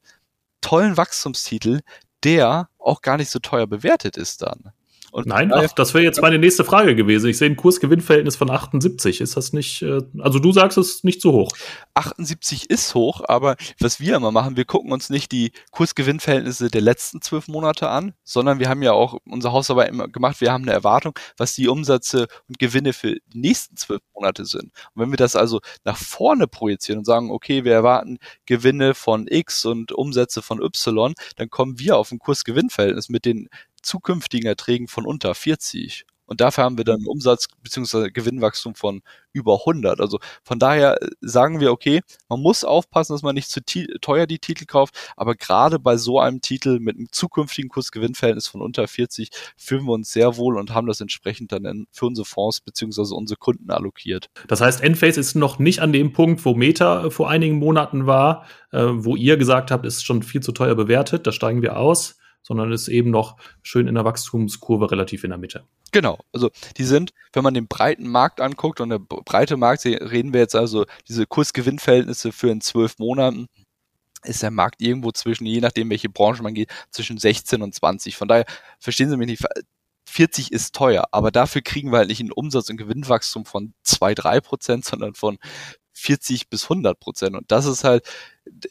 tollen 0.62 0.98
Wachstumstitel, 0.98 1.82
der 2.24 2.70
auch 2.80 3.02
gar 3.02 3.17
nicht 3.17 3.32
so 3.32 3.39
teuer 3.39 3.67
bewertet 3.67 4.17
ist 4.17 4.41
dann. 4.44 4.72
Und 5.12 5.28
Nein, 5.28 5.52
ach, 5.52 5.74
das 5.74 5.93
wäre 5.93 6.06
jetzt 6.06 6.21
meine 6.21 6.39
nächste 6.39 6.63
Frage 6.63 6.95
gewesen. 6.95 7.30
Ich 7.30 7.38
sehe 7.38 7.50
ein 7.50 7.58
Kursgewinnverhältnis 7.58 8.38
von 8.38 8.50
78. 8.50 9.19
Ist 9.19 9.36
das 9.36 9.52
nicht, 9.52 9.82
äh, 9.82 10.00
also 10.19 10.39
du 10.39 10.54
sagst 10.54 10.78
es 10.78 10.89
ist 10.89 11.04
nicht 11.04 11.21
zu 11.21 11.34
hoch. 11.34 11.52
78 11.95 12.69
ist 12.69 12.95
hoch, 12.95 13.21
aber 13.28 13.58
was 13.80 14.00
wir 14.00 14.15
immer 14.15 14.32
machen, 14.32 14.56
wir 14.56 14.63
gucken 14.63 14.93
uns 14.93 15.10
nicht 15.10 15.34
die 15.34 15.52
Kursgewinnverhältnisse 15.71 16.69
der 16.69 16.80
letzten 16.80 17.21
zwölf 17.21 17.50
Monate 17.50 17.89
an, 17.89 18.13
sondern 18.24 18.60
wir 18.60 18.69
haben 18.69 18.82
ja 18.82 18.93
auch 18.93 19.17
unsere 19.26 19.52
Hausarbeit 19.52 19.89
immer 19.89 20.08
gemacht. 20.08 20.39
Wir 20.39 20.54
haben 20.54 20.63
eine 20.63 20.71
Erwartung, 20.71 21.13
was 21.36 21.56
die 21.56 21.67
Umsätze 21.67 22.28
und 22.47 22.58
Gewinne 22.58 22.93
für 22.93 23.15
die 23.34 23.39
nächsten 23.39 23.76
zwölf 23.76 24.02
Monate 24.15 24.45
sind. 24.45 24.71
Und 24.93 25.02
wenn 25.02 25.12
wir 25.12 25.17
das 25.17 25.36
also 25.36 25.60
nach 25.84 25.97
vorne 25.97 26.47
projizieren 26.47 27.00
und 27.00 27.06
sagen, 27.06 27.32
okay, 27.32 27.65
wir 27.65 27.74
erwarten 27.74 28.17
Gewinne 28.45 28.93
von 28.95 29.28
X 29.28 29.65
und 29.65 29.91
Umsätze 29.91 30.41
von 30.41 30.62
Y, 30.62 31.13
dann 31.36 31.50
kommen 31.50 31.80
wir 31.80 31.97
auf 31.97 32.13
ein 32.13 32.19
Kursgewinnverhältnis 32.19 33.10
mit 33.10 33.26
den 33.26 33.50
zukünftigen 33.82 34.48
Erträgen 34.48 34.88
von 34.88 35.06
unter 35.06 35.36
40. 35.36 36.06
Und 36.32 36.39
dafür 36.39 36.63
haben 36.63 36.78
wir 36.78 36.86
dann 36.86 37.06
Umsatz 37.06 37.50
bzw. 37.62 38.10
Gewinnwachstum 38.10 38.74
von 38.74 39.02
über 39.34 39.60
100. 39.60 40.00
Also 40.00 40.17
von 40.46 40.60
daher 40.60 41.02
äh, 41.02 41.10
sagen 41.20 41.60
wir, 41.60 41.74
okay, 41.74 42.00
man 42.30 42.39
muss 42.39 42.63
aufpassen, 42.63 43.12
dass 43.12 43.22
man 43.22 43.36
nicht 43.36 43.50
zu 43.50 43.60
teuer 44.00 44.28
die 44.28 44.39
Titel 44.39 44.63
kauft, 44.63 44.96
aber 45.17 45.36
gerade 45.36 45.78
bei 45.78 45.98
so 45.98 46.22
einem 46.22 46.39
Titel 46.39 46.80
mit 46.80 46.96
einem 46.96 47.08
zukünftigen 47.12 47.70
Kursgewinnverhältnis 47.70 48.48
von 48.48 48.62
unter 48.62 48.88
40 48.88 49.30
fühlen 49.58 49.84
wir 49.84 49.91
uns 49.91 50.13
sehr 50.13 50.38
wohl 50.38 50.58
und 50.58 50.74
haben 50.74 50.88
das 50.88 51.02
entsprechend 51.02 51.52
dann 51.52 51.86
für 51.91 52.06
unsere 52.06 52.24
Fonds 52.24 52.62
bzw. 52.62 53.13
unsere 53.13 53.38
Kunden 53.38 53.70
allokiert. 53.70 54.30
Das 54.48 54.62
heißt, 54.62 54.82
Enphase 54.82 55.20
ist 55.20 55.36
noch 55.36 55.60
nicht 55.60 55.82
an 55.82 55.91
dem 55.91 56.13
Punkt, 56.13 56.46
wo 56.46 56.54
Meta 56.54 57.10
vor 57.10 57.30
einigen 57.30 57.58
Monaten 57.58 58.06
war, 58.08 58.46
äh, 58.72 58.86
wo 58.89 59.17
ihr 59.17 59.36
gesagt 59.36 59.70
habt, 59.70 59.86
ist 59.86 60.06
schon 60.06 60.24
viel 60.24 60.39
zu 60.39 60.54
teuer 60.54 60.76
bewertet, 60.76 61.28
da 61.28 61.34
steigen 61.34 61.62
wir 61.62 61.76
aus 61.76 62.20
sondern 62.41 62.71
ist 62.71 62.88
eben 62.88 63.12
noch 63.12 63.38
schön 63.62 63.88
in 63.88 63.95
der 63.95 64.06
Wachstumskurve 64.06 64.91
relativ 64.91 65.23
in 65.23 65.30
der 65.30 65.39
Mitte. 65.39 65.63
Genau, 65.91 66.19
also 66.32 66.49
die 66.77 66.86
sind, 66.86 67.12
wenn 67.34 67.43
man 67.43 67.54
den 67.54 67.67
breiten 67.67 68.08
Markt 68.08 68.39
anguckt 68.39 68.80
und 68.80 68.89
der 68.89 68.99
breite 68.99 69.58
Markt, 69.58 69.86
reden 69.86 70.34
wir 70.34 70.39
jetzt 70.39 70.56
also 70.56 70.86
diese 71.08 71.25
Kursgewinnverhältnisse 71.25 72.32
für 72.32 72.49
in 72.49 72.62
zwölf 72.62 72.97
Monaten, 72.97 73.47
ist 74.23 74.43
der 74.43 74.51
Markt 74.51 74.82
irgendwo 74.82 75.12
zwischen, 75.12 75.45
je 75.45 75.60
nachdem 75.60 75.89
welche 75.89 76.10
Branche 76.10 76.43
man 76.43 76.54
geht, 76.54 76.69
zwischen 76.91 77.17
16 77.17 77.62
und 77.62 77.75
20. 77.75 78.15
Von 78.15 78.27
daher 78.27 78.45
verstehen 78.80 79.10
Sie 79.10 79.17
mich 79.17 79.27
nicht, 79.27 79.43
40 80.08 80.51
ist 80.51 80.75
teuer, 80.75 81.06
aber 81.12 81.32
dafür 81.32 81.62
kriegen 81.62 81.91
wir 81.91 81.99
halt 81.99 82.10
nicht 82.10 82.21
ein 82.21 82.32
Umsatz- 82.32 82.69
und 82.69 82.77
Gewinnwachstum 82.77 83.45
von 83.45 83.73
2, 83.84 84.13
3 84.13 84.41
Prozent, 84.41 84.86
sondern 84.86 85.13
von 85.13 85.38
40 86.02 86.50
bis 86.50 86.64
100 86.64 87.00
Prozent. 87.00 87.36
Und 87.36 87.52
das 87.52 87.66
ist 87.66 87.84
halt, 87.84 88.08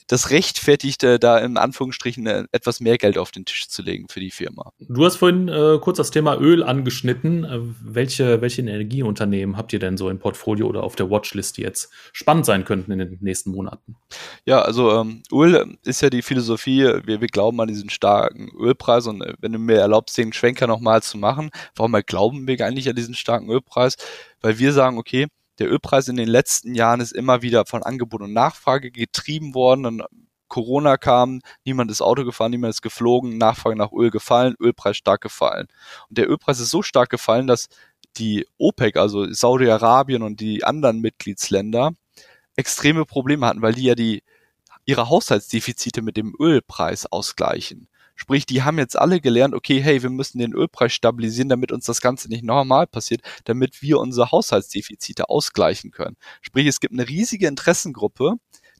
das 0.08 0.30
rechtfertigt 0.30 1.04
äh, 1.04 1.18
da 1.18 1.38
in 1.38 1.56
Anführungsstrichen 1.56 2.26
äh, 2.26 2.44
etwas 2.50 2.80
mehr 2.80 2.98
Geld 2.98 3.16
auf 3.18 3.30
den 3.30 3.44
Tisch 3.44 3.68
zu 3.68 3.82
legen 3.82 4.06
für 4.10 4.18
die 4.18 4.32
Firma. 4.32 4.72
Du 4.80 5.04
hast 5.04 5.16
vorhin 5.16 5.48
äh, 5.48 5.78
kurz 5.80 5.98
das 5.98 6.10
Thema 6.10 6.36
Öl 6.38 6.64
angeschnitten. 6.64 7.44
Äh, 7.44 7.60
welche, 7.80 8.40
welche 8.40 8.62
Energieunternehmen 8.62 9.56
habt 9.56 9.72
ihr 9.72 9.78
denn 9.78 9.96
so 9.96 10.10
im 10.10 10.18
Portfolio 10.18 10.66
oder 10.66 10.82
auf 10.82 10.96
der 10.96 11.08
Watchlist, 11.08 11.56
die 11.56 11.62
jetzt 11.62 11.90
spannend 12.12 12.46
sein 12.46 12.64
könnten 12.64 12.90
in 12.92 12.98
den 12.98 13.18
nächsten 13.20 13.52
Monaten? 13.52 13.96
Ja, 14.44 14.62
also 14.62 14.90
ähm, 15.00 15.22
Öl 15.32 15.78
ist 15.84 16.02
ja 16.02 16.10
die 16.10 16.22
Philosophie, 16.22 16.82
wir, 17.04 17.20
wir 17.20 17.28
glauben 17.28 17.60
an 17.60 17.68
diesen 17.68 17.90
starken 17.90 18.50
Ölpreis 18.58 19.06
und 19.06 19.22
äh, 19.22 19.34
wenn 19.40 19.52
du 19.52 19.58
mir 19.58 19.78
erlaubst, 19.78 20.18
den 20.18 20.32
Schwenker 20.32 20.66
nochmal 20.66 21.02
zu 21.02 21.16
machen, 21.16 21.50
warum 21.76 21.92
glauben 22.06 22.46
wir 22.48 22.60
eigentlich 22.66 22.88
an 22.88 22.96
diesen 22.96 23.14
starken 23.14 23.48
Ölpreis? 23.48 23.96
Weil 24.40 24.58
wir 24.58 24.72
sagen, 24.72 24.98
okay, 24.98 25.28
der 25.60 25.70
Ölpreis 25.70 26.08
in 26.08 26.16
den 26.16 26.28
letzten 26.28 26.74
Jahren 26.74 27.00
ist 27.00 27.12
immer 27.12 27.42
wieder 27.42 27.66
von 27.66 27.82
Angebot 27.82 28.22
und 28.22 28.32
Nachfrage 28.32 28.90
getrieben 28.90 29.54
worden. 29.54 29.82
Dann 29.82 30.02
Corona 30.48 30.96
kam, 30.96 31.42
niemand 31.64 31.90
ist 31.90 32.00
Auto 32.00 32.24
gefahren, 32.24 32.50
niemand 32.50 32.74
ist 32.74 32.82
geflogen, 32.82 33.38
Nachfrage 33.38 33.76
nach 33.76 33.92
Öl 33.92 34.10
gefallen, 34.10 34.56
Ölpreis 34.58 34.96
stark 34.96 35.20
gefallen. 35.20 35.68
Und 36.08 36.18
der 36.18 36.28
Ölpreis 36.28 36.60
ist 36.60 36.70
so 36.70 36.82
stark 36.82 37.10
gefallen, 37.10 37.46
dass 37.46 37.68
die 38.16 38.46
OPEC, 38.58 38.96
also 38.96 39.32
Saudi-Arabien 39.32 40.22
und 40.22 40.40
die 40.40 40.64
anderen 40.64 41.00
Mitgliedsländer, 41.00 41.92
extreme 42.56 43.04
Probleme 43.04 43.46
hatten, 43.46 43.62
weil 43.62 43.74
die 43.74 43.84
ja 43.84 43.94
die 43.94 44.22
ihre 44.86 45.08
Haushaltsdefizite 45.10 46.02
mit 46.02 46.16
dem 46.16 46.34
Ölpreis 46.40 47.06
ausgleichen. 47.06 47.86
Sprich, 48.20 48.44
die 48.44 48.62
haben 48.62 48.76
jetzt 48.76 48.98
alle 48.98 49.18
gelernt, 49.18 49.54
okay, 49.54 49.80
hey, 49.80 50.02
wir 50.02 50.10
müssen 50.10 50.40
den 50.40 50.52
Ölpreis 50.52 50.92
stabilisieren, 50.92 51.48
damit 51.48 51.72
uns 51.72 51.86
das 51.86 52.02
Ganze 52.02 52.28
nicht 52.28 52.44
normal 52.44 52.86
passiert, 52.86 53.22
damit 53.44 53.80
wir 53.80 53.98
unsere 53.98 54.30
Haushaltsdefizite 54.30 55.30
ausgleichen 55.30 55.90
können. 55.90 56.18
Sprich, 56.42 56.66
es 56.66 56.80
gibt 56.80 56.92
eine 56.92 57.08
riesige 57.08 57.46
Interessengruppe, 57.46 58.34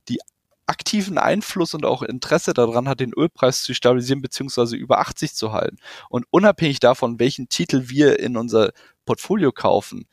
die 0.09 0.19
aktiven 0.67 1.17
Einfluss 1.17 1.73
und 1.73 1.85
auch 1.85 2.03
Interesse 2.03 2.53
daran 2.53 2.87
hat, 2.87 2.99
den 2.99 3.13
Ölpreis 3.13 3.63
zu 3.63 3.73
stabilisieren 3.73 4.21
bzw. 4.21 4.75
über 4.75 4.99
80 4.99 5.33
zu 5.33 5.51
halten. 5.53 5.77
Und 6.09 6.27
unabhängig 6.29 6.79
davon, 6.79 7.17
welchen 7.17 7.49
Titel 7.49 7.89
wir 7.89 8.19
in 8.19 8.37
unser 8.37 8.73
Portfolio 9.05 9.51
kaufen, 9.51 10.05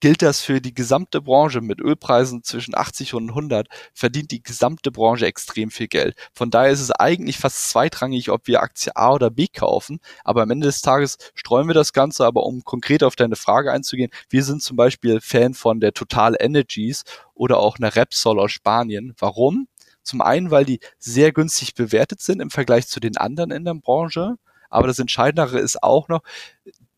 gilt 0.00 0.22
das 0.22 0.40
für 0.40 0.60
die 0.60 0.74
gesamte 0.74 1.20
Branche 1.20 1.60
mit 1.60 1.80
Ölpreisen 1.80 2.42
zwischen 2.42 2.76
80 2.76 3.14
und 3.14 3.30
100, 3.30 3.68
verdient 3.94 4.30
die 4.30 4.42
gesamte 4.42 4.90
Branche 4.90 5.26
extrem 5.26 5.70
viel 5.70 5.88
Geld. 5.88 6.16
Von 6.32 6.50
daher 6.50 6.70
ist 6.70 6.80
es 6.80 6.90
eigentlich 6.90 7.38
fast 7.38 7.70
zweitrangig, 7.70 8.30
ob 8.30 8.46
wir 8.46 8.62
Aktie 8.62 8.94
A 8.96 9.12
oder 9.12 9.30
B 9.30 9.46
kaufen. 9.48 10.00
Aber 10.24 10.42
am 10.42 10.50
Ende 10.50 10.66
des 10.66 10.82
Tages 10.82 11.18
streuen 11.34 11.66
wir 11.66 11.74
das 11.74 11.92
Ganze. 11.92 12.24
Aber 12.24 12.44
um 12.44 12.64
konkret 12.64 13.02
auf 13.02 13.16
deine 13.16 13.36
Frage 13.36 13.72
einzugehen, 13.72 14.10
wir 14.30 14.44
sind 14.44 14.62
zum 14.62 14.76
Beispiel 14.76 15.20
Fan 15.20 15.54
von 15.54 15.80
der 15.80 15.92
Total 15.92 16.36
Energies 16.38 17.04
oder 17.34 17.58
auch 17.58 17.78
einer 17.78 17.94
Repsol 17.96 18.38
aus 18.38 18.52
Spanien. 18.52 19.14
Warum? 19.18 19.68
Zum 20.02 20.22
einen, 20.22 20.50
weil 20.50 20.64
die 20.64 20.80
sehr 20.98 21.32
günstig 21.32 21.74
bewertet 21.74 22.22
sind 22.22 22.40
im 22.40 22.50
Vergleich 22.50 22.88
zu 22.88 23.00
den 23.00 23.16
anderen 23.16 23.50
in 23.50 23.64
der 23.64 23.74
Branche. 23.74 24.36
Aber 24.70 24.86
das 24.86 24.98
Entscheidendere 24.98 25.58
ist 25.58 25.82
auch 25.82 26.08
noch, 26.08 26.22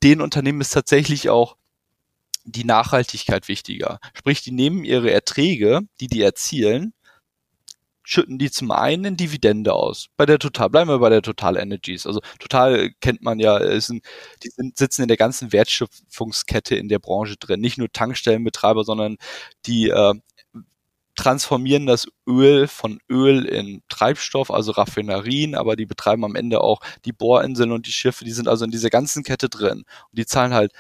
den 0.03 0.21
Unternehmen 0.21 0.61
ist 0.61 0.73
tatsächlich 0.73 1.29
auch 1.29 1.57
die 2.53 2.65
Nachhaltigkeit 2.65 3.49
wichtiger. 3.49 3.99
Sprich, 4.15 4.43
die 4.43 4.53
nehmen 4.53 4.85
ihre 4.85 5.11
Erträge, 5.11 5.81
die 6.01 6.09
die 6.09 6.23
erzielen, 6.23 6.93
schütten 8.03 8.39
die 8.39 8.51
zum 8.51 8.73
einen 8.73 9.05
in 9.05 9.17
Dividende 9.17 9.73
aus. 9.73 10.09
Bei 10.17 10.27
der 10.27 10.39
Total, 10.39 10.69
bleiben 10.69 10.91
wir 10.91 10.99
bei 10.99 11.11
der 11.11 11.23
Total 11.23 11.57
Energies. 11.57 12.07
Also 12.07 12.21
Total 12.41 12.91
kennt 13.01 13.23
man 13.23 13.39
ja, 13.39 13.81
sind, 13.81 14.05
die 14.43 14.51
sind, 14.51 14.77
sitzen 14.77 15.03
in 15.03 15.09
der 15.09 15.17
ganzen 15.17 15.53
Wertschöpfungskette 15.53 16.75
in 16.75 16.89
der 16.89 16.99
Branche 16.99 17.37
drin. 17.37 17.61
Nicht 17.61 17.79
nur 17.79 17.93
Tankstellenbetreiber, 17.93 18.85
sondern 18.85 19.17
die 19.67 19.91
äh, 19.91 20.15
transformieren 21.15 21.87
das 21.87 22.09
Öl 22.27 22.67
von 22.67 22.99
Öl 23.11 23.45
in 23.45 23.83
Treibstoff, 23.89 24.51
also 24.51 24.73
Raffinerien, 24.73 25.55
aber 25.55 25.77
die 25.77 25.87
betreiben 25.87 26.25
am 26.25 26.35
Ende 26.35 26.63
auch 26.63 26.81
die 27.05 27.13
Bohrinseln 27.13 27.73
und 27.73 27.87
die 27.87 27.93
Schiffe, 27.93 28.25
die 28.25 28.33
sind 28.33 28.49
also 28.49 28.65
in 28.65 28.71
dieser 28.71 28.91
ganzen 28.91 29.23
Kette 29.23 29.49
drin. 29.49 29.81
Und 29.81 30.19
die 30.19 30.27
zahlen 30.27 30.55
halt 30.55 30.73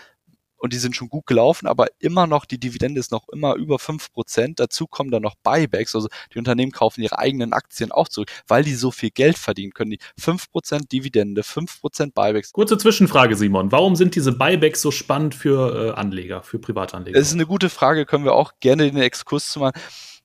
und 0.61 0.73
die 0.73 0.79
sind 0.79 0.94
schon 0.94 1.09
gut 1.09 1.27
gelaufen, 1.27 1.66
aber 1.66 1.88
immer 1.99 2.27
noch, 2.27 2.44
die 2.44 2.61
Dividende 2.61 3.01
ist 3.01 3.11
noch 3.11 3.29
immer 3.31 3.55
über 3.55 3.79
fünf 3.79 4.12
Prozent. 4.12 4.61
Dazu 4.61 4.87
kommen 4.87 5.11
dann 5.11 5.23
noch 5.23 5.35
Buybacks, 5.42 5.94
also 5.94 6.09
die 6.33 6.38
Unternehmen 6.38 6.70
kaufen 6.70 7.03
ihre 7.03 7.18
eigenen 7.18 7.53
Aktien 7.53 7.90
auch 7.90 8.09
zurück, 8.09 8.31
weil 8.46 8.62
die 8.62 8.75
so 8.75 8.90
viel 8.90 9.11
Geld 9.11 9.38
verdienen 9.38 9.73
können. 9.73 9.92
Die 9.92 9.99
fünf 10.18 10.51
Prozent 10.51 10.92
Dividende, 10.92 11.42
fünf 11.42 11.81
Prozent 11.81 12.14
Buybacks. 12.14 12.53
Kurze 12.53 12.79
Zwischenfrage, 12.79 13.37
Simon. 13.37 13.73
Warum 13.73 13.96
sind 13.96 14.14
diese 14.14 14.33
Buybacks 14.33 14.83
so 14.83 14.90
spannend 14.90 15.35
für 15.35 15.88
äh, 15.88 15.99
Anleger, 15.99 16.42
für 16.42 16.59
Privatanleger? 16.59 17.18
Das 17.18 17.29
ist 17.29 17.35
eine 17.35 17.46
gute 17.46 17.70
Frage, 17.70 18.05
können 18.05 18.25
wir 18.25 18.35
auch 18.35 18.53
gerne 18.61 18.90
den 18.90 19.01
Exkurs 19.01 19.51
zu 19.51 19.61
machen. 19.61 19.81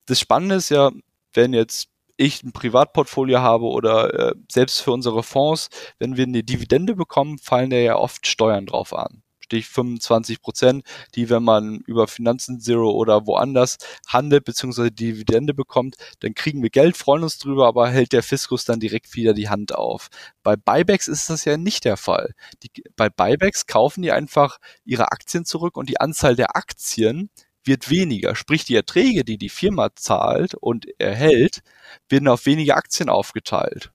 Das 0.06 0.20
Spannende 0.20 0.56
ist 0.56 0.70
ja, 0.70 0.92
wenn 1.34 1.54
jetzt 1.54 1.88
ich 2.18 2.44
ein 2.44 2.54
Privatportfolio 2.54 3.40
habe 3.40 3.66
oder 3.66 4.32
äh, 4.32 4.36
selbst 4.50 4.82
für 4.82 4.92
unsere 4.92 5.24
Fonds, 5.24 5.70
wenn 6.00 6.18
wir 6.18 6.24
eine 6.24 6.44
Dividende 6.44 6.96
bekommen, 6.96 7.38
fallen 7.40 7.70
da 7.70 7.78
ja 7.78 7.98
oft 7.98 8.28
Steuern 8.28 8.66
drauf 8.66 8.94
an. 8.94 9.22
Stich 9.46 9.68
25 9.68 10.42
Prozent, 10.42 10.84
die, 11.14 11.30
wenn 11.30 11.44
man 11.44 11.82
über 11.86 12.08
Finanzen 12.08 12.60
Zero 12.60 12.90
oder 12.92 13.28
woanders 13.28 13.78
handelt 14.08 14.44
bzw. 14.44 14.90
Dividende 14.90 15.54
bekommt, 15.54 15.98
dann 16.22 16.34
kriegen 16.34 16.64
wir 16.64 16.72
Geld, 16.72 16.98
freuen 16.98 17.22
uns 17.22 17.38
drüber, 17.38 17.68
aber 17.68 17.90
hält 17.90 18.12
der 18.12 18.24
Fiskus 18.24 18.66
dann 18.66 18.80
direkt 18.80 19.16
wieder 19.16 19.34
die 19.36 19.48
Hand 19.48 19.76
auf. 19.76 20.10
Bei 20.42 20.56
Buybacks 20.56 21.08
ist 21.08 21.30
das 21.30 21.46
ja 21.46 21.58
nicht 21.58 21.86
der 21.86 21.96
Fall. 21.96 22.34
Die, 22.64 22.72
bei 22.96 23.10
Buybacks 23.10 23.68
kaufen 23.68 24.02
die 24.02 24.12
einfach 24.12 24.58
ihre 24.84 25.12
Aktien 25.12 25.46
zurück 25.46 25.78
und 25.78 25.90
die 25.90 26.00
Anzahl 26.00 26.36
der 26.36 26.56
Aktien 26.56 27.30
wird 27.64 27.90
weniger. 27.92 28.36
Sprich, 28.36 28.66
die 28.66 28.76
Erträge, 28.76 29.24
die 29.24 29.38
die 29.38 29.50
Firma 29.50 29.90
zahlt 29.96 30.56
und 30.56 30.88
erhält, 31.00 31.62
werden 32.10 32.28
auf 32.28 32.48
weniger 32.48 32.78
Aktien 32.78 33.10
aufgeteilt. 33.10 33.92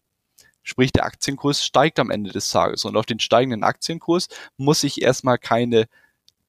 Sprich, 0.70 0.92
der 0.92 1.04
Aktienkurs 1.04 1.64
steigt 1.64 1.98
am 1.98 2.12
Ende 2.12 2.30
des 2.30 2.48
Tages. 2.48 2.84
Und 2.84 2.96
auf 2.96 3.04
den 3.04 3.18
steigenden 3.18 3.64
Aktienkurs 3.64 4.28
muss 4.56 4.84
ich 4.84 5.02
erstmal 5.02 5.36
keine 5.36 5.86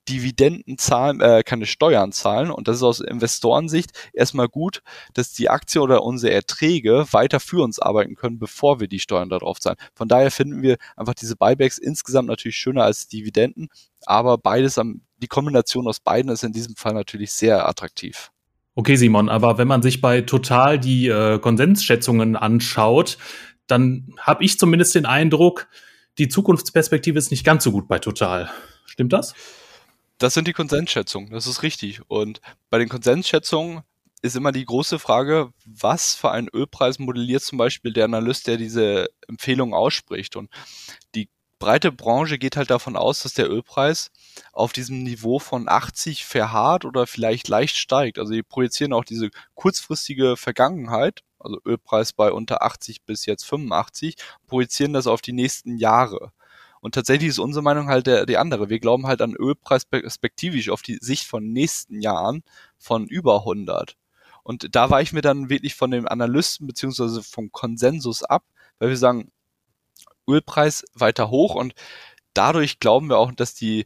Dividenden 0.08 0.78
zahlen, 0.78 1.22
äh, 1.22 1.42
keine 1.44 1.66
Steuern 1.66 2.12
zahlen. 2.12 2.52
Und 2.52 2.68
das 2.68 2.78
ist 2.78 2.84
aus 2.84 3.00
Investorensicht 3.00 4.12
erstmal 4.14 4.48
gut, 4.48 4.84
dass 5.16 5.34
die 5.34 5.50
Aktie 5.50 5.82
oder 5.82 6.04
unsere 6.04 6.34
Erträge 6.34 7.08
weiter 7.10 7.40
für 7.40 7.64
uns 7.64 7.80
arbeiten 7.80 8.14
können, 8.14 8.38
bevor 8.38 8.80
wir 8.80 8.88
die 8.88 9.00
Steuern 9.00 9.30
darauf 9.30 9.60
zahlen. 9.60 9.78
Von 9.96 10.08
daher 10.08 10.30
finden 10.30 10.62
wir 10.62 10.78
einfach 10.96 11.16
diese 11.16 11.36
Buybacks 11.36 11.80
insgesamt 11.80 12.28
natürlich 12.28 12.58
schöner 12.58 12.84
als 12.84 13.08
Dividenden, 13.08 13.70
aber 14.06 14.38
beides 14.38 14.78
am, 14.78 15.02
die 15.18 15.28
Kombination 15.28 15.88
aus 15.88 16.00
beiden 16.00 16.32
ist 16.32 16.44
in 16.44 16.54
diesem 16.54 16.76
Fall 16.76 16.94
natürlich 16.94 17.32
sehr 17.32 17.68
attraktiv. 17.68 18.30
Okay, 18.74 18.96
Simon, 18.96 19.28
aber 19.28 19.58
wenn 19.58 19.68
man 19.68 19.82
sich 19.82 20.00
bei 20.00 20.22
Total 20.22 20.80
die 20.80 21.08
äh, 21.08 21.40
Konsensschätzungen 21.40 22.38
anschaut, 22.38 23.18
dann 23.72 24.14
habe 24.20 24.44
ich 24.44 24.60
zumindest 24.60 24.96
den 24.96 25.06
Eindruck, 25.06 25.68
die 26.18 26.28
Zukunftsperspektive 26.28 27.18
ist 27.18 27.32
nicht 27.32 27.46
ganz 27.46 27.64
so 27.64 27.72
gut 27.72 27.88
bei 27.88 28.00
Total. 28.00 28.52
Stimmt 28.86 29.14
das? 29.14 29.34
Das 30.18 30.34
sind 30.34 30.48
die 30.48 30.54
Konsensschätzungen, 30.54 31.32
das 31.32 31.48
ist 31.48 31.64
richtig. 31.64 32.02
Und 32.08 32.42
bei 32.70 32.78
den 32.78 32.90
Konsensschätzungen 32.90 33.82
ist 34.22 34.36
immer 34.36 34.52
die 34.52 34.66
große 34.66 35.00
Frage, 35.00 35.52
was 35.66 36.14
für 36.14 36.32
einen 36.32 36.48
Ölpreis 36.54 37.00
modelliert 37.00 37.42
zum 37.42 37.58
Beispiel 37.58 37.92
der 37.92 38.06
Analyst, 38.06 38.46
der 38.46 38.58
diese 38.58 39.08
Empfehlung 39.28 39.74
ausspricht. 39.74 40.36
Und 40.36 40.52
die 41.16 41.30
breite 41.58 41.92
Branche 41.92 42.38
geht 42.38 42.58
halt 42.58 42.70
davon 42.70 42.96
aus, 42.96 43.24
dass 43.24 43.34
der 43.34 43.50
Ölpreis 43.50 44.12
auf 44.52 44.74
diesem 44.74 45.04
Niveau 45.04 45.40
von 45.40 45.68
80 45.68 46.26
verharrt 46.26 46.86
oder 46.86 47.08
vielleicht 47.08 47.48
leicht 47.48 47.78
steigt. 47.78 48.20
Also 48.20 48.34
die 48.34 48.44
projizieren 48.44 48.94
auch 48.94 49.06
diese 49.06 49.30
kurzfristige 49.56 50.38
Vergangenheit 50.38 51.22
also 51.44 51.60
Ölpreis 51.66 52.14
bei 52.14 52.32
unter 52.32 52.64
80 52.64 53.04
bis 53.04 53.26
jetzt 53.26 53.46
85, 53.46 54.16
projizieren 54.48 54.94
das 54.94 55.08
auf 55.08 55.22
die 55.22 55.34
nächsten 55.34 55.78
Jahre. 55.78 56.32
Und 56.82 56.96
tatsächlich 56.96 57.30
ist 57.30 57.40
unsere 57.40 57.64
Meinung 57.64 57.88
halt 57.88 58.08
der, 58.08 58.26
die 58.26 58.38
andere. 58.38 58.70
Wir 58.70 58.80
glauben 58.80 59.06
halt 59.06 59.22
an 59.22 59.36
Ölpreis 59.36 59.86
perspektivisch 59.86 60.70
auf 60.70 60.82
die 60.82 60.98
Sicht 61.00 61.28
von 61.28 61.54
nächsten 61.54 62.02
Jahren 62.02 62.44
von 62.78 63.06
über 63.08 63.40
100. 63.40 63.96
Und 64.44 64.76
da 64.76 64.90
weichen 64.90 65.16
wir 65.16 65.22
dann 65.22 65.50
wirklich 65.50 65.76
von 65.76 65.92
dem 65.92 66.08
Analysten 66.08 66.66
beziehungsweise 66.66 67.22
vom 67.22 67.52
Konsensus 67.52 68.24
ab, 68.24 68.44
weil 68.80 68.90
wir 68.90 68.98
sagen, 68.98 69.32
Ölpreis 70.28 70.84
weiter 70.96 71.30
hoch 71.30 71.56
und 71.56 71.74
dadurch 72.34 72.80
glauben 72.80 73.10
wir 73.10 73.18
auch, 73.18 73.32
dass 73.32 73.54
die 73.54 73.86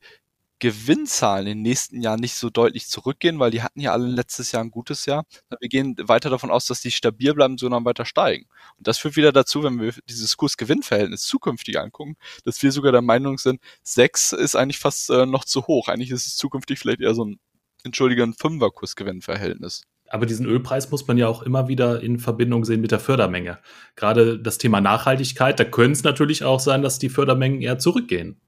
Gewinnzahlen 0.60 1.48
in 1.48 1.58
den 1.58 1.62
nächsten 1.64 2.02
Jahren 2.02 2.20
nicht 2.20 2.36
so 2.36 2.50
deutlich 2.50 2.88
zurückgehen, 2.88 3.40
weil 3.40 3.52
die 3.52 3.62
hatten 3.62 3.82
ja 3.82 3.92
alle 3.92 4.08
letztes 4.08 4.52
Jahr 4.52 4.64
ein 4.64 4.72
gutes 4.72 5.06
Jahr. 5.06 5.26
Wir 5.60 5.70
gehen 5.70 5.96
weiter 6.02 6.30
davon 6.30 6.50
aus, 6.50 6.66
dass 6.66 6.82
die 6.82 6.92
stabil 6.92 7.34
bleiben, 7.34 7.58
sondern 7.58 7.84
weiter 7.84 8.06
steigen. 8.06 8.46
Und 8.78 8.88
das 8.88 8.98
führt 8.98 9.18
wieder 9.18 9.32
dazu, 9.32 9.64
wenn 9.64 9.80
wir 9.82 9.94
dieses 10.10 10.38
Kurs-Gewinn-Verhältnis 10.38 11.24
zukünftig 11.24 11.80
angucken, 11.80 12.16
dass 12.46 12.64
wir 12.64 12.72
sogar 12.72 12.94
der 12.94 13.02
Meinung 13.02 13.38
sind, 13.38 13.60
sechs 13.84 14.32
ist 14.32 14.56
eigentlich 14.56 14.80
fast 14.80 15.10
äh, 15.10 15.26
noch 15.26 15.44
zu 15.44 15.68
hoch. 15.68 15.90
Eigentlich 15.90 16.12
ist 16.12 16.28
es 16.28 16.38
zukünftig 16.38 16.80
vielleicht 16.80 17.02
eher 17.02 17.14
so 17.14 17.26
ein, 17.26 17.40
entschuldige, 17.84 18.24
ein 18.24 18.34
Fünfer-Kurs-Gewinn-Verhältnis. 18.34 19.84
Aber 20.08 20.26
diesen 20.26 20.46
Ölpreis 20.46 20.92
muss 20.92 21.08
man 21.08 21.18
ja 21.18 21.28
auch 21.28 21.42
immer 21.42 21.68
wieder 21.68 22.02
in 22.02 22.20
Verbindung 22.20 22.64
sehen 22.64 22.80
mit 22.80 22.92
der 22.92 23.00
Fördermenge. 23.00 23.60
Gerade 23.96 24.40
das 24.40 24.58
Thema 24.60 24.80
Nachhaltigkeit, 24.80 25.60
da 25.60 25.66
könnte 25.66 25.94
es 25.94 26.04
natürlich 26.04 26.44
auch 26.44 26.60
sein, 26.60 26.84
dass 26.84 27.00
die 27.00 27.10
Fördermengen 27.10 27.62
eher 27.62 27.80
zurückgehen. 27.80 28.40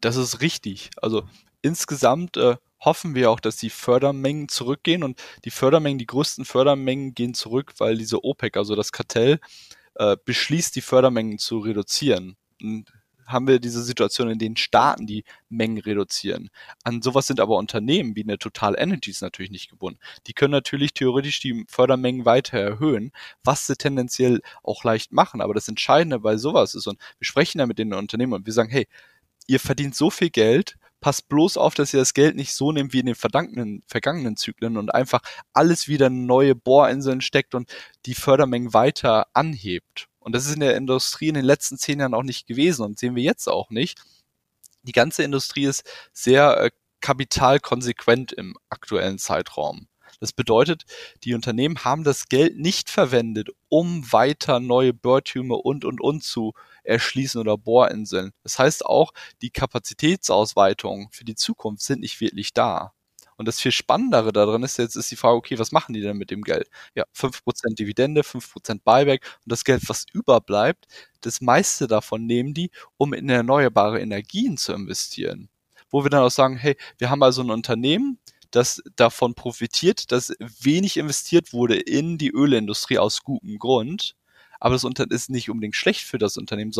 Das 0.00 0.16
ist 0.16 0.42
richtig. 0.42 0.90
Also 1.00 1.24
insgesamt 1.66 2.36
äh, 2.36 2.56
hoffen 2.80 3.14
wir 3.14 3.30
auch, 3.30 3.40
dass 3.40 3.56
die 3.56 3.70
Fördermengen 3.70 4.48
zurückgehen 4.48 5.02
und 5.02 5.20
die 5.44 5.50
Fördermengen, 5.50 5.98
die 5.98 6.06
größten 6.06 6.44
Fördermengen 6.44 7.14
gehen 7.14 7.34
zurück, 7.34 7.74
weil 7.78 7.98
diese 7.98 8.24
OPEC, 8.24 8.56
also 8.56 8.74
das 8.76 8.92
Kartell, 8.92 9.40
äh, 9.96 10.16
beschließt, 10.24 10.76
die 10.76 10.82
Fördermengen 10.82 11.38
zu 11.38 11.58
reduzieren. 11.58 12.36
Und 12.62 12.92
haben 13.26 13.48
wir 13.48 13.58
diese 13.58 13.82
Situation, 13.82 14.30
in 14.30 14.38
denen 14.38 14.56
Staaten 14.56 15.06
die 15.06 15.24
Mengen 15.48 15.78
reduzieren. 15.78 16.48
An 16.84 17.02
sowas 17.02 17.26
sind 17.26 17.40
aber 17.40 17.56
Unternehmen 17.56 18.14
wie 18.14 18.22
eine 18.22 18.38
Total 18.38 18.76
Energies 18.78 19.20
natürlich 19.20 19.50
nicht 19.50 19.68
gebunden. 19.68 19.98
Die 20.28 20.32
können 20.32 20.52
natürlich 20.52 20.94
theoretisch 20.94 21.40
die 21.40 21.64
Fördermengen 21.68 22.24
weiter 22.24 22.58
erhöhen, 22.58 23.10
was 23.42 23.66
sie 23.66 23.74
tendenziell 23.74 24.42
auch 24.62 24.84
leicht 24.84 25.12
machen. 25.12 25.40
Aber 25.40 25.54
das 25.54 25.66
Entscheidende 25.66 26.20
bei 26.20 26.36
sowas 26.36 26.76
ist, 26.76 26.86
und 26.86 27.00
wir 27.18 27.26
sprechen 27.26 27.58
da 27.58 27.66
mit 27.66 27.78
den 27.78 27.92
Unternehmen 27.92 28.32
und 28.32 28.46
wir 28.46 28.52
sagen, 28.52 28.70
hey, 28.70 28.86
ihr 29.48 29.60
verdient 29.60 29.96
so 29.96 30.10
viel 30.10 30.30
Geld, 30.30 30.76
passt 31.00 31.28
bloß 31.28 31.56
auf, 31.56 31.74
dass 31.74 31.92
ihr 31.94 32.00
das 32.00 32.14
Geld 32.14 32.36
nicht 32.36 32.52
so 32.52 32.72
nehmt 32.72 32.92
wie 32.92 33.00
in 33.00 33.06
den 33.06 33.14
verdankten, 33.14 33.82
vergangenen 33.86 34.36
Zyklen 34.36 34.76
und 34.76 34.94
einfach 34.94 35.20
alles 35.52 35.88
wieder 35.88 36.08
in 36.08 36.26
neue 36.26 36.54
Bohrinseln 36.54 37.20
steckt 37.20 37.54
und 37.54 37.70
die 38.06 38.14
Fördermengen 38.14 38.74
weiter 38.74 39.26
anhebt. 39.32 40.08
Und 40.18 40.34
das 40.34 40.46
ist 40.46 40.54
in 40.54 40.60
der 40.60 40.76
Industrie 40.76 41.28
in 41.28 41.34
den 41.34 41.44
letzten 41.44 41.78
zehn 41.78 42.00
Jahren 42.00 42.14
auch 42.14 42.22
nicht 42.22 42.46
gewesen 42.46 42.84
und 42.84 42.98
sehen 42.98 43.14
wir 43.14 43.22
jetzt 43.22 43.48
auch 43.48 43.70
nicht. 43.70 44.02
Die 44.82 44.92
ganze 44.92 45.22
Industrie 45.22 45.66
ist 45.66 45.84
sehr 46.12 46.60
äh, 46.60 46.70
kapitalkonsequent 47.00 48.32
im 48.32 48.56
aktuellen 48.68 49.18
Zeitraum. 49.18 49.88
Das 50.20 50.32
bedeutet, 50.32 50.84
die 51.24 51.34
Unternehmen 51.34 51.84
haben 51.84 52.04
das 52.04 52.28
Geld 52.28 52.58
nicht 52.58 52.90
verwendet, 52.90 53.50
um 53.68 54.10
weiter 54.12 54.60
neue 54.60 54.94
Bohrtürme 54.94 55.56
und 55.56 55.84
und 55.84 56.00
und 56.00 56.22
zu 56.22 56.52
erschließen 56.84 57.40
oder 57.40 57.58
Bohrinseln. 57.58 58.32
Das 58.42 58.58
heißt 58.58 58.86
auch, 58.86 59.12
die 59.42 59.50
Kapazitätsausweitungen 59.50 61.08
für 61.10 61.24
die 61.24 61.34
Zukunft 61.34 61.82
sind 61.82 62.00
nicht 62.00 62.20
wirklich 62.20 62.54
da. 62.54 62.92
Und 63.36 63.46
das 63.48 63.60
viel 63.60 63.72
Spannendere 63.72 64.32
darin 64.32 64.62
ist 64.62 64.78
jetzt 64.78 64.96
ist 64.96 65.10
die 65.10 65.16
Frage, 65.16 65.36
okay, 65.36 65.58
was 65.58 65.72
machen 65.72 65.92
die 65.92 66.00
denn 66.00 66.16
mit 66.16 66.30
dem 66.30 66.42
Geld? 66.42 66.68
Ja, 66.94 67.04
fünf 67.12 67.44
Prozent 67.44 67.78
Dividende, 67.78 68.24
fünf 68.24 68.50
Prozent 68.52 68.82
Buyback 68.84 69.22
und 69.44 69.52
das 69.52 69.64
Geld, 69.64 69.82
was 69.88 70.06
überbleibt, 70.12 70.86
das 71.20 71.40
meiste 71.40 71.86
davon 71.86 72.24
nehmen 72.26 72.54
die, 72.54 72.70
um 72.96 73.12
in 73.12 73.28
erneuerbare 73.28 74.00
Energien 74.00 74.56
zu 74.56 74.72
investieren. 74.72 75.50
Wo 75.90 76.02
wir 76.04 76.10
dann 76.10 76.22
auch 76.22 76.30
sagen, 76.30 76.56
hey, 76.56 76.76
wir 76.98 77.10
haben 77.10 77.22
also 77.22 77.42
ein 77.42 77.50
Unternehmen, 77.50 78.18
das 78.50 78.82
davon 78.96 79.34
profitiert, 79.34 80.12
dass 80.12 80.32
wenig 80.38 80.96
investiert 80.96 81.52
wurde 81.52 81.76
in 81.76 82.18
die 82.18 82.30
Ölindustrie 82.30 82.98
aus 82.98 83.22
gutem 83.22 83.58
Grund. 83.58 84.14
Aber 84.58 84.74
das 84.74 84.84
ist 85.10 85.30
nicht 85.30 85.50
unbedingt 85.50 85.76
schlecht 85.76 86.00
für 86.02 86.18
das 86.18 86.38
Unternehmen, 86.38 86.72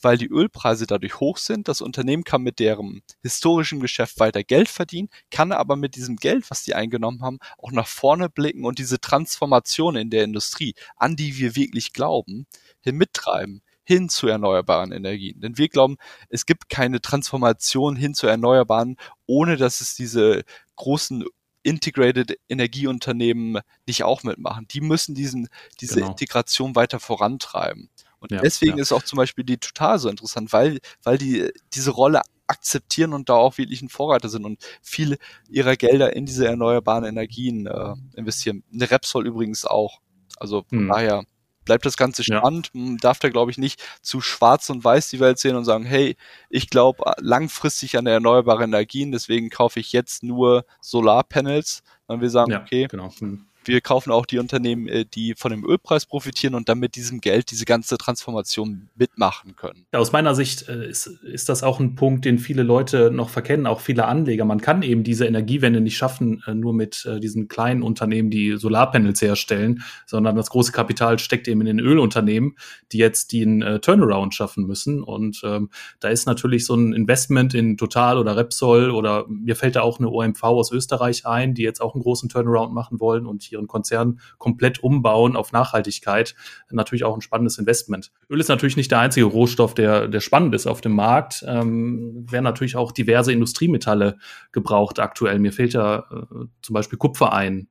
weil 0.00 0.16
die 0.16 0.28
Ölpreise 0.28 0.86
dadurch 0.86 1.20
hoch 1.20 1.36
sind. 1.36 1.68
Das 1.68 1.80
Unternehmen 1.82 2.24
kann 2.24 2.42
mit 2.42 2.58
deren 2.58 3.02
historischem 3.22 3.80
Geschäft 3.80 4.18
weiter 4.18 4.42
Geld 4.42 4.68
verdienen, 4.68 5.10
kann 5.30 5.52
aber 5.52 5.76
mit 5.76 5.96
diesem 5.96 6.16
Geld, 6.16 6.50
was 6.50 6.62
die 6.62 6.74
eingenommen 6.74 7.22
haben, 7.22 7.38
auch 7.58 7.72
nach 7.72 7.86
vorne 7.86 8.30
blicken 8.30 8.64
und 8.64 8.78
diese 8.78 9.00
Transformation 9.00 9.96
in 9.96 10.10
der 10.10 10.24
Industrie, 10.24 10.74
an 10.96 11.16
die 11.16 11.36
wir 11.36 11.56
wirklich 11.56 11.92
glauben, 11.92 12.46
hin 12.80 12.96
mittreiben 12.96 13.62
hin 13.90 14.08
zu 14.08 14.28
erneuerbaren 14.28 14.92
Energien. 14.92 15.40
Denn 15.40 15.58
wir 15.58 15.68
glauben, 15.68 15.96
es 16.28 16.46
gibt 16.46 16.68
keine 16.68 17.00
Transformation 17.00 17.96
hin 17.96 18.14
zu 18.14 18.28
erneuerbaren, 18.28 18.96
ohne 19.26 19.56
dass 19.56 19.80
es 19.80 19.96
diese 19.96 20.44
großen 20.76 21.24
Integrated 21.64 22.38
Energieunternehmen 22.48 23.58
nicht 23.88 24.04
auch 24.04 24.22
mitmachen. 24.22 24.68
Die 24.68 24.80
müssen 24.80 25.16
diesen, 25.16 25.48
diese 25.80 25.96
genau. 25.96 26.10
Integration 26.10 26.76
weiter 26.76 27.00
vorantreiben. 27.00 27.90
Und 28.20 28.30
ja, 28.30 28.40
deswegen 28.40 28.76
ja. 28.76 28.82
ist 28.82 28.92
auch 28.92 29.02
zum 29.02 29.16
Beispiel 29.16 29.42
die 29.42 29.58
Total 29.58 29.98
so 29.98 30.08
interessant, 30.08 30.52
weil, 30.52 30.78
weil 31.02 31.18
die 31.18 31.50
diese 31.72 31.90
Rolle 31.90 32.22
akzeptieren 32.46 33.12
und 33.12 33.28
da 33.28 33.34
auch 33.34 33.58
wirklich 33.58 33.82
ein 33.82 33.88
Vorreiter 33.88 34.28
sind 34.28 34.44
und 34.44 34.62
viele 34.82 35.18
ihrer 35.48 35.74
Gelder 35.74 36.14
in 36.14 36.26
diese 36.26 36.46
erneuerbaren 36.46 37.02
Energien 37.02 37.66
äh, 37.66 37.94
investieren. 38.14 38.62
Eine 38.72 38.88
Repsol 38.88 39.26
übrigens 39.26 39.64
auch. 39.64 39.98
Also 40.38 40.62
von 40.68 40.78
hm. 40.78 40.88
daher 40.88 41.24
bleibt 41.70 41.86
das 41.86 41.96
Ganze 41.96 42.24
spannend. 42.24 42.70
Ja. 42.74 42.80
Man 42.80 42.96
darf 42.96 43.20
da, 43.20 43.28
glaube 43.28 43.52
ich, 43.52 43.58
nicht 43.58 43.80
zu 44.02 44.20
schwarz 44.20 44.70
und 44.70 44.82
weiß 44.82 45.08
die 45.10 45.20
Welt 45.20 45.38
sehen 45.38 45.54
und 45.54 45.64
sagen, 45.64 45.84
hey, 45.84 46.16
ich 46.48 46.68
glaube 46.68 47.04
äh, 47.06 47.12
langfristig 47.20 47.96
an 47.96 48.06
erneuerbare 48.06 48.64
Energien, 48.64 49.12
deswegen 49.12 49.50
kaufe 49.50 49.78
ich 49.78 49.92
jetzt 49.92 50.24
nur 50.24 50.64
Solarpanels. 50.80 51.84
Dann 52.08 52.20
wir 52.20 52.30
sagen, 52.30 52.50
ja, 52.50 52.60
okay, 52.60 52.88
genau. 52.90 53.12
Hm 53.20 53.46
wir 53.64 53.80
kaufen 53.80 54.10
auch 54.10 54.26
die 54.26 54.38
Unternehmen, 54.38 54.88
äh, 54.88 55.04
die 55.04 55.34
von 55.36 55.50
dem 55.50 55.64
Ölpreis 55.64 56.06
profitieren 56.06 56.54
und 56.54 56.68
dann 56.68 56.78
mit 56.78 56.96
diesem 56.96 57.20
Geld 57.20 57.50
diese 57.50 57.64
ganze 57.64 57.98
Transformation 57.98 58.88
mitmachen 58.96 59.56
können. 59.56 59.86
Aus 59.92 60.12
meiner 60.12 60.34
Sicht 60.34 60.68
äh, 60.68 60.88
ist, 60.88 61.06
ist 61.06 61.48
das 61.48 61.62
auch 61.62 61.80
ein 61.80 61.94
Punkt, 61.94 62.24
den 62.24 62.38
viele 62.38 62.62
Leute 62.62 63.10
noch 63.10 63.28
verkennen, 63.28 63.66
auch 63.66 63.80
viele 63.80 64.06
Anleger. 64.06 64.44
Man 64.44 64.60
kann 64.60 64.82
eben 64.82 65.04
diese 65.04 65.26
Energiewende 65.26 65.80
nicht 65.80 65.96
schaffen, 65.96 66.42
äh, 66.46 66.54
nur 66.54 66.72
mit 66.72 67.08
diesen 67.22 67.48
kleinen 67.48 67.82
Unternehmen, 67.82 68.30
die 68.30 68.56
Solarpanels 68.56 69.22
herstellen, 69.22 69.82
sondern 70.06 70.36
das 70.36 70.50
große 70.50 70.72
Kapital 70.72 71.18
steckt 71.18 71.48
eben 71.48 71.60
in 71.60 71.66
den 71.66 71.80
Ölunternehmen, 71.80 72.56
die 72.92 72.98
jetzt 72.98 73.32
den 73.32 73.80
Turnaround 73.82 74.34
schaffen 74.34 74.66
müssen. 74.66 75.02
Und 75.02 75.40
ähm, 75.44 75.70
da 76.00 76.08
ist 76.08 76.26
natürlich 76.26 76.66
so 76.66 76.74
ein 76.74 76.92
Investment 76.92 77.54
in 77.54 77.76
Total 77.76 78.18
oder 78.18 78.36
Repsol 78.36 78.90
oder 78.90 79.26
mir 79.28 79.56
fällt 79.56 79.76
da 79.76 79.82
auch 79.82 79.98
eine 79.98 80.08
OMV 80.08 80.42
aus 80.42 80.72
Österreich 80.72 81.26
ein, 81.26 81.54
die 81.54 81.62
jetzt 81.62 81.80
auch 81.80 81.94
einen 81.94 82.02
großen 82.02 82.28
Turnaround 82.28 82.74
machen 82.74 83.00
wollen 83.00 83.26
und 83.26 83.49
ihren 83.52 83.66
Konzern 83.66 84.20
komplett 84.38 84.82
umbauen 84.82 85.36
auf 85.36 85.52
Nachhaltigkeit, 85.52 86.34
natürlich 86.70 87.04
auch 87.04 87.14
ein 87.14 87.20
spannendes 87.20 87.58
Investment. 87.58 88.12
Öl 88.28 88.40
ist 88.40 88.48
natürlich 88.48 88.76
nicht 88.76 88.90
der 88.90 89.00
einzige 89.00 89.26
Rohstoff, 89.26 89.74
der, 89.74 90.08
der 90.08 90.20
spannend 90.20 90.54
ist 90.54 90.66
auf 90.66 90.80
dem 90.80 90.92
Markt. 90.92 91.44
Ähm, 91.46 92.26
werden 92.30 92.44
natürlich 92.44 92.76
auch 92.76 92.92
diverse 92.92 93.32
Industriemetalle 93.32 94.18
gebraucht 94.52 94.98
aktuell. 94.98 95.38
Mir 95.38 95.52
fällt 95.52 95.74
ja 95.74 95.98
äh, 96.10 96.46
zum 96.62 96.74
Beispiel 96.74 96.98
Kupfer 96.98 97.32
ein. 97.32 97.68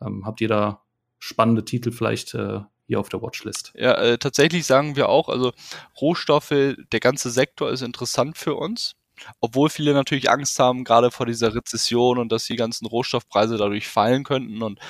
Ähm, 0.00 0.24
habt 0.24 0.40
ihr 0.40 0.48
da 0.48 0.82
spannende 1.18 1.64
Titel 1.64 1.92
vielleicht 1.92 2.34
äh, 2.34 2.60
hier 2.86 3.00
auf 3.00 3.08
der 3.08 3.22
Watchlist? 3.22 3.72
Ja, 3.76 3.94
äh, 3.94 4.18
tatsächlich 4.18 4.66
sagen 4.66 4.96
wir 4.96 5.08
auch, 5.08 5.28
also 5.28 5.52
Rohstoffe, 6.00 6.50
der 6.50 7.00
ganze 7.00 7.30
Sektor 7.30 7.70
ist 7.70 7.82
interessant 7.82 8.36
für 8.36 8.54
uns 8.54 8.96
obwohl 9.40 9.70
viele 9.70 9.94
natürlich 9.94 10.30
Angst 10.30 10.58
haben, 10.58 10.84
gerade 10.84 11.10
vor 11.10 11.26
dieser 11.26 11.54
Rezession 11.54 12.18
und 12.18 12.30
dass 12.32 12.44
die 12.46 12.56
ganzen 12.56 12.86
Rohstoffpreise 12.86 13.56
dadurch 13.56 13.88
fallen 13.88 14.24
könnten 14.24 14.62
und 14.62 14.80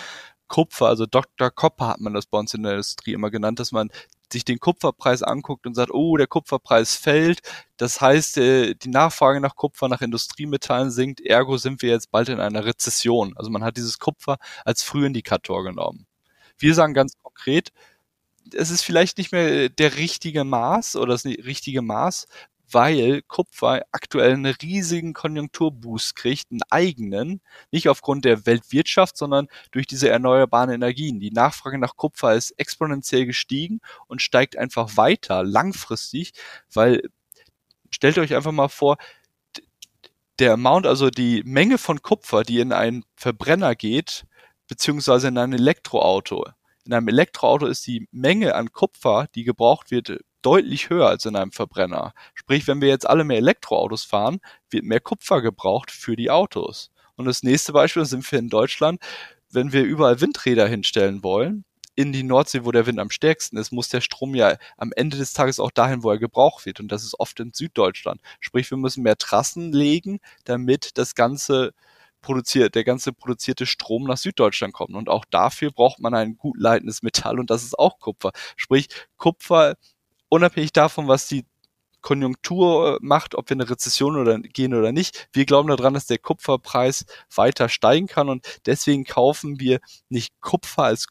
Kupfer, 0.48 0.86
also 0.86 1.06
Dr. 1.06 1.50
Copper 1.50 1.88
hat 1.88 2.00
man 2.00 2.12
das 2.12 2.26
bei 2.26 2.36
uns 2.36 2.52
in 2.54 2.64
der 2.64 2.72
Industrie 2.72 3.12
immer 3.12 3.30
genannt, 3.30 3.60
dass 3.60 3.70
man 3.70 3.88
sich 4.32 4.44
den 4.44 4.58
Kupferpreis 4.58 5.22
anguckt 5.22 5.66
und 5.66 5.74
sagt, 5.74 5.92
oh, 5.92 6.16
der 6.16 6.26
Kupferpreis 6.26 6.96
fällt. 6.96 7.40
Das 7.76 8.00
heißt, 8.00 8.38
äh, 8.38 8.74
die 8.74 8.88
Nachfrage 8.88 9.40
nach 9.40 9.56
Kupfer, 9.56 9.88
nach 9.88 10.00
Industriemetallen 10.00 10.90
sinkt, 10.90 11.20
ergo 11.20 11.56
sind 11.56 11.82
wir 11.82 11.90
jetzt 11.90 12.10
bald 12.10 12.28
in 12.28 12.40
einer 12.40 12.64
Rezession. 12.64 13.34
Also 13.36 13.50
man 13.50 13.64
hat 13.64 13.76
dieses 13.76 13.98
Kupfer 13.98 14.38
als 14.64 14.82
Frühindikator 14.82 15.64
genommen. 15.64 16.06
Wir 16.58 16.74
sagen 16.74 16.94
ganz 16.94 17.16
konkret, 17.22 17.70
es 18.54 18.70
ist 18.70 18.82
vielleicht 18.82 19.18
nicht 19.18 19.32
mehr 19.32 19.68
der 19.68 19.96
richtige 19.96 20.44
Maß 20.44 20.96
oder 20.96 21.12
das 21.12 21.24
richtige 21.24 21.82
Maß, 21.82 22.26
weil 22.72 23.22
Kupfer 23.22 23.82
aktuell 23.92 24.32
einen 24.32 24.54
riesigen 24.54 25.12
Konjunkturboost 25.12 26.16
kriegt, 26.16 26.50
einen 26.50 26.62
eigenen, 26.70 27.40
nicht 27.70 27.88
aufgrund 27.88 28.24
der 28.24 28.46
Weltwirtschaft, 28.46 29.16
sondern 29.16 29.48
durch 29.70 29.86
diese 29.86 30.08
erneuerbaren 30.08 30.70
Energien. 30.70 31.20
Die 31.20 31.30
Nachfrage 31.30 31.78
nach 31.78 31.96
Kupfer 31.96 32.34
ist 32.34 32.52
exponentiell 32.52 33.26
gestiegen 33.26 33.80
und 34.06 34.22
steigt 34.22 34.56
einfach 34.56 34.96
weiter 34.96 35.42
langfristig, 35.42 36.32
weil 36.72 37.02
stellt 37.90 38.18
euch 38.18 38.34
einfach 38.34 38.52
mal 38.52 38.68
vor, 38.68 38.96
der 40.38 40.54
Amount, 40.54 40.86
also 40.86 41.10
die 41.10 41.42
Menge 41.44 41.78
von 41.78 42.02
Kupfer, 42.02 42.42
die 42.42 42.60
in 42.60 42.72
einen 42.72 43.04
Verbrenner 43.14 43.74
geht, 43.74 44.24
beziehungsweise 44.68 45.28
in 45.28 45.38
ein 45.38 45.52
Elektroauto. 45.52 46.46
In 46.84 46.94
einem 46.94 47.08
Elektroauto 47.08 47.66
ist 47.66 47.86
die 47.86 48.08
Menge 48.10 48.54
an 48.54 48.72
Kupfer, 48.72 49.28
die 49.34 49.44
gebraucht 49.44 49.90
wird, 49.90 50.20
deutlich 50.42 50.90
höher 50.90 51.08
als 51.08 51.26
in 51.26 51.36
einem 51.36 51.52
Verbrenner. 51.52 52.12
Sprich, 52.34 52.66
wenn 52.66 52.80
wir 52.80 52.88
jetzt 52.88 53.08
alle 53.08 53.24
mehr 53.24 53.38
Elektroautos 53.38 54.04
fahren, 54.04 54.40
wird 54.70 54.84
mehr 54.84 55.00
Kupfer 55.00 55.42
gebraucht 55.42 55.90
für 55.90 56.16
die 56.16 56.30
Autos. 56.30 56.90
Und 57.16 57.26
das 57.26 57.42
nächste 57.42 57.72
Beispiel 57.72 58.04
sind 58.04 58.30
wir 58.30 58.38
in 58.38 58.48
Deutschland, 58.48 59.00
wenn 59.50 59.72
wir 59.72 59.82
überall 59.82 60.20
Windräder 60.20 60.66
hinstellen 60.68 61.22
wollen, 61.22 61.64
in 61.96 62.12
die 62.12 62.22
Nordsee, 62.22 62.64
wo 62.64 62.72
der 62.72 62.86
Wind 62.86 62.98
am 62.98 63.10
stärksten 63.10 63.56
ist, 63.58 63.72
muss 63.72 63.88
der 63.88 64.00
Strom 64.00 64.34
ja 64.34 64.56
am 64.76 64.92
Ende 64.96 65.18
des 65.18 65.32
Tages 65.32 65.60
auch 65.60 65.70
dahin, 65.70 66.02
wo 66.02 66.10
er 66.10 66.18
gebraucht 66.18 66.64
wird. 66.64 66.80
Und 66.80 66.88
das 66.90 67.04
ist 67.04 67.18
oft 67.18 67.38
in 67.40 67.52
Süddeutschland. 67.52 68.20
Sprich, 68.40 68.70
wir 68.70 68.78
müssen 68.78 69.02
mehr 69.02 69.18
Trassen 69.18 69.72
legen, 69.72 70.20
damit 70.44 70.96
das 70.96 71.14
ganze 71.14 71.72
produziert, 72.22 72.74
der 72.74 72.84
ganze 72.84 73.12
produzierte 73.12 73.66
Strom 73.66 74.04
nach 74.04 74.16
Süddeutschland 74.18 74.72
kommt. 74.72 74.94
Und 74.94 75.08
auch 75.08 75.24
dafür 75.30 75.72
braucht 75.72 76.00
man 76.00 76.14
ein 76.14 76.36
gut 76.36 76.56
leitendes 76.58 77.02
Metall 77.02 77.38
und 77.38 77.50
das 77.50 77.64
ist 77.64 77.78
auch 77.78 77.98
Kupfer. 77.98 78.32
Sprich, 78.56 78.88
Kupfer, 79.16 79.76
unabhängig 80.30 80.72
davon, 80.72 81.06
was 81.06 81.28
die 81.28 81.44
Konjunktur 82.00 82.98
macht, 83.02 83.34
ob 83.34 83.50
wir 83.50 83.56
eine 83.56 83.68
Rezession 83.68 84.16
oder 84.16 84.38
gehen 84.38 84.74
oder 84.74 84.92
nicht. 84.92 85.28
Wir 85.32 85.44
glauben 85.44 85.68
daran, 85.68 85.92
dass 85.92 86.06
der 86.06 86.18
Kupferpreis 86.18 87.04
weiter 87.34 87.68
steigen 87.68 88.06
kann 88.06 88.30
und 88.30 88.60
deswegen 88.64 89.04
kaufen 89.04 89.60
wir 89.60 89.80
nicht 90.08 90.40
Kupfer 90.40 90.84
als 90.84 91.08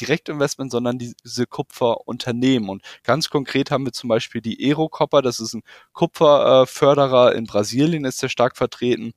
Direktinvestment, 0.00 0.70
sondern 0.70 0.98
diese 0.98 1.46
Kupferunternehmen. 1.46 2.68
Und 2.68 2.82
ganz 3.02 3.28
konkret 3.28 3.70
haben 3.70 3.84
wir 3.84 3.92
zum 3.92 4.08
Beispiel 4.08 4.40
die 4.40 4.58
Aerocopper, 4.66 5.22
das 5.22 5.40
ist 5.40 5.54
ein 5.54 5.62
Kupferförderer 5.92 7.34
in 7.34 7.44
Brasilien, 7.44 8.04
ist 8.04 8.18
sehr 8.18 8.28
stark 8.28 8.56
vertreten. 8.56 9.12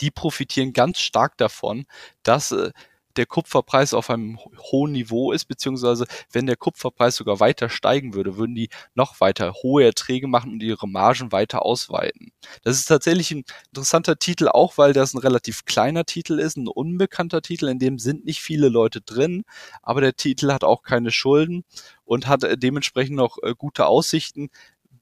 Die 0.00 0.10
profitieren 0.10 0.72
ganz 0.72 1.00
stark 1.00 1.36
davon, 1.36 1.86
dass 2.22 2.52
äh, 2.52 2.72
der 3.16 3.26
Kupferpreis 3.26 3.94
auf 3.94 4.10
einem 4.10 4.38
hohen 4.70 4.92
Niveau 4.92 5.32
ist, 5.32 5.46
beziehungsweise 5.46 6.06
wenn 6.32 6.46
der 6.46 6.56
Kupferpreis 6.56 7.16
sogar 7.16 7.40
weiter 7.40 7.68
steigen 7.68 8.14
würde, 8.14 8.36
würden 8.36 8.54
die 8.54 8.68
noch 8.94 9.20
weiter 9.20 9.52
hohe 9.62 9.84
Erträge 9.84 10.28
machen 10.28 10.52
und 10.52 10.62
ihre 10.62 10.88
Margen 10.88 11.32
weiter 11.32 11.64
ausweiten. 11.64 12.32
Das 12.62 12.78
ist 12.78 12.86
tatsächlich 12.86 13.30
ein 13.30 13.44
interessanter 13.68 14.18
Titel, 14.18 14.48
auch 14.48 14.78
weil 14.78 14.92
das 14.92 15.14
ein 15.14 15.18
relativ 15.18 15.64
kleiner 15.64 16.04
Titel 16.04 16.38
ist, 16.38 16.56
ein 16.56 16.68
unbekannter 16.68 17.42
Titel, 17.42 17.68
in 17.68 17.78
dem 17.78 17.98
sind 17.98 18.24
nicht 18.24 18.40
viele 18.40 18.68
Leute 18.68 19.00
drin, 19.00 19.44
aber 19.82 20.00
der 20.00 20.14
Titel 20.14 20.52
hat 20.52 20.64
auch 20.64 20.82
keine 20.82 21.10
Schulden 21.10 21.64
und 22.04 22.26
hat 22.26 22.44
äh, 22.44 22.56
dementsprechend 22.56 23.16
noch 23.16 23.38
äh, 23.42 23.54
gute 23.56 23.86
Aussichten, 23.86 24.50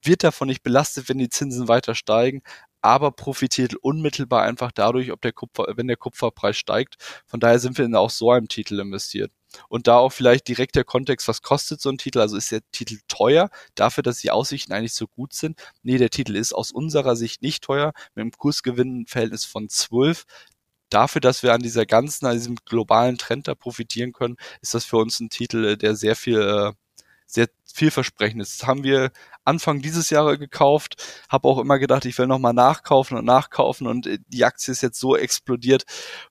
wird 0.03 0.25
davon 0.25 0.49
nicht 0.49 0.63
belastet, 0.63 1.09
wenn 1.09 1.19
die 1.19 1.29
Zinsen 1.29 1.69
weiter 1.69 1.95
steigen, 1.95 2.43
aber 2.81 3.11
profitiert 3.13 3.75
unmittelbar 3.75 4.43
einfach 4.43 4.73
dadurch, 4.73 5.13
ob 5.13 5.21
der 5.23 5.33
Kupfer, 5.33 5.67
wenn 5.77 5.89
der 5.89 5.97
Kupferpreis 5.97 6.57
steigt. 6.57 6.97
Von 7.27 7.41
daher 7.41 7.59
sind 7.59 7.79
wir 7.79 7.85
in 7.85 7.95
auch 7.95 8.11
so 8.11 8.31
einem 8.31 8.49
Titel 8.49 8.81
investiert. 8.81 9.33
Und 9.69 9.87
da 9.87 9.97
auch 9.97 10.11
vielleicht 10.11 10.47
direkt 10.49 10.77
der 10.77 10.85
Kontext, 10.85 11.27
was 11.27 11.43
kostet 11.43 11.81
so 11.81 11.89
ein 11.91 11.99
Titel? 11.99 12.21
Also 12.21 12.37
ist 12.37 12.53
der 12.53 12.61
Titel 12.71 12.99
teuer 13.09 13.51
dafür, 13.75 14.03
dass 14.03 14.19
die 14.19 14.31
Aussichten 14.31 14.73
eigentlich 14.73 14.95
so 14.95 15.07
gut 15.07 15.33
sind? 15.33 15.59
Nee, 15.83 15.99
der 15.99 16.11
Titel 16.11 16.37
ist 16.37 16.53
aus 16.53 16.71
unserer 16.71 17.17
Sicht 17.17 17.43
nicht 17.43 17.65
teuer, 17.65 17.93
mit 18.15 18.23
einem 18.23 18.33
Kursgewinnverhältnis 18.33 19.45
von 19.45 19.69
12 19.69 20.25
dafür, 20.91 21.21
dass 21.21 21.43
wir 21.43 21.55
an 21.55 21.63
dieser 21.63 21.87
ganzen, 21.87 22.27
an 22.27 22.35
diesem 22.35 22.57
globalen 22.65 23.19
Trend 23.19 23.49
da 23.49 23.55
profitieren 23.55 24.13
können, 24.13 24.37
ist 24.63 24.75
das 24.75 24.85
für 24.85 24.99
uns 24.99 25.21
ein 25.21 25.31
Titel, 25.31 25.77
der 25.77 25.97
sehr 25.97 26.17
viel 26.17 26.41
äh, 26.41 26.73
sehr 27.29 27.49
vielversprechend 27.73 28.41
ist. 28.43 28.63
Das 28.63 28.67
haben 28.67 28.83
wir 28.85 29.11
Anfang 29.49 29.81
dieses 29.83 30.11
Jahres 30.11 30.39
gekauft, 30.39 30.97
habe 31.29 31.49
auch 31.49 31.59
immer 31.59 31.79
gedacht, 31.79 32.05
ich 32.05 32.19
will 32.19 32.27
nochmal 32.27 32.55
nachkaufen 32.55 33.19
und 33.19 33.25
nachkaufen 33.25 33.87
und 33.87 34.07
äh, 34.07 34.19
die 34.29 34.45
Aktie 34.45 34.73
ist 34.73 34.83
jetzt 34.83 35.01
so 35.01 35.17
explodiert, 35.17 35.85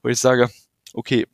wo 0.03 0.09
ich 0.09 0.19
sage, 0.19 0.49
okay, 0.93 1.27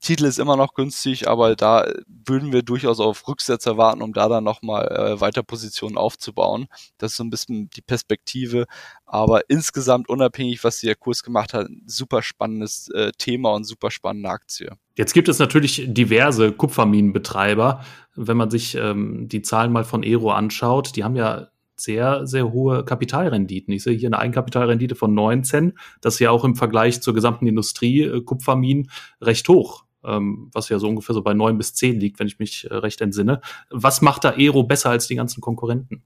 Titel 0.00 0.26
ist 0.26 0.38
immer 0.38 0.56
noch 0.56 0.74
günstig, 0.74 1.26
aber 1.28 1.56
da 1.56 1.90
würden 2.06 2.52
wir 2.52 2.62
durchaus 2.62 3.00
auf 3.00 3.26
Rücksetzer 3.26 3.76
warten, 3.76 4.02
um 4.02 4.12
da 4.12 4.28
dann 4.28 4.44
nochmal 4.44 4.86
äh, 4.86 5.20
weiter 5.20 5.42
Positionen 5.42 5.98
aufzubauen. 5.98 6.68
Das 6.98 7.12
ist 7.12 7.16
so 7.16 7.24
ein 7.24 7.30
bisschen 7.30 7.68
die 7.70 7.82
Perspektive. 7.82 8.66
Aber 9.06 9.50
insgesamt 9.50 10.08
unabhängig, 10.08 10.62
was 10.62 10.80
der 10.80 10.94
Kurs 10.94 11.22
gemacht 11.24 11.52
hat, 11.52 11.68
super 11.86 12.22
spannendes 12.22 12.88
äh, 12.90 13.10
Thema 13.18 13.52
und 13.54 13.64
super 13.64 13.90
spannende 13.90 14.30
Aktie. 14.30 14.70
Jetzt 14.98 15.12
gibt 15.12 15.28
es 15.28 15.38
natürlich 15.38 15.84
diverse 15.86 16.50
Kupferminenbetreiber. 16.50 17.84
Wenn 18.16 18.36
man 18.36 18.50
sich 18.50 18.74
ähm, 18.74 19.28
die 19.28 19.42
Zahlen 19.42 19.70
mal 19.70 19.84
von 19.84 20.02
Ero 20.02 20.32
anschaut, 20.32 20.96
die 20.96 21.04
haben 21.04 21.14
ja 21.14 21.50
sehr, 21.76 22.26
sehr 22.26 22.50
hohe 22.50 22.84
Kapitalrenditen. 22.84 23.72
Ich 23.72 23.84
sehe 23.84 23.96
hier 23.96 24.08
eine 24.08 24.18
Eigenkapitalrendite 24.18 24.96
von 24.96 25.14
19. 25.14 25.74
Das 26.00 26.14
ist 26.14 26.20
ja 26.20 26.32
auch 26.32 26.42
im 26.42 26.56
Vergleich 26.56 27.00
zur 27.00 27.14
gesamten 27.14 27.46
Industrie 27.46 28.02
äh, 28.02 28.20
Kupferminen 28.22 28.90
recht 29.22 29.48
hoch 29.48 29.84
ähm, 30.04 30.48
was 30.52 30.68
ja 30.68 30.78
so 30.78 30.88
ungefähr 30.88 31.14
so 31.14 31.22
bei 31.22 31.34
neun 31.34 31.58
bis 31.58 31.74
zehn 31.74 31.98
liegt, 31.98 32.18
wenn 32.18 32.28
ich 32.28 32.38
mich 32.38 32.68
äh, 32.70 32.74
recht 32.74 33.00
entsinne. 33.00 33.40
Was 33.70 34.00
macht 34.00 34.24
da 34.24 34.30
Aero 34.30 34.62
besser 34.62 34.90
als 34.90 35.06
die 35.06 35.16
ganzen 35.16 35.40
Konkurrenten? 35.40 36.02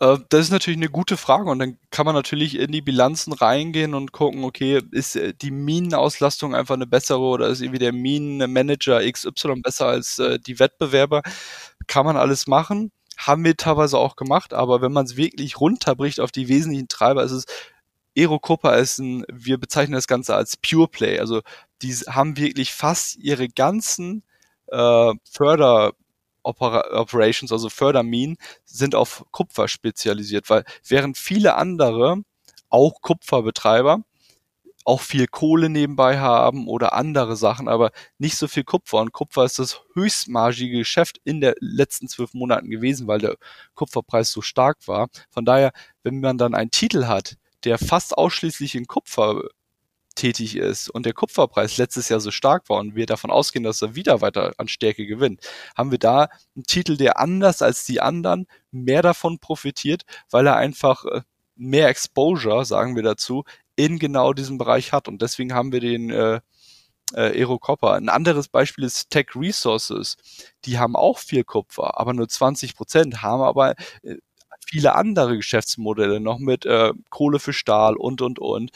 Äh, 0.00 0.18
das 0.28 0.42
ist 0.46 0.50
natürlich 0.50 0.78
eine 0.78 0.90
gute 0.90 1.16
Frage 1.16 1.50
und 1.50 1.58
dann 1.58 1.78
kann 1.90 2.06
man 2.06 2.14
natürlich 2.14 2.56
in 2.58 2.72
die 2.72 2.82
Bilanzen 2.82 3.32
reingehen 3.32 3.94
und 3.94 4.12
gucken, 4.12 4.44
okay, 4.44 4.82
ist 4.90 5.16
äh, 5.16 5.32
die 5.34 5.50
Minenauslastung 5.50 6.54
einfach 6.54 6.74
eine 6.74 6.86
bessere 6.86 7.20
oder 7.20 7.48
ist 7.48 7.62
irgendwie 7.62 7.78
der 7.78 7.92
Minenmanager 7.92 9.00
XY 9.10 9.62
besser 9.62 9.86
als 9.86 10.18
äh, 10.18 10.38
die 10.38 10.58
Wettbewerber? 10.58 11.22
Kann 11.86 12.06
man 12.06 12.16
alles 12.16 12.46
machen. 12.46 12.92
Haben 13.16 13.44
wir 13.44 13.56
teilweise 13.56 13.98
auch 13.98 14.16
gemacht, 14.16 14.52
aber 14.52 14.82
wenn 14.82 14.92
man 14.92 15.06
es 15.06 15.16
wirklich 15.16 15.58
runterbricht 15.60 16.20
auf 16.20 16.32
die 16.32 16.48
wesentlichen 16.48 16.88
Treiber, 16.88 17.22
ist 17.24 17.32
es 17.32 17.46
Aerocopa 18.16 18.74
ist 18.76 18.98
ein, 18.98 19.24
wir 19.30 19.58
bezeichnen 19.58 19.94
das 19.94 20.06
Ganze 20.06 20.34
als 20.34 20.56
Pure 20.56 20.88
Play. 20.88 21.18
Also 21.20 21.42
die 21.82 21.92
haben 21.94 22.36
wirklich 22.38 22.72
fast 22.72 23.16
ihre 23.16 23.48
ganzen 23.48 24.22
äh, 24.68 25.12
Förder 25.30 25.92
Operations, 26.46 27.52
also 27.52 27.68
Förderminen, 27.68 28.36
sind 28.64 28.94
auf 28.94 29.24
Kupfer 29.32 29.68
spezialisiert, 29.68 30.48
weil 30.48 30.64
während 30.86 31.18
viele 31.18 31.56
andere, 31.56 32.22
auch 32.68 33.00
Kupferbetreiber, 33.00 34.02
auch 34.86 35.00
viel 35.00 35.26
Kohle 35.26 35.68
nebenbei 35.68 36.18
haben 36.18 36.68
oder 36.68 36.92
andere 36.92 37.36
Sachen, 37.36 37.66
aber 37.66 37.90
nicht 38.18 38.36
so 38.36 38.46
viel 38.46 38.62
Kupfer. 38.62 38.98
Und 38.98 39.12
Kupfer 39.12 39.44
ist 39.44 39.58
das 39.58 39.82
höchstmargige 39.94 40.78
Geschäft 40.78 41.20
in 41.24 41.40
der 41.40 41.56
letzten 41.58 42.06
zwölf 42.06 42.34
Monaten 42.34 42.70
gewesen, 42.70 43.08
weil 43.08 43.18
der 43.18 43.36
Kupferpreis 43.74 44.30
so 44.30 44.42
stark 44.42 44.86
war. 44.86 45.08
Von 45.30 45.44
daher, 45.44 45.72
wenn 46.04 46.20
man 46.20 46.38
dann 46.38 46.54
einen 46.54 46.70
Titel 46.70 47.06
hat, 47.06 47.36
der 47.64 47.78
fast 47.78 48.16
ausschließlich 48.16 48.76
in 48.76 48.86
Kupfer 48.86 49.42
tätig 50.16 50.56
ist 50.56 50.90
und 50.90 51.06
der 51.06 51.12
Kupferpreis 51.12 51.76
letztes 51.76 52.08
Jahr 52.08 52.20
so 52.20 52.30
stark 52.30 52.68
war 52.68 52.78
und 52.78 52.96
wir 52.96 53.06
davon 53.06 53.30
ausgehen, 53.30 53.62
dass 53.62 53.82
er 53.82 53.94
wieder 53.94 54.20
weiter 54.20 54.52
an 54.58 54.68
Stärke 54.68 55.06
gewinnt, 55.06 55.40
haben 55.76 55.92
wir 55.92 55.98
da 55.98 56.28
einen 56.56 56.64
Titel, 56.64 56.96
der 56.96 57.20
anders 57.20 57.62
als 57.62 57.84
die 57.84 58.00
anderen 58.00 58.46
mehr 58.72 59.02
davon 59.02 59.38
profitiert, 59.38 60.02
weil 60.30 60.46
er 60.46 60.56
einfach 60.56 61.04
äh, 61.04 61.22
mehr 61.54 61.88
Exposure, 61.88 62.64
sagen 62.64 62.96
wir 62.96 63.02
dazu, 63.02 63.44
in 63.76 63.98
genau 63.98 64.32
diesem 64.32 64.58
Bereich 64.58 64.92
hat. 64.92 65.08
Und 65.08 65.22
deswegen 65.22 65.54
haben 65.54 65.72
wir 65.72 65.80
den 65.80 66.10
äh, 66.10 66.40
äh, 67.14 67.38
Aero 67.38 67.58
Copper. 67.58 67.92
Ein 67.92 68.08
anderes 68.08 68.48
Beispiel 68.48 68.84
ist 68.84 69.10
Tech 69.10 69.28
Resources. 69.34 70.16
Die 70.64 70.78
haben 70.78 70.96
auch 70.96 71.18
viel 71.18 71.44
Kupfer, 71.44 71.98
aber 71.98 72.12
nur 72.14 72.28
20 72.28 72.74
Prozent, 72.74 73.22
haben 73.22 73.42
aber 73.42 73.74
äh, 74.02 74.16
viele 74.66 74.94
andere 74.94 75.36
Geschäftsmodelle 75.36 76.20
noch 76.20 76.38
mit 76.38 76.66
äh, 76.66 76.92
Kohle 77.10 77.38
für 77.38 77.52
Stahl 77.52 77.96
und, 77.96 78.22
und, 78.22 78.38
und. 78.38 78.70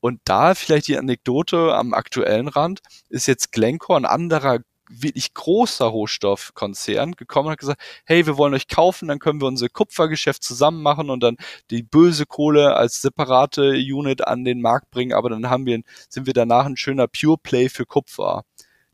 Und 0.00 0.20
da 0.24 0.54
vielleicht 0.54 0.88
die 0.88 0.98
Anekdote 0.98 1.74
am 1.74 1.94
aktuellen 1.94 2.48
Rand 2.48 2.80
ist 3.08 3.26
jetzt 3.26 3.52
Glencore, 3.52 4.00
ein 4.00 4.06
anderer 4.06 4.60
wirklich 4.90 5.34
großer 5.34 5.86
Rohstoffkonzern 5.86 7.12
gekommen 7.12 7.46
und 7.46 7.52
hat 7.52 7.60
gesagt, 7.60 7.80
hey, 8.04 8.26
wir 8.26 8.36
wollen 8.36 8.54
euch 8.54 8.68
kaufen, 8.68 9.08
dann 9.08 9.20
können 9.20 9.40
wir 9.40 9.46
unser 9.46 9.68
Kupfergeschäft 9.68 10.42
zusammen 10.42 10.82
machen 10.82 11.10
und 11.10 11.22
dann 11.22 11.36
die 11.70 11.82
böse 11.82 12.26
Kohle 12.26 12.76
als 12.76 13.00
separate 13.00 13.72
Unit 13.72 14.26
an 14.26 14.44
den 14.44 14.60
Markt 14.60 14.90
bringen, 14.90 15.12
aber 15.12 15.30
dann 15.30 15.48
haben 15.48 15.66
wir, 15.66 15.80
sind 16.08 16.26
wir 16.26 16.34
danach 16.34 16.66
ein 16.66 16.76
schöner 16.76 17.06
Pure 17.06 17.38
Play 17.38 17.68
für 17.68 17.86
Kupfer. 17.86 18.42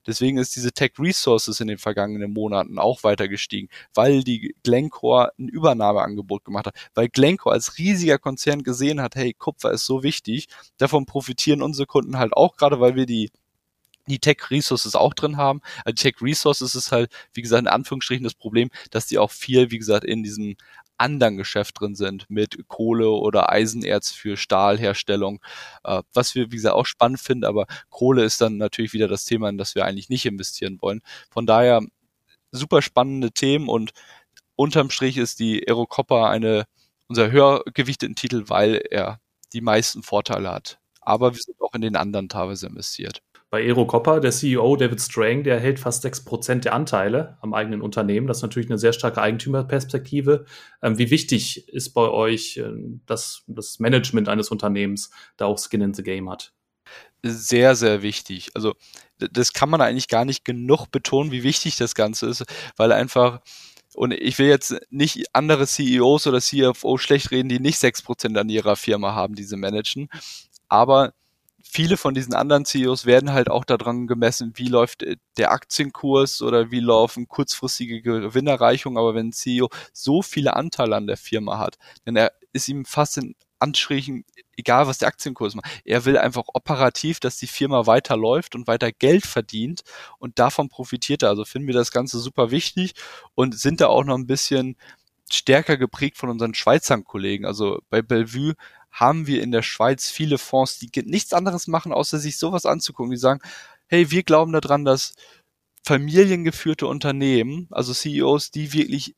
Deswegen 0.07 0.39
ist 0.39 0.57
diese 0.57 0.73
Tech 0.73 0.93
Resources 0.99 1.61
in 1.61 1.69
den 1.69 1.79
vergangenen 1.79 2.33
Monaten 2.33 2.79
auch 2.79 3.03
weiter 3.05 3.29
gestiegen, 3.29 3.69
weil 3.95 4.23
die 4.23 4.55
Glencore 4.63 5.33
ein 5.39 5.49
Übernahmeangebot 5.49 6.45
gemacht 6.45 6.67
hat, 6.67 6.75
weil 6.95 7.09
Glencore 7.09 7.55
als 7.55 7.79
riesiger 7.79 8.19
Konzern 8.19 8.63
gesehen 8.63 9.01
hat, 9.01 9.17
hey, 9.17 9.35
Kupfer 9.35 9.73
ist 9.73 9.87
so 9.87 10.03
wichtig, 10.03 10.49
davon 10.79 11.07
profitieren 11.07 11.63
unsere 11.63 11.87
Kunden 11.87 12.19
halt 12.19 12.33
auch 12.33 12.57
gerade, 12.57 12.81
weil 12.81 12.95
wir 12.95 13.07
die 13.07 13.31
die 14.09 14.19
Tech 14.19 14.51
Resources 14.51 14.95
auch 14.95 15.15
drin 15.15 15.37
haben. 15.37 15.61
Also 15.85 15.97
Tech 15.97 16.23
Resources 16.23 16.75
ist 16.75 16.93
halt, 16.93 17.11
wie 17.33 17.43
gesagt, 17.43 17.63
in 17.63 17.69
Anführungsstrichen 17.69 18.25
das 18.25 18.35
Problem, 18.35 18.71
dass 18.91 19.07
die 19.07 19.19
auch 19.19 19.31
viel, 19.31 19.71
wie 19.71 19.79
gesagt, 19.79 20.05
in 20.05 20.23
diesem 20.23 20.57
anderen 20.99 21.36
Geschäft 21.36 21.80
drin 21.80 21.94
sind 21.94 22.26
mit 22.28 22.68
Kohle 22.68 23.11
oder 23.11 23.51
Eisenerz 23.51 24.11
für 24.11 24.36
Stahlherstellung, 24.36 25.40
äh, 25.84 26.03
was 26.12 26.34
wir, 26.34 26.51
wie 26.53 26.57
gesagt, 26.57 26.74
auch 26.74 26.86
spannend 26.86 27.20
finden, 27.20 27.44
aber 27.44 27.66
Kohle 27.90 28.24
ist 28.24 28.40
dann 28.40 28.57
natürlich 28.57 28.92
wieder 28.92 29.09
das 29.09 29.24
Thema, 29.24 29.49
in 29.49 29.59
das 29.59 29.74
wir 29.74 29.84
eigentlich 29.84 30.09
nicht 30.09 30.26
investieren 30.26 30.78
wollen. 30.80 31.01
Von 31.30 31.47
daher 31.47 31.80
super 32.53 32.82
spannende 32.82 33.32
Themen 33.32 33.68
und 33.68 33.92
unterm 34.57 34.90
Strich 34.90 35.18
ist 35.18 35.38
die 35.40 35.66
Aerocopper 35.68 36.28
eine 36.28 36.66
unser 37.09 37.30
höher 37.30 37.62
gewichteten 37.72 38.16
Titel, 38.16 38.44
weil 38.49 38.82
er 38.90 39.20
die 39.53 39.61
meisten 39.61 40.03
Vorteile 40.03 40.51
hat. 40.51 40.78
Aber 41.01 41.34
wir 41.34 41.40
sind 41.40 41.61
auch 41.61 41.74
in 41.74 41.82
den 41.82 41.97
anderen 41.97 42.28
teilweise 42.28 42.66
investiert. 42.66 43.22
Bei 43.49 43.62
Aero 43.62 43.86
Copper, 43.86 44.20
der 44.20 44.32
CEO 44.32 44.74
David 44.76 45.01
Strang, 45.01 45.44
der 45.44 45.61
hält 45.61 45.78
fast 45.78 46.05
6% 46.05 46.62
der 46.62 46.74
Anteile 46.74 47.38
am 47.40 47.55
eigenen 47.55 47.80
Unternehmen. 47.80 48.26
Das 48.26 48.38
ist 48.38 48.42
natürlich 48.42 48.68
eine 48.68 48.78
sehr 48.78 48.92
starke 48.92 49.22
Eigentümerperspektive. 49.22 50.47
Ähm, 50.82 50.99
wie 50.99 51.11
wichtig 51.11 51.68
ist 51.68 51.94
bei 51.94 52.09
euch, 52.09 52.57
äh, 52.57 52.70
dass 53.07 53.44
das 53.47 53.78
Management 53.78 54.28
eines 54.28 54.51
Unternehmens 54.51 55.11
da 55.36 55.47
auch 55.47 55.59
Skin 55.59 55.80
in 55.80 55.94
the 55.94 56.03
Game 56.03 56.28
hat? 56.28 56.53
Sehr, 57.22 57.76
sehr 57.76 58.03
wichtig. 58.03 58.51
Also 58.55 58.74
das 59.18 59.53
kann 59.53 59.70
man 59.70 59.80
eigentlich 59.80 60.09
gar 60.09 60.24
nicht 60.24 60.44
genug 60.44 60.90
betonen, 60.90 61.30
wie 61.30 61.42
wichtig 61.42 61.76
das 61.76 61.94
Ganze 61.94 62.26
ist, 62.26 62.44
weil 62.76 62.92
einfach 62.92 63.40
und 63.94 64.12
ich 64.12 64.38
will 64.38 64.49
jetzt 64.49 64.76
nicht 64.90 65.24
andere 65.32 65.66
CEOs 65.66 66.26
oder 66.26 66.40
CFO 66.40 66.99
schlecht 66.99 67.30
reden, 67.30 67.49
die 67.49 67.61
nicht 67.61 67.78
6% 67.78 68.38
an 68.38 68.49
ihrer 68.51 68.76
Firma 68.76 69.14
haben, 69.14 69.34
die 69.34 69.44
sie 69.44 69.57
managen. 69.57 70.09
Aber 70.68 71.14
viele 71.77 71.99
von 71.99 72.14
diesen 72.14 72.33
anderen 72.33 72.64
CEOs 72.64 73.05
werden 73.05 73.35
halt 73.35 73.51
auch 73.51 73.66
daran 73.66 74.07
gemessen, 74.07 74.55
wie 74.57 74.68
läuft 74.68 75.03
äh, 75.03 75.16
der 75.37 75.53
Aktienkurs 75.53 76.41
oder 76.41 76.70
wie 76.70 76.81
laufen 76.81 77.29
kurzfristige 77.29 78.01
Gewinnerreichungen. 78.01 78.97
Aber 78.97 79.14
wenn 79.14 79.29
ein 79.29 79.33
CEO 79.33 79.68
so 79.93 80.22
viele 80.22 80.57
Anteile 80.57 80.97
an 80.97 81.07
der 81.07 81.18
Firma 81.18 81.59
hat, 81.59 81.77
dann 82.07 82.31
ist 82.55 82.68
ihm 82.68 82.87
fast 82.87 83.18
in 83.18 83.35
Anstrichen, 83.59 84.24
egal 84.57 84.87
was 84.87 84.99
der 84.99 85.09
Aktienkurs 85.09 85.55
macht. 85.55 85.66
Er 85.85 86.07
will 86.07 86.16
einfach 86.16 86.45
operativ, 86.55 87.20
dass 87.20 87.37
die 87.37 87.47
Firma 87.47 87.87
weiterläuft 87.87 88.55
und 88.55 88.66
weiter 88.66 88.91
Geld 88.91 89.27
verdient 89.27 89.83
und 90.18 90.39
davon 90.39 90.70
profitiert 90.70 91.22
er. 91.24 91.29
Also 91.29 91.45
finden 91.45 91.66
wir 91.66 91.74
das 91.74 91.91
Ganze 91.91 92.20
super 92.20 92.51
wichtig 92.51 92.95
und 93.35 93.59
sind 93.59 93.83
da 93.83 93.89
auch 93.89 94.05
noch 94.05 94.16
ein 94.16 94.27
bisschen 94.27 94.77
stärker 95.31 95.77
geprägt 95.77 96.16
von 96.16 96.31
unseren 96.31 96.55
Schweizer 96.55 97.03
Kollegen. 97.03 97.45
Also 97.45 97.81
bei 97.91 98.01
Bellevue 98.01 98.55
haben 98.97 99.26
wir 99.26 99.42
in 99.42 99.53
der 99.53 99.62
Schweiz 99.62 100.11
viele 100.11 100.38
Fonds, 100.38 100.78
die 100.78 100.90
nichts 101.05 101.34
anderes 101.34 101.66
machen, 101.66 101.92
außer 101.92 102.18
sich 102.18 102.38
sowas 102.38 102.64
anzugucken. 102.64 103.11
Die 103.11 103.18
sagen, 103.18 103.40
hey, 103.88 104.11
wir 104.11 104.22
glauben 104.22 104.53
daran, 104.53 104.86
dass 104.86 105.14
familiengeführte 105.84 106.86
Unternehmen, 106.86 107.68
also 107.70 107.92
CEOs, 107.92 108.51
die 108.51 108.72
wirklich 108.72 109.14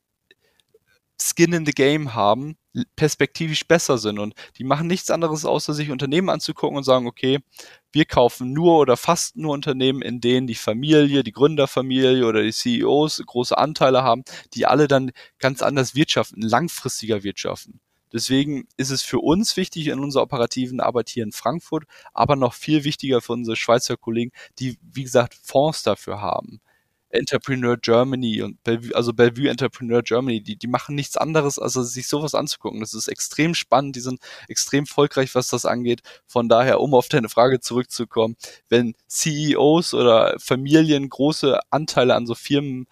Skin 1.21 1.53
in 1.53 1.65
the 1.65 1.71
Game 1.71 2.13
haben, 2.13 2.57
perspektivisch 2.95 3.67
besser 3.67 3.97
sind 3.97 4.19
und 4.19 4.35
die 4.57 4.63
machen 4.63 4.87
nichts 4.87 5.09
anderes, 5.11 5.45
außer 5.45 5.73
sich 5.73 5.91
Unternehmen 5.91 6.29
anzugucken 6.29 6.77
und 6.77 6.83
sagen, 6.83 7.07
okay, 7.07 7.39
wir 7.91 8.05
kaufen 8.05 8.53
nur 8.53 8.77
oder 8.79 8.97
fast 8.97 9.37
nur 9.37 9.53
Unternehmen, 9.53 10.01
in 10.01 10.21
denen 10.21 10.47
die 10.47 10.55
Familie, 10.55 11.23
die 11.23 11.31
Gründerfamilie 11.31 12.25
oder 12.25 12.43
die 12.43 12.51
CEOs 12.51 13.23
große 13.25 13.57
Anteile 13.57 14.03
haben, 14.03 14.23
die 14.53 14.65
alle 14.65 14.87
dann 14.87 15.11
ganz 15.39 15.61
anders 15.61 15.95
wirtschaften, 15.95 16.41
langfristiger 16.41 17.23
wirtschaften. 17.23 17.79
Deswegen 18.13 18.67
ist 18.77 18.91
es 18.91 19.01
für 19.01 19.19
uns 19.19 19.57
wichtig 19.57 19.87
in 19.87 19.99
unserer 19.99 20.23
operativen 20.23 20.79
Arbeit 20.79 21.09
hier 21.09 21.23
in 21.23 21.31
Frankfurt, 21.31 21.85
aber 22.13 22.35
noch 22.35 22.53
viel 22.53 22.83
wichtiger 22.83 23.21
für 23.21 23.33
unsere 23.33 23.55
Schweizer 23.55 23.97
Kollegen, 23.97 24.31
die, 24.59 24.77
wie 24.81 25.03
gesagt, 25.03 25.35
Fonds 25.41 25.83
dafür 25.83 26.21
haben. 26.21 26.61
Entrepreneur 27.11 27.75
Germany 27.75 28.41
und 28.43 28.63
Bellevue, 28.63 28.95
also 28.95 29.13
Bellevue 29.13 29.49
Entrepreneur 29.49 30.03
Germany, 30.03 30.41
die, 30.41 30.57
die 30.57 30.67
machen 30.67 30.95
nichts 30.95 31.17
anderes, 31.17 31.57
als 31.57 31.73
sich 31.73 32.07
sowas 32.07 32.35
anzugucken. 32.35 32.81
Das 32.81 32.93
ist 32.93 33.07
extrem 33.07 33.55
spannend, 33.55 33.95
die 33.95 33.99
sind 33.99 34.19
extrem 34.47 34.83
erfolgreich, 34.83 35.33
was 35.33 35.47
das 35.47 35.65
angeht. 35.65 36.01
Von 36.27 36.49
daher, 36.49 36.79
um 36.79 36.93
auf 36.93 37.07
deine 37.07 37.29
Frage 37.29 37.59
zurückzukommen, 37.59 38.35
wenn 38.69 38.93
CEOs 39.07 39.93
oder 39.95 40.35
Familien 40.39 41.09
große 41.09 41.59
Anteile 41.71 42.13
an 42.15 42.27
so 42.27 42.35
Firmen 42.35 42.85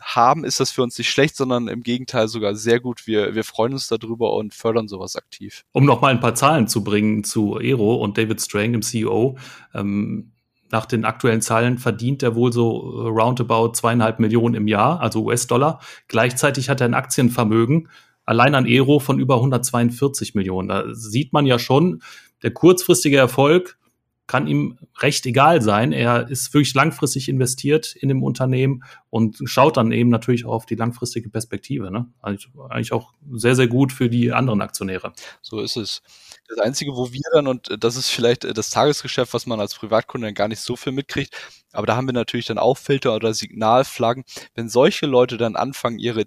haben, 0.00 0.44
ist 0.44 0.60
das 0.60 0.70
für 0.70 0.82
uns 0.82 0.96
nicht 0.98 1.10
schlecht, 1.10 1.36
sondern 1.36 1.68
im 1.68 1.82
Gegenteil 1.82 2.28
sogar 2.28 2.54
sehr 2.54 2.80
gut. 2.80 3.06
Wir, 3.06 3.34
wir 3.34 3.44
freuen 3.44 3.72
uns 3.72 3.88
darüber 3.88 4.34
und 4.34 4.54
fördern 4.54 4.88
sowas 4.88 5.16
aktiv. 5.16 5.64
Um 5.72 5.84
noch 5.84 6.00
mal 6.00 6.08
ein 6.08 6.20
paar 6.20 6.34
Zahlen 6.34 6.68
zu 6.68 6.82
bringen 6.84 7.24
zu 7.24 7.56
Aero 7.56 7.96
und 7.96 8.18
David 8.18 8.40
Strang, 8.40 8.72
dem 8.72 8.82
CEO. 8.82 9.36
Ähm, 9.74 10.32
nach 10.70 10.86
den 10.86 11.04
aktuellen 11.04 11.42
Zahlen 11.42 11.78
verdient 11.78 12.22
er 12.22 12.34
wohl 12.34 12.52
so 12.52 13.04
äh, 13.04 13.08
roundabout 13.08 13.72
zweieinhalb 13.74 14.18
Millionen 14.18 14.54
im 14.54 14.68
Jahr, 14.68 15.00
also 15.00 15.24
US-Dollar. 15.24 15.80
Gleichzeitig 16.08 16.68
hat 16.68 16.80
er 16.80 16.88
ein 16.88 16.94
Aktienvermögen 16.94 17.88
allein 18.24 18.54
an 18.54 18.66
Aero 18.66 18.98
von 18.98 19.20
über 19.20 19.36
142 19.36 20.34
Millionen. 20.34 20.68
Da 20.68 20.84
sieht 20.92 21.32
man 21.32 21.46
ja 21.46 21.58
schon, 21.58 22.02
der 22.42 22.50
kurzfristige 22.50 23.16
Erfolg 23.16 23.78
kann 24.26 24.46
ihm 24.46 24.78
recht 24.98 25.24
egal 25.26 25.62
sein. 25.62 25.92
Er 25.92 26.28
ist 26.28 26.52
wirklich 26.52 26.74
langfristig 26.74 27.28
investiert 27.28 27.94
in 27.94 28.08
dem 28.08 28.22
Unternehmen 28.22 28.82
und 29.10 29.38
schaut 29.44 29.76
dann 29.76 29.92
eben 29.92 30.10
natürlich 30.10 30.44
auch 30.44 30.52
auf 30.52 30.66
die 30.66 30.74
langfristige 30.74 31.30
Perspektive. 31.30 31.90
Ne? 31.90 32.06
Also 32.20 32.48
eigentlich 32.68 32.92
auch 32.92 33.12
sehr, 33.32 33.54
sehr 33.54 33.68
gut 33.68 33.92
für 33.92 34.08
die 34.08 34.32
anderen 34.32 34.62
Aktionäre. 34.62 35.12
So 35.42 35.60
ist 35.60 35.76
es. 35.76 36.02
Das 36.48 36.58
Einzige, 36.58 36.92
wo 36.92 37.12
wir 37.12 37.22
dann, 37.32 37.46
und 37.46 37.76
das 37.80 37.96
ist 37.96 38.08
vielleicht 38.08 38.44
das 38.56 38.70
Tagesgeschäft, 38.70 39.34
was 39.34 39.46
man 39.46 39.60
als 39.60 39.74
Privatkunde 39.74 40.28
dann 40.28 40.34
gar 40.34 40.48
nicht 40.48 40.60
so 40.60 40.76
viel 40.76 40.92
mitkriegt, 40.92 41.34
aber 41.72 41.86
da 41.86 41.96
haben 41.96 42.06
wir 42.06 42.12
natürlich 42.12 42.46
dann 42.46 42.58
auch 42.58 42.78
Filter 42.78 43.14
oder 43.14 43.34
Signalflaggen. 43.34 44.24
Wenn 44.54 44.68
solche 44.68 45.06
Leute 45.06 45.36
dann 45.36 45.56
anfangen, 45.56 45.98
ihre 45.98 46.24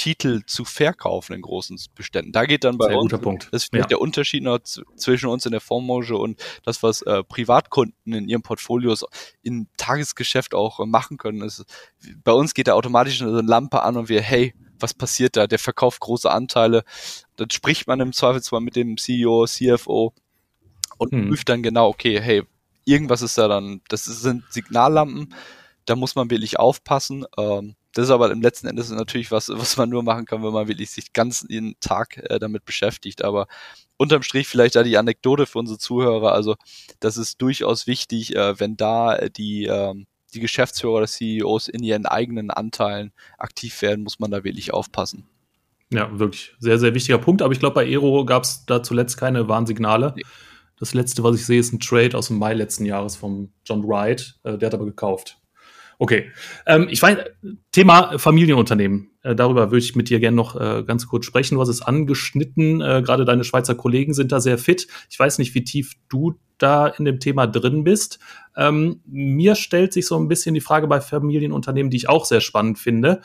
Titel 0.00 0.40
zu 0.46 0.64
verkaufen 0.64 1.34
in 1.34 1.42
großen 1.42 1.78
Beständen. 1.94 2.32
Da 2.32 2.46
geht 2.46 2.64
dann 2.64 2.78
bei 2.78 2.86
Sehr 2.86 2.98
uns, 2.98 3.12
Punkt. 3.20 3.48
das 3.52 3.64
ist 3.64 3.68
vielleicht 3.68 3.90
ja. 3.90 3.96
der 3.96 4.00
Unterschied 4.00 4.42
noch 4.42 4.58
zwischen 4.60 5.28
uns 5.28 5.44
in 5.44 5.52
der 5.52 5.60
Fondsbranche 5.60 6.16
und 6.16 6.42
das, 6.62 6.82
was 6.82 7.02
äh, 7.02 7.22
Privatkunden 7.22 8.14
in 8.14 8.26
ihren 8.26 8.40
Portfolios 8.40 9.04
im 9.42 9.68
Tagesgeschäft 9.76 10.54
auch 10.54 10.80
äh, 10.80 10.86
machen 10.86 11.18
können. 11.18 11.42
Ist, 11.42 11.66
bei 12.24 12.32
uns 12.32 12.54
geht 12.54 12.68
da 12.68 12.72
automatisch 12.72 13.20
eine 13.20 13.42
Lampe 13.42 13.82
an 13.82 13.98
und 13.98 14.08
wir, 14.08 14.22
hey, 14.22 14.54
was 14.78 14.94
passiert 14.94 15.36
da? 15.36 15.46
Der 15.46 15.58
verkauft 15.58 16.00
große 16.00 16.30
Anteile. 16.30 16.82
Dann 17.36 17.50
spricht 17.50 17.86
man 17.86 18.00
im 18.00 18.14
Zweifelsfall 18.14 18.62
mit 18.62 18.76
dem 18.76 18.96
CEO, 18.96 19.44
CFO 19.44 20.14
und 20.96 21.12
hm. 21.12 21.28
prüft 21.28 21.50
dann 21.50 21.62
genau, 21.62 21.88
okay, 21.88 22.18
hey, 22.22 22.44
irgendwas 22.86 23.20
ist 23.20 23.36
da 23.36 23.48
dann, 23.48 23.82
das 23.90 24.06
sind 24.06 24.44
Signallampen, 24.50 25.34
da 25.84 25.94
muss 25.94 26.14
man 26.14 26.30
wirklich 26.30 26.58
aufpassen. 26.58 27.26
Ähm, 27.36 27.76
das 27.92 28.04
ist 28.04 28.10
aber 28.10 28.30
im 28.30 28.40
letzten 28.40 28.68
Endes 28.68 28.90
natürlich 28.90 29.30
was, 29.30 29.48
was 29.48 29.76
man 29.76 29.88
nur 29.88 30.02
machen 30.02 30.24
kann, 30.24 30.42
wenn 30.42 30.52
man 30.52 30.68
wirklich 30.68 30.90
sich 30.90 31.12
ganz 31.12 31.44
jeden 31.48 31.78
Tag 31.80 32.18
äh, 32.30 32.38
damit 32.38 32.64
beschäftigt. 32.64 33.24
Aber 33.24 33.46
unterm 33.96 34.22
Strich 34.22 34.46
vielleicht 34.46 34.76
da 34.76 34.82
die 34.82 34.96
Anekdote 34.96 35.46
für 35.46 35.58
unsere 35.58 35.78
Zuhörer. 35.78 36.32
Also 36.32 36.56
das 37.00 37.16
ist 37.16 37.42
durchaus 37.42 37.86
wichtig, 37.86 38.36
äh, 38.36 38.58
wenn 38.58 38.76
da 38.76 39.28
die 39.28 39.64
ähm, 39.64 40.06
die 40.34 40.40
Geschäftsführer 40.40 40.98
oder 40.98 41.06
CEOs 41.06 41.68
in 41.68 41.82
ihren 41.82 42.06
eigenen 42.06 42.50
Anteilen 42.50 43.12
aktiv 43.38 43.82
werden, 43.82 44.04
muss 44.04 44.18
man 44.18 44.30
da 44.30 44.44
wirklich 44.44 44.72
aufpassen. 44.72 45.26
Ja, 45.92 46.18
wirklich 46.18 46.54
sehr, 46.58 46.78
sehr 46.78 46.94
wichtiger 46.94 47.18
Punkt. 47.18 47.42
Aber 47.42 47.52
ich 47.52 47.58
glaube, 47.58 47.74
bei 47.74 47.84
Aero 47.84 48.24
gab 48.24 48.44
es 48.44 48.64
da 48.64 48.82
zuletzt 48.82 49.16
keine 49.16 49.48
Warnsignale. 49.48 50.12
Nee. 50.16 50.22
Das 50.78 50.94
letzte, 50.94 51.22
was 51.22 51.36
ich 51.36 51.44
sehe, 51.44 51.60
ist 51.60 51.72
ein 51.72 51.80
Trade 51.80 52.16
aus 52.16 52.28
dem 52.28 52.38
Mai 52.38 52.54
letzten 52.54 52.86
Jahres 52.86 53.16
vom 53.16 53.52
John 53.66 53.86
Wright. 53.86 54.38
Äh, 54.44 54.56
der 54.56 54.66
hat 54.66 54.74
aber 54.74 54.86
gekauft. 54.86 55.39
Okay. 56.02 56.30
Ähm, 56.64 56.88
ich 56.90 57.02
weiß, 57.02 57.18
Thema 57.72 58.18
Familienunternehmen. 58.18 59.10
Äh, 59.22 59.34
darüber 59.34 59.70
würde 59.70 59.84
ich 59.84 59.94
mit 59.96 60.08
dir 60.08 60.18
gerne 60.18 60.34
noch 60.34 60.58
äh, 60.58 60.82
ganz 60.82 61.06
kurz 61.06 61.26
sprechen. 61.26 61.56
Du 61.56 61.60
hast 61.60 61.68
es 61.68 61.82
angeschnitten. 61.82 62.80
Äh, 62.80 63.02
Gerade 63.02 63.26
deine 63.26 63.44
Schweizer 63.44 63.74
Kollegen 63.74 64.14
sind 64.14 64.32
da 64.32 64.40
sehr 64.40 64.56
fit. 64.56 64.86
Ich 65.10 65.18
weiß 65.18 65.36
nicht, 65.36 65.54
wie 65.54 65.62
tief 65.62 65.92
du 66.08 66.36
da 66.56 66.86
in 66.86 67.04
dem 67.04 67.20
Thema 67.20 67.46
drin 67.46 67.84
bist. 67.84 68.18
Ähm, 68.56 69.02
mir 69.04 69.54
stellt 69.56 69.92
sich 69.92 70.06
so 70.06 70.18
ein 70.18 70.26
bisschen 70.26 70.54
die 70.54 70.62
Frage 70.62 70.86
bei 70.86 71.02
Familienunternehmen, 71.02 71.90
die 71.90 71.98
ich 71.98 72.08
auch 72.08 72.24
sehr 72.24 72.40
spannend 72.40 72.78
finde. 72.78 73.20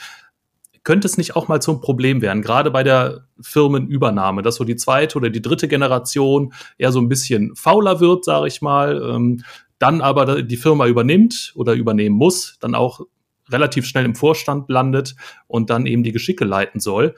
Könnte 0.83 1.07
es 1.07 1.17
nicht 1.17 1.37
auch 1.37 1.47
mal 1.47 1.61
zum 1.61 1.79
Problem 1.79 2.21
werden, 2.21 2.43
gerade 2.43 2.69
bei 2.71 2.83
der 2.83 3.25
Firmenübernahme, 3.41 4.43
dass 4.43 4.55
so 4.55 4.65
die 4.65 4.75
zweite 4.75 5.17
oder 5.17 5.31
die 5.31 5.41
dritte 5.41 5.67
Generation 5.67 6.53
eher 6.77 6.91
so 6.91 6.99
ein 6.99 7.09
bisschen 7.09 7.55
fauler 7.55 8.01
wird, 8.01 8.23
sage 8.23 8.47
ich 8.47 8.61
mal, 8.61 9.01
ähm, 9.01 9.41
dann 9.79 10.01
aber 10.01 10.41
die 10.41 10.57
Firma 10.57 10.87
übernimmt 10.87 11.53
oder 11.55 11.73
übernehmen 11.73 12.15
muss, 12.15 12.57
dann 12.59 12.75
auch 12.75 13.01
relativ 13.49 13.85
schnell 13.85 14.05
im 14.05 14.15
Vorstand 14.15 14.69
landet 14.69 15.15
und 15.47 15.69
dann 15.69 15.85
eben 15.85 16.03
die 16.03 16.11
Geschicke 16.11 16.45
leiten 16.45 16.79
soll. 16.79 17.15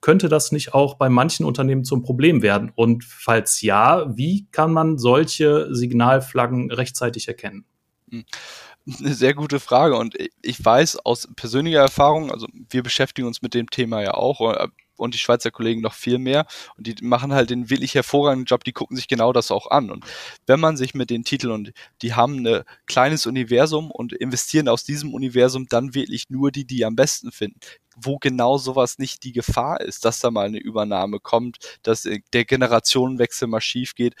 Könnte 0.00 0.28
das 0.28 0.52
nicht 0.52 0.74
auch 0.74 0.94
bei 0.96 1.08
manchen 1.08 1.46
Unternehmen 1.46 1.84
zum 1.84 2.02
Problem 2.02 2.42
werden? 2.42 2.70
Und 2.74 3.04
falls 3.04 3.62
ja, 3.62 4.04
wie 4.16 4.46
kann 4.50 4.72
man 4.72 4.98
solche 4.98 5.74
Signalflaggen 5.74 6.70
rechtzeitig 6.70 7.26
erkennen? 7.26 7.64
Eine 8.10 9.14
sehr 9.14 9.32
gute 9.32 9.60
Frage 9.60 9.96
und 9.96 10.14
ich 10.42 10.62
weiß 10.62 10.98
aus 11.06 11.26
persönlicher 11.36 11.80
Erfahrung, 11.80 12.30
also 12.30 12.46
wir 12.68 12.82
beschäftigen 12.82 13.26
uns 13.26 13.40
mit 13.40 13.54
dem 13.54 13.70
Thema 13.70 14.02
ja 14.02 14.12
auch, 14.12 14.42
äh, 14.52 14.68
und 14.96 15.14
die 15.14 15.18
Schweizer 15.18 15.50
Kollegen 15.50 15.80
noch 15.80 15.94
viel 15.94 16.18
mehr. 16.18 16.46
Und 16.76 16.86
die 16.86 16.96
machen 17.02 17.32
halt 17.32 17.50
den 17.50 17.70
wirklich 17.70 17.94
hervorragenden 17.94 18.46
Job, 18.46 18.64
die 18.64 18.72
gucken 18.72 18.96
sich 18.96 19.08
genau 19.08 19.32
das 19.32 19.50
auch 19.50 19.70
an. 19.70 19.90
Und 19.90 20.04
wenn 20.46 20.60
man 20.60 20.76
sich 20.76 20.94
mit 20.94 21.10
den 21.10 21.24
Titeln 21.24 21.52
und 21.52 21.72
die 22.02 22.14
haben 22.14 22.46
ein 22.46 22.62
kleines 22.86 23.26
Universum 23.26 23.90
und 23.90 24.12
investieren 24.12 24.68
aus 24.68 24.84
diesem 24.84 25.14
Universum 25.14 25.66
dann 25.68 25.94
wirklich 25.94 26.30
nur 26.30 26.50
die, 26.50 26.64
die 26.64 26.84
am 26.84 26.96
besten 26.96 27.32
finden 27.32 27.60
wo 27.96 28.18
genau 28.18 28.58
sowas 28.58 28.98
nicht 28.98 29.24
die 29.24 29.32
Gefahr 29.32 29.80
ist, 29.80 30.04
dass 30.04 30.20
da 30.20 30.30
mal 30.30 30.46
eine 30.46 30.58
Übernahme 30.58 31.20
kommt, 31.20 31.58
dass 31.82 32.02
der 32.02 32.44
Generationenwechsel 32.44 33.48
mal 33.48 33.60
schief 33.60 33.94
geht. 33.94 34.14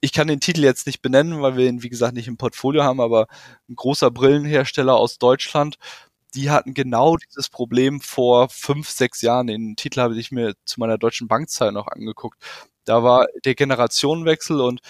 Ich 0.00 0.12
kann 0.12 0.28
den 0.28 0.40
Titel 0.40 0.62
jetzt 0.62 0.86
nicht 0.86 1.02
benennen, 1.02 1.42
weil 1.42 1.56
wir 1.56 1.68
ihn, 1.68 1.82
wie 1.82 1.88
gesagt, 1.88 2.14
nicht 2.14 2.28
im 2.28 2.36
Portfolio 2.36 2.84
haben, 2.84 3.00
aber 3.00 3.26
ein 3.68 3.74
großer 3.74 4.10
Brillenhersteller 4.10 4.94
aus 4.94 5.18
Deutschland 5.18 5.76
die 6.34 6.50
hatten 6.50 6.74
genau 6.74 7.16
dieses 7.16 7.48
Problem 7.48 8.00
vor 8.00 8.48
fünf, 8.48 8.90
sechs 8.90 9.22
Jahren. 9.22 9.46
Den 9.46 9.76
Titel 9.76 10.00
habe 10.00 10.18
ich 10.18 10.30
mir 10.30 10.54
zu 10.64 10.80
meiner 10.80 10.98
deutschen 10.98 11.28
Bankzeit 11.28 11.72
noch 11.72 11.88
angeguckt. 11.88 12.38
Da 12.84 13.02
war 13.02 13.26
der 13.44 13.54
Generationenwechsel 13.54 14.60
und 14.60 14.80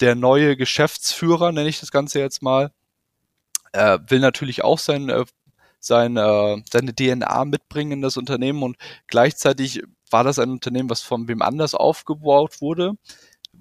der 0.00 0.14
neue 0.14 0.56
Geschäftsführer, 0.56 1.52
nenne 1.52 1.68
ich 1.68 1.80
das 1.80 1.90
Ganze 1.90 2.20
jetzt 2.20 2.42
mal, 2.42 2.72
äh, 3.72 3.98
will 4.08 4.20
natürlich 4.20 4.64
auch 4.64 4.78
sein, 4.78 5.08
äh, 5.08 5.24
sein, 5.80 6.16
äh, 6.16 6.62
seine 6.70 6.94
DNA 6.94 7.44
mitbringen 7.46 7.92
in 7.92 8.02
das 8.02 8.16
Unternehmen 8.16 8.62
und 8.62 8.76
gleichzeitig 9.06 9.82
war 10.10 10.24
das 10.24 10.38
ein 10.38 10.50
Unternehmen, 10.50 10.90
was 10.90 11.02
von 11.02 11.28
wem 11.28 11.42
anders 11.42 11.74
aufgebaut 11.74 12.60
wurde 12.60 12.94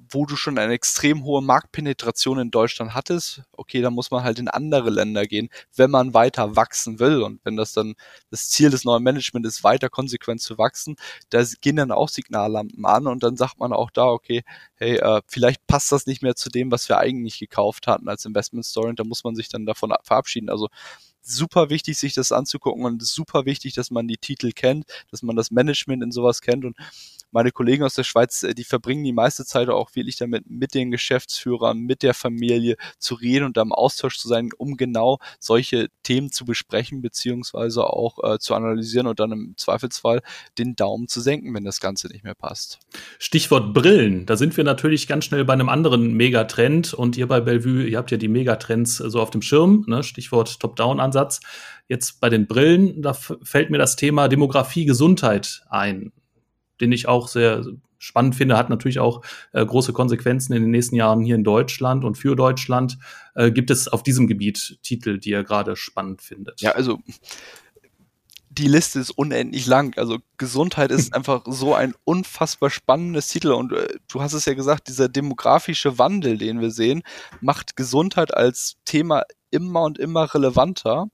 wo 0.09 0.25
du 0.25 0.35
schon 0.35 0.57
eine 0.57 0.73
extrem 0.73 1.23
hohe 1.23 1.41
Marktpenetration 1.41 2.39
in 2.39 2.51
Deutschland 2.51 2.93
hattest, 2.93 3.43
okay, 3.51 3.81
dann 3.81 3.93
muss 3.93 4.11
man 4.11 4.23
halt 4.23 4.39
in 4.39 4.47
andere 4.47 4.89
Länder 4.89 5.25
gehen, 5.25 5.49
wenn 5.75 5.91
man 5.91 6.13
weiter 6.13 6.55
wachsen 6.55 6.99
will. 6.99 7.21
Und 7.21 7.39
wenn 7.43 7.55
das 7.55 7.73
dann 7.73 7.95
das 8.29 8.49
Ziel 8.49 8.69
des 8.69 8.83
neuen 8.85 9.03
Managements 9.03 9.47
ist, 9.47 9.63
weiter 9.63 9.89
konsequent 9.89 10.41
zu 10.41 10.57
wachsen, 10.57 10.95
da 11.29 11.43
gehen 11.61 11.75
dann 11.75 11.91
auch 11.91 12.09
Signallampen 12.09 12.85
an 12.85 13.07
und 13.07 13.23
dann 13.23 13.37
sagt 13.37 13.59
man 13.59 13.73
auch 13.73 13.91
da, 13.91 14.05
okay, 14.05 14.43
hey, 14.75 14.97
äh, 14.97 15.21
vielleicht 15.27 15.65
passt 15.67 15.91
das 15.91 16.05
nicht 16.05 16.21
mehr 16.21 16.35
zu 16.35 16.49
dem, 16.49 16.71
was 16.71 16.89
wir 16.89 16.97
eigentlich 16.97 17.39
gekauft 17.39 17.87
hatten 17.87 18.09
als 18.09 18.25
Investment 18.25 18.65
Story 18.65 18.89
und 18.89 18.99
da 18.99 19.03
muss 19.03 19.23
man 19.23 19.35
sich 19.35 19.49
dann 19.49 19.65
davon 19.65 19.93
verabschieden. 20.03 20.49
Also 20.49 20.69
super 21.25 21.69
wichtig, 21.69 21.97
sich 21.97 22.13
das 22.13 22.31
anzugucken 22.31 22.85
und 22.85 23.03
super 23.03 23.45
wichtig, 23.45 23.73
dass 23.73 23.91
man 23.91 24.07
die 24.07 24.17
Titel 24.17 24.51
kennt, 24.51 24.85
dass 25.09 25.23
man 25.23 25.35
das 25.35 25.51
Management 25.51 26.03
in 26.03 26.11
sowas 26.11 26.41
kennt 26.41 26.65
und 26.65 26.77
meine 27.35 27.51
Kollegen 27.51 27.83
aus 27.83 27.93
der 27.93 28.03
Schweiz, 28.03 28.43
äh, 28.43 28.55
die 28.55 28.63
verbringen 28.63 29.03
die 29.03 29.13
meiste 29.13 29.45
Zeit 29.45 29.69
auch 29.69 29.93
wirklich 29.93 30.15
damit, 30.15 30.49
mit 30.49 30.73
den 30.73 30.89
Geschäftsführern, 30.89 31.81
mit 31.81 32.01
der 32.01 32.13
Familie 32.13 32.77
zu 32.97 33.13
reden 33.13 33.45
und 33.45 33.57
da 33.57 33.61
im 33.61 33.73
Austausch 33.73 34.17
zu 34.17 34.27
sein, 34.29 34.49
um 34.57 34.77
genau 34.77 35.19
solche 35.39 35.89
Themen 36.01 36.31
zu 36.31 36.45
besprechen, 36.45 37.01
beziehungsweise 37.01 37.83
auch 37.83 38.23
äh, 38.23 38.39
zu 38.39 38.55
analysieren 38.55 39.05
und 39.05 39.19
dann 39.19 39.33
im 39.33 39.53
Zweifelsfall 39.57 40.21
den 40.57 40.75
Daumen 40.77 41.09
zu 41.09 41.19
senken, 41.19 41.53
wenn 41.53 41.65
das 41.65 41.81
Ganze 41.81 42.07
nicht 42.07 42.23
mehr 42.23 42.35
passt. 42.35 42.79
Stichwort 43.19 43.73
Brillen. 43.73 44.25
Da 44.25 44.37
sind 44.37 44.55
wir 44.55 44.63
natürlich 44.63 45.05
ganz 45.05 45.25
schnell 45.25 45.43
bei 45.43 45.53
einem 45.53 45.67
anderen 45.67 46.13
Megatrend 46.13 46.93
und 46.93 47.17
ihr 47.17 47.27
bei 47.27 47.41
Bellevue, 47.41 47.83
ihr 47.83 47.97
habt 47.97 48.11
ja 48.11 48.17
die 48.17 48.29
Megatrends 48.29 48.95
so 48.95 49.19
auf 49.19 49.29
dem 49.29 49.41
Schirm, 49.41 49.83
ne? 49.87 50.03
Stichwort 50.03 50.59
Top-Down-Ansatz. 50.61 51.41
Jetzt 51.89 52.21
bei 52.21 52.29
den 52.29 52.47
Brillen, 52.47 53.01
da 53.01 53.13
fällt 53.13 53.69
mir 53.69 53.77
das 53.77 53.97
Thema 53.97 54.29
Demografie, 54.29 54.85
Gesundheit 54.85 55.63
ein 55.69 56.13
den 56.81 56.91
ich 56.91 57.07
auch 57.07 57.27
sehr 57.27 57.65
spannend 57.97 58.35
finde, 58.35 58.57
hat 58.57 58.69
natürlich 58.69 58.99
auch 58.99 59.23
äh, 59.51 59.65
große 59.65 59.93
Konsequenzen 59.93 60.53
in 60.53 60.61
den 60.61 60.71
nächsten 60.71 60.95
Jahren 60.95 61.21
hier 61.21 61.35
in 61.35 61.43
Deutschland 61.43 62.03
und 62.03 62.17
für 62.17 62.35
Deutschland. 62.35 62.97
Äh, 63.33 63.51
gibt 63.51 63.71
es 63.71 63.87
auf 63.87 64.03
diesem 64.03 64.27
Gebiet 64.27 64.79
Titel, 64.83 65.17
die 65.17 65.31
ihr 65.31 65.43
gerade 65.43 65.75
spannend 65.75 66.21
findet? 66.21 66.61
Ja, 66.61 66.71
also 66.71 66.99
die 68.57 68.67
Liste 68.67 68.99
ist 68.99 69.11
unendlich 69.11 69.65
lang. 69.65 69.97
Also 69.97 70.19
Gesundheit 70.37 70.91
ist 70.91 71.13
einfach 71.15 71.43
so 71.45 71.73
ein 71.73 71.93
unfassbar 72.03 72.69
spannendes 72.69 73.27
Titel 73.27 73.51
und 73.51 73.73
äh, 73.73 73.87
du 74.07 74.21
hast 74.21 74.33
es 74.33 74.45
ja 74.45 74.53
gesagt, 74.53 74.87
dieser 74.87 75.09
demografische 75.09 75.97
Wandel, 75.97 76.37
den 76.37 76.61
wir 76.61 76.71
sehen, 76.71 77.03
macht 77.41 77.75
Gesundheit 77.75 78.33
als 78.33 78.77
Thema 78.85 79.23
immer 79.51 79.83
und 79.83 79.97
immer 79.97 80.33
relevanter. 80.33 81.07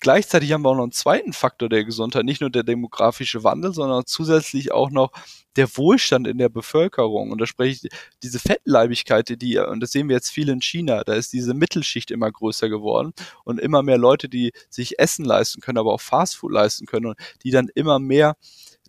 Gleichzeitig 0.00 0.52
haben 0.52 0.62
wir 0.62 0.70
auch 0.70 0.76
noch 0.76 0.84
einen 0.84 0.92
zweiten 0.92 1.32
Faktor 1.32 1.68
der 1.68 1.84
Gesundheit, 1.84 2.24
nicht 2.24 2.40
nur 2.40 2.50
der 2.50 2.62
demografische 2.62 3.42
Wandel, 3.42 3.72
sondern 3.72 4.06
zusätzlich 4.06 4.70
auch 4.70 4.90
noch 4.90 5.10
der 5.56 5.76
Wohlstand 5.76 6.28
in 6.28 6.38
der 6.38 6.48
Bevölkerung. 6.48 7.32
Und 7.32 7.40
da 7.40 7.46
spreche 7.46 7.88
ich 7.88 7.92
diese 8.22 8.38
Fettleibigkeit, 8.38 9.28
die, 9.42 9.58
und 9.58 9.80
das 9.80 9.90
sehen 9.90 10.08
wir 10.08 10.14
jetzt 10.14 10.30
viel 10.30 10.48
in 10.50 10.62
China, 10.62 11.02
da 11.02 11.14
ist 11.14 11.32
diese 11.32 11.52
Mittelschicht 11.52 12.12
immer 12.12 12.30
größer 12.30 12.68
geworden 12.68 13.12
und 13.44 13.58
immer 13.58 13.82
mehr 13.82 13.98
Leute, 13.98 14.28
die 14.28 14.52
sich 14.70 15.00
Essen 15.00 15.24
leisten 15.24 15.60
können, 15.60 15.78
aber 15.78 15.92
auch 15.92 16.00
Fastfood 16.00 16.52
leisten 16.52 16.86
können 16.86 17.06
und 17.06 17.18
die 17.42 17.50
dann 17.50 17.68
immer 17.74 17.98
mehr 17.98 18.36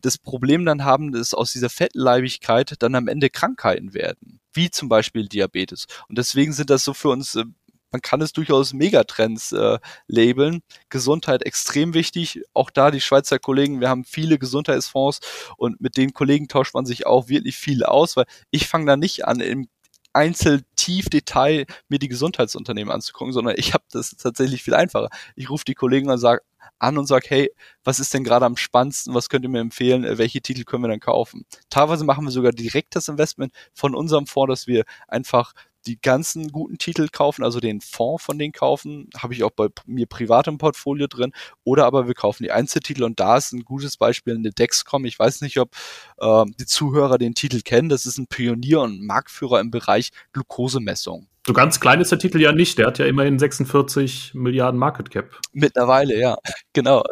das 0.01 0.18
Problem 0.18 0.64
dann 0.64 0.86
haben, 0.86 1.12
dass 1.12 1.34
aus 1.34 1.51
dieser 1.51 1.70
Fettleibigkeit 1.70 2.76
dann 2.80 2.95
am 2.95 3.07
Ende 3.07 3.30
Krankheiten 3.30 3.93
werden, 3.93 4.39
wie 4.53 4.70
zum 4.70 4.89
Beispiel 4.89 5.28
Diabetes. 5.28 5.88
Und 6.07 6.18
deswegen 6.18 6.53
sind 6.53 6.70
das 6.70 6.84
so 6.84 6.93
für 6.93 7.10
uns 7.10 7.36
äh, 7.36 7.45
man 7.92 8.02
kann 8.02 8.22
es 8.22 8.34
durchaus 8.34 8.74
Megatrends 8.74 9.52
äh, 9.52 9.80
labeln. 10.08 10.62
Gesundheit 10.90 11.44
extrem 11.44 11.94
wichtig. 11.94 12.42
Auch 12.54 12.70
da 12.70 12.92
die 12.92 13.02
Schweizer 13.02 13.40
Kollegen, 13.40 13.82
wir 13.82 13.90
haben 13.90 14.06
viele 14.06 14.38
Gesundheitsfonds 14.40 15.20
und 15.58 15.82
mit 15.82 15.98
den 15.98 16.14
Kollegen 16.14 16.48
tauscht 16.48 16.74
man 16.74 16.86
sich 16.86 17.06
auch 17.06 17.30
wirklich 17.30 17.58
viel 17.58 17.84
aus, 17.84 18.16
weil 18.16 18.26
ich 18.52 18.68
fange 18.68 18.86
da 18.86 18.98
nicht 18.98 19.26
an, 19.26 19.40
im 19.40 19.68
einzeln 20.14 20.64
tief 20.76 21.10
Detail 21.10 21.66
mir 21.88 22.00
die 22.00 22.08
Gesundheitsunternehmen 22.08 22.92
anzugucken, 22.92 23.34
sondern 23.34 23.56
ich 23.58 23.74
habe 23.74 23.84
das 23.92 24.12
tatsächlich 24.18 24.64
viel 24.64 24.74
einfacher. 24.74 25.10
Ich 25.36 25.50
rufe 25.50 25.66
die 25.66 25.76
Kollegen 25.76 26.10
und 26.10 26.18
sage 26.18 26.42
an 26.80 26.98
und 26.98 27.06
sage, 27.08 27.26
hey, 27.30 27.52
was 27.84 28.00
ist 28.00 28.14
denn 28.14 28.24
gerade 28.24 28.46
am 28.46 28.58
spannendsten, 28.58 29.14
was 29.14 29.30
könnt 29.30 29.44
ihr 29.44 29.50
mir 29.50 29.60
empfehlen, 29.60 30.06
welche 30.18 30.42
Titel 30.42 30.64
können 30.64 30.84
wir 30.84 30.88
dann 30.88 31.00
kaufen? 31.00 31.46
Teilweise 31.70 32.06
machen 32.06 32.26
wir 32.26 32.32
sogar 32.32 32.52
direkt 32.52 32.96
das 32.96 33.08
Investment 33.08 33.54
von 33.74 33.96
unserem 33.96 34.28
Fonds, 34.28 34.50
dass 34.50 34.68
wir 34.68 34.86
einfach 35.08 35.54
die 35.86 35.99
ganzen 36.01 36.51
guten 36.51 36.77
Titel 36.77 37.07
kaufen, 37.11 37.43
also 37.43 37.59
den 37.59 37.82
Fonds 37.82 38.23
von 38.23 38.38
denen 38.38 38.51
kaufen, 38.51 39.09
habe 39.17 39.34
ich 39.34 39.43
auch 39.43 39.51
bei 39.51 39.67
mir 39.86 40.05
privat 40.05 40.47
im 40.47 40.57
Portfolio 40.57 41.07
drin, 41.07 41.32
oder 41.63 41.86
aber 41.86 42.07
wir 42.07 42.13
kaufen 42.13 42.43
die 42.43 42.51
Einzeltitel 42.51 43.03
und 43.03 43.19
da 43.19 43.38
ist 43.38 43.53
ein 43.53 43.63
gutes 43.63 43.97
Beispiel 43.97 44.36
eine 44.36 44.51
Dexcom. 44.51 45.05
Ich 45.05 45.17
weiß 45.17 45.41
nicht, 45.41 45.59
ob 45.59 45.75
äh, 46.17 46.45
die 46.59 46.65
Zuhörer 46.65 47.17
den 47.17 47.36
Titel 47.36 47.61
kennen. 47.61 47.89
Das 47.89 48.05
ist 48.05 48.17
ein 48.17 48.27
Pionier 48.27 48.82
und 48.82 49.01
Marktführer 49.01 49.59
im 49.59 49.71
Bereich 49.71 50.09
Glukosemessung. 50.34 51.27
So 51.49 51.53
ganz 51.53 51.80
klein 51.80 51.99
ist 51.99 52.11
der 52.11 52.19
Titel 52.19 52.39
ja 52.39 52.51
nicht. 52.51 52.77
Der 52.77 52.86
hat 52.86 52.99
ja 52.99 53.07
immerhin 53.07 53.39
46 53.39 54.36
Milliarden 54.36 54.80
Market 54.80 55.09
Cap. 55.09 55.39
Mittlerweile, 55.51 56.19
ja, 56.19 56.38
genau. 56.73 57.03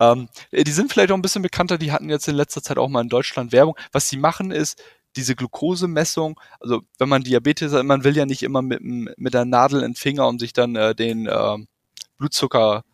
Ähm, 0.00 0.28
die 0.52 0.72
sind 0.72 0.92
vielleicht 0.92 1.12
auch 1.12 1.16
ein 1.16 1.22
bisschen 1.22 1.42
bekannter. 1.42 1.78
Die 1.78 1.92
hatten 1.92 2.10
jetzt 2.10 2.26
in 2.26 2.34
letzter 2.34 2.60
Zeit 2.60 2.78
auch 2.78 2.88
mal 2.88 3.02
in 3.02 3.08
Deutschland 3.08 3.52
Werbung. 3.52 3.76
Was 3.92 4.08
sie 4.08 4.16
machen 4.16 4.50
ist, 4.50 4.82
diese 5.18 5.34
Glukosemessung, 5.34 6.40
also 6.60 6.82
wenn 6.98 7.08
man 7.08 7.24
Diabetes 7.24 7.72
hat, 7.72 7.84
man 7.84 8.04
will 8.04 8.16
ja 8.16 8.24
nicht 8.24 8.42
immer 8.42 8.62
mit, 8.62 8.80
mit 8.82 9.34
der 9.34 9.44
Nadel 9.44 9.80
in 9.80 9.90
den 9.90 9.94
Finger, 9.96 10.28
um 10.28 10.38
sich 10.38 10.52
dann 10.52 10.76
äh, 10.76 10.94
den 10.94 11.26
äh, 11.26 11.58
Blutzucker, 12.18 12.84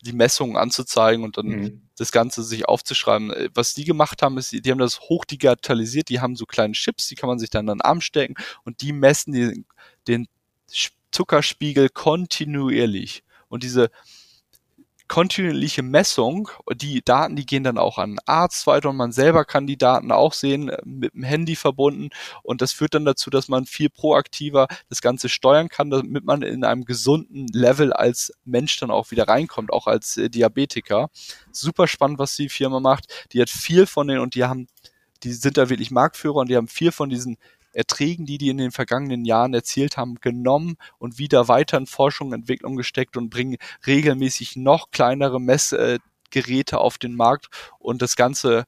die 0.00 0.12
Messungen 0.12 0.56
anzuzeigen 0.56 1.24
und 1.24 1.36
dann 1.36 1.46
mhm. 1.46 1.82
das 1.96 2.12
Ganze 2.12 2.44
sich 2.44 2.68
aufzuschreiben. 2.68 3.32
Äh, 3.32 3.48
was 3.54 3.74
die 3.74 3.84
gemacht 3.84 4.22
haben, 4.22 4.38
ist, 4.38 4.52
die 4.52 4.70
haben 4.70 4.78
das 4.78 5.00
hochdigitalisiert, 5.00 6.08
die 6.08 6.20
haben 6.20 6.36
so 6.36 6.46
kleine 6.46 6.74
Chips, 6.74 7.08
die 7.08 7.16
kann 7.16 7.28
man 7.28 7.40
sich 7.40 7.50
dann 7.50 7.68
an 7.68 7.78
den 7.78 7.82
Arm 7.82 8.00
stecken 8.00 8.36
und 8.64 8.80
die 8.80 8.92
messen 8.92 9.32
die, 9.32 9.64
den 10.06 10.28
Zuckerspiegel 11.10 11.88
kontinuierlich. 11.88 13.24
Und 13.48 13.64
diese 13.64 13.90
kontinuierliche 15.14 15.84
Messung. 15.84 16.48
Die 16.74 17.00
Daten, 17.00 17.36
die 17.36 17.46
gehen 17.46 17.62
dann 17.62 17.78
auch 17.78 17.98
an 17.98 18.10
einen 18.10 18.18
Arzt 18.26 18.66
weiter 18.66 18.90
und 18.90 18.96
man 18.96 19.12
selber 19.12 19.44
kann 19.44 19.64
die 19.64 19.76
Daten 19.76 20.10
auch 20.10 20.32
sehen, 20.32 20.70
äh, 20.70 20.82
mit 20.84 21.14
dem 21.14 21.22
Handy 21.22 21.54
verbunden. 21.54 22.10
Und 22.42 22.60
das 22.60 22.72
führt 22.72 22.94
dann 22.94 23.04
dazu, 23.04 23.30
dass 23.30 23.46
man 23.46 23.64
viel 23.64 23.90
proaktiver 23.90 24.66
das 24.88 25.02
Ganze 25.02 25.28
steuern 25.28 25.68
kann, 25.68 25.88
damit 25.88 26.24
man 26.24 26.42
in 26.42 26.64
einem 26.64 26.84
gesunden 26.84 27.46
Level 27.52 27.92
als 27.92 28.32
Mensch 28.44 28.76
dann 28.80 28.90
auch 28.90 29.12
wieder 29.12 29.28
reinkommt, 29.28 29.72
auch 29.72 29.86
als 29.86 30.16
äh, 30.16 30.28
Diabetiker. 30.28 31.10
Super 31.52 31.86
spannend, 31.86 32.18
was 32.18 32.34
die 32.34 32.48
Firma 32.48 32.80
macht. 32.80 33.28
Die 33.32 33.40
hat 33.40 33.50
viel 33.50 33.86
von 33.86 34.08
denen 34.08 34.18
und 34.18 34.34
die 34.34 34.42
haben 34.42 34.66
die 35.22 35.32
sind 35.32 35.56
da 35.56 35.70
wirklich 35.70 35.92
Marktführer 35.92 36.40
und 36.40 36.50
die 36.50 36.56
haben 36.56 36.68
viel 36.68 36.90
von 36.90 37.08
diesen 37.08 37.38
Erträgen, 37.74 38.26
die 38.26 38.38
die 38.38 38.48
in 38.48 38.58
den 38.58 38.70
vergangenen 38.70 39.24
Jahren 39.24 39.54
erzielt 39.54 39.96
haben, 39.96 40.16
genommen 40.16 40.76
und 40.98 41.18
wieder 41.18 41.48
weiter 41.48 41.76
in 41.78 41.86
Forschung 41.86 42.28
und 42.28 42.34
Entwicklung 42.34 42.76
gesteckt 42.76 43.16
und 43.16 43.30
bringen 43.30 43.56
regelmäßig 43.86 44.56
noch 44.56 44.90
kleinere 44.90 45.40
Messgeräte 45.40 46.78
auf 46.78 46.98
den 46.98 47.14
Markt 47.14 47.48
und 47.78 48.02
das 48.02 48.16
Ganze 48.16 48.64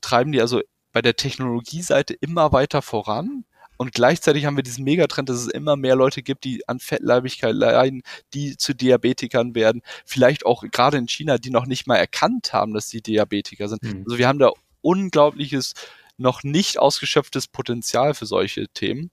treiben 0.00 0.32
die 0.32 0.40
also 0.40 0.60
bei 0.92 1.02
der 1.02 1.16
Technologieseite 1.16 2.14
immer 2.14 2.52
weiter 2.52 2.82
voran. 2.82 3.44
Und 3.76 3.92
gleichzeitig 3.92 4.44
haben 4.44 4.56
wir 4.56 4.62
diesen 4.62 4.84
Megatrend, 4.84 5.30
dass 5.30 5.38
es 5.38 5.46
immer 5.46 5.74
mehr 5.74 5.96
Leute 5.96 6.22
gibt, 6.22 6.44
die 6.44 6.68
an 6.68 6.80
Fettleibigkeit 6.80 7.54
leiden, 7.54 8.02
die 8.34 8.58
zu 8.58 8.74
Diabetikern 8.74 9.54
werden. 9.54 9.80
Vielleicht 10.04 10.44
auch 10.44 10.64
gerade 10.70 10.98
in 10.98 11.08
China, 11.08 11.38
die 11.38 11.48
noch 11.48 11.64
nicht 11.64 11.86
mal 11.86 11.96
erkannt 11.96 12.52
haben, 12.52 12.74
dass 12.74 12.90
sie 12.90 13.00
Diabetiker 13.00 13.68
sind. 13.68 13.82
Mhm. 13.82 14.02
Also 14.04 14.18
wir 14.18 14.28
haben 14.28 14.38
da 14.38 14.52
unglaubliches 14.82 15.72
noch 16.20 16.42
nicht 16.42 16.78
ausgeschöpftes 16.78 17.48
Potenzial 17.48 18.14
für 18.14 18.26
solche 18.26 18.68
Themen. 18.68 19.10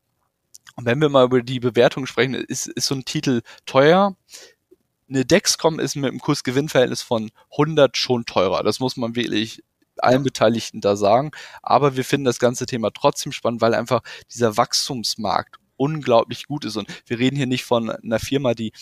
Und 0.75 0.85
wenn 0.85 1.01
wir 1.01 1.09
mal 1.09 1.25
über 1.25 1.41
die 1.41 1.59
Bewertung 1.59 2.05
sprechen, 2.05 2.33
ist, 2.35 2.67
ist 2.67 2.87
so 2.87 2.95
ein 2.95 3.05
Titel 3.05 3.41
teuer. 3.65 4.15
Eine 5.09 5.25
Dexcom 5.25 5.79
ist 5.79 5.95
mit 5.95 6.11
einem 6.11 6.19
Kurs-Gewinn-Verhältnis 6.19 7.01
von 7.01 7.31
100 7.51 7.95
schon 7.95 8.25
teurer. 8.25 8.61
Das 8.63 8.79
muss 8.79 8.97
man 8.97 9.15
wirklich 9.15 9.63
allen 9.97 10.23
Beteiligten 10.23 10.81
da 10.81 10.95
sagen. 10.95 11.31
Aber 11.63 11.95
wir 11.95 12.03
finden 12.03 12.25
das 12.25 12.39
ganze 12.39 12.65
Thema 12.65 12.91
trotzdem 12.91 13.31
spannend, 13.31 13.61
weil 13.61 13.73
einfach 13.73 14.01
dieser 14.31 14.57
Wachstumsmarkt 14.57 15.55
unglaublich 15.77 16.45
gut 16.45 16.65
ist. 16.65 16.75
Und 16.75 16.89
wir 17.05 17.19
reden 17.19 17.37
hier 17.37 17.47
nicht 17.47 17.63
von 17.63 17.89
einer 17.89 18.19
Firma, 18.19 18.53
die 18.53 18.73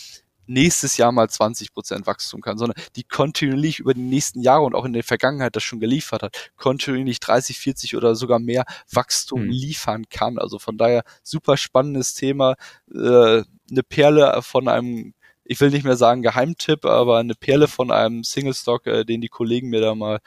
nächstes 0.46 0.96
Jahr 0.96 1.12
mal 1.12 1.28
20 1.28 1.72
Prozent 1.72 2.06
Wachstum 2.06 2.40
kann, 2.40 2.58
sondern 2.58 2.80
die 2.96 3.04
kontinuierlich 3.04 3.78
über 3.78 3.94
die 3.94 4.00
nächsten 4.00 4.40
Jahre 4.40 4.62
und 4.62 4.74
auch 4.74 4.84
in 4.84 4.92
der 4.92 5.04
Vergangenheit 5.04 5.56
das 5.56 5.62
schon 5.62 5.80
geliefert 5.80 6.22
hat, 6.22 6.50
kontinuierlich 6.56 7.20
30, 7.20 7.58
40 7.58 7.96
oder 7.96 8.14
sogar 8.14 8.38
mehr 8.38 8.64
Wachstum 8.90 9.44
mhm. 9.44 9.50
liefern 9.50 10.08
kann. 10.08 10.38
Also 10.38 10.58
von 10.58 10.78
daher 10.78 11.02
super 11.22 11.56
spannendes 11.56 12.14
Thema, 12.14 12.56
äh, 12.92 13.42
eine 13.70 13.82
Perle 13.88 14.40
von 14.42 14.68
einem 14.68 15.14
ich 15.48 15.60
will 15.60 15.70
nicht 15.70 15.84
mehr 15.84 15.96
sagen 15.96 16.22
Geheimtipp, 16.22 16.84
aber 16.84 17.18
eine 17.18 17.34
Perle 17.34 17.68
von 17.68 17.90
einem 17.90 18.24
Single 18.24 18.54
Stock, 18.54 18.86
äh, 18.86 19.04
den 19.04 19.20
die 19.20 19.28
Kollegen 19.28 19.68
mir 19.68 19.80
da 19.80 19.94
mal 19.94 20.18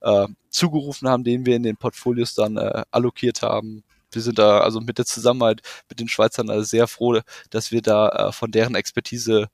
äh, 0.00 0.28
zugerufen 0.48 1.08
haben, 1.08 1.24
den 1.24 1.44
wir 1.46 1.56
in 1.56 1.62
den 1.62 1.76
Portfolios 1.76 2.34
dann 2.34 2.56
äh, 2.56 2.84
allokiert 2.90 3.42
haben. 3.42 3.82
Wir 4.12 4.22
sind 4.22 4.38
da 4.38 4.60
also 4.60 4.80
mit 4.80 4.98
der 4.98 5.06
Zusammenarbeit 5.06 5.62
mit 5.88 6.00
den 6.00 6.08
Schweizern 6.08 6.50
also 6.50 6.62
sehr 6.62 6.86
froh, 6.86 7.20
dass 7.50 7.70
wir 7.70 7.82
da 7.82 8.08
äh, 8.08 8.32
von 8.32 8.50
deren 8.50 8.74
Expertise 8.74 9.48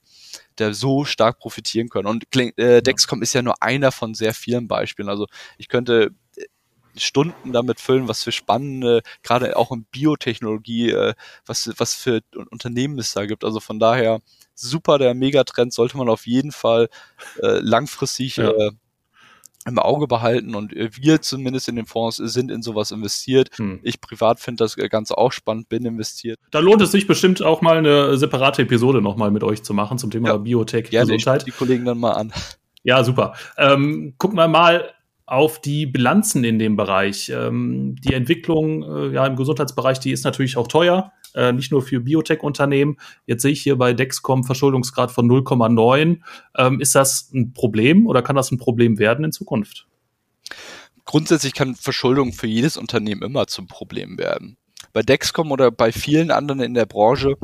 der 0.58 0.74
so 0.74 1.04
stark 1.04 1.38
profitieren 1.38 1.88
können. 1.88 2.08
Und 2.08 2.24
äh, 2.36 2.82
Dexcom 2.82 3.22
ist 3.22 3.34
ja 3.34 3.42
nur 3.42 3.62
einer 3.62 3.92
von 3.92 4.14
sehr 4.14 4.34
vielen 4.34 4.68
Beispielen. 4.68 5.08
Also 5.08 5.26
ich 5.58 5.68
könnte 5.68 6.10
äh, 6.36 6.44
Stunden 6.96 7.52
damit 7.52 7.80
füllen, 7.80 8.08
was 8.08 8.22
für 8.22 8.32
spannende, 8.32 9.02
gerade 9.22 9.56
auch 9.56 9.72
in 9.72 9.84
Biotechnologie, 9.84 10.90
äh, 10.90 11.14
was, 11.44 11.70
was 11.76 11.94
für 11.94 12.22
Unternehmen 12.50 12.98
es 12.98 13.12
da 13.12 13.26
gibt. 13.26 13.44
Also 13.44 13.60
von 13.60 13.78
daher 13.78 14.20
super 14.54 14.98
der 14.98 15.14
Megatrend, 15.14 15.72
sollte 15.72 15.96
man 15.96 16.08
auf 16.08 16.26
jeden 16.26 16.52
Fall 16.52 16.88
äh, 17.42 17.58
langfristig 17.60 18.36
ja. 18.36 18.50
äh, 18.50 18.70
im 19.66 19.78
Auge 19.78 20.06
behalten 20.06 20.54
und 20.54 20.74
äh, 20.74 20.90
wir 20.94 21.20
zumindest 21.20 21.68
in 21.68 21.76
den 21.76 21.86
Fonds 21.86 22.16
sind 22.16 22.50
in 22.50 22.62
sowas 22.62 22.90
investiert. 22.90 23.50
Hm. 23.56 23.80
Ich 23.82 24.00
privat 24.00 24.40
finde 24.40 24.64
das 24.64 24.76
Ganze 24.76 25.18
auch 25.18 25.32
spannend, 25.32 25.68
bin 25.68 25.84
investiert. 25.84 26.38
Da 26.50 26.60
lohnt 26.60 26.82
es 26.82 26.92
sich 26.92 27.06
bestimmt 27.06 27.42
auch 27.42 27.60
mal 27.60 27.78
eine 27.78 28.16
separate 28.16 28.62
Episode 28.62 29.02
nochmal 29.02 29.30
mit 29.30 29.44
euch 29.44 29.62
zu 29.62 29.74
machen 29.74 29.98
zum 29.98 30.10
Thema 30.10 30.28
ja. 30.28 30.36
Biotech, 30.36 30.90
ja, 30.90 31.02
Gesundheit. 31.02 31.46
die 31.46 31.50
Kollegen 31.50 31.84
dann 31.84 31.98
mal 31.98 32.12
an. 32.12 32.32
Ja, 32.84 33.02
super. 33.02 33.34
Ähm, 33.58 34.14
gucken 34.16 34.38
wir 34.38 34.46
mal 34.46 34.92
auf 35.26 35.60
die 35.60 35.86
Bilanzen 35.86 36.44
in 36.44 36.58
dem 36.58 36.76
Bereich. 36.76 37.30
Ähm, 37.30 37.96
die 38.00 38.14
Entwicklung 38.14 38.82
äh, 38.84 39.14
ja, 39.14 39.26
im 39.26 39.36
Gesundheitsbereich, 39.36 39.98
die 39.98 40.12
ist 40.12 40.24
natürlich 40.24 40.56
auch 40.56 40.68
teuer, 40.68 41.12
äh, 41.34 41.52
nicht 41.52 41.72
nur 41.72 41.82
für 41.82 42.00
Biotech-Unternehmen. 42.00 42.96
Jetzt 43.26 43.42
sehe 43.42 43.50
ich 43.50 43.62
hier 43.62 43.76
bei 43.76 43.92
Dexcom 43.92 44.44
Verschuldungsgrad 44.44 45.10
von 45.10 45.28
0,9. 45.28 46.20
Ähm, 46.56 46.80
ist 46.80 46.94
das 46.94 47.30
ein 47.34 47.52
Problem 47.52 48.06
oder 48.06 48.22
kann 48.22 48.36
das 48.36 48.52
ein 48.52 48.58
Problem 48.58 48.98
werden 48.98 49.24
in 49.24 49.32
Zukunft? 49.32 49.86
Grundsätzlich 51.04 51.54
kann 51.54 51.74
Verschuldung 51.74 52.32
für 52.32 52.46
jedes 52.46 52.76
Unternehmen 52.76 53.22
immer 53.22 53.48
zum 53.48 53.66
Problem 53.66 54.18
werden. 54.18 54.56
Bei 54.92 55.02
Dexcom 55.02 55.50
oder 55.50 55.70
bei 55.70 55.92
vielen 55.92 56.30
anderen 56.30 56.60
in 56.60 56.74
der 56.74 56.86
Branche, 56.86 57.36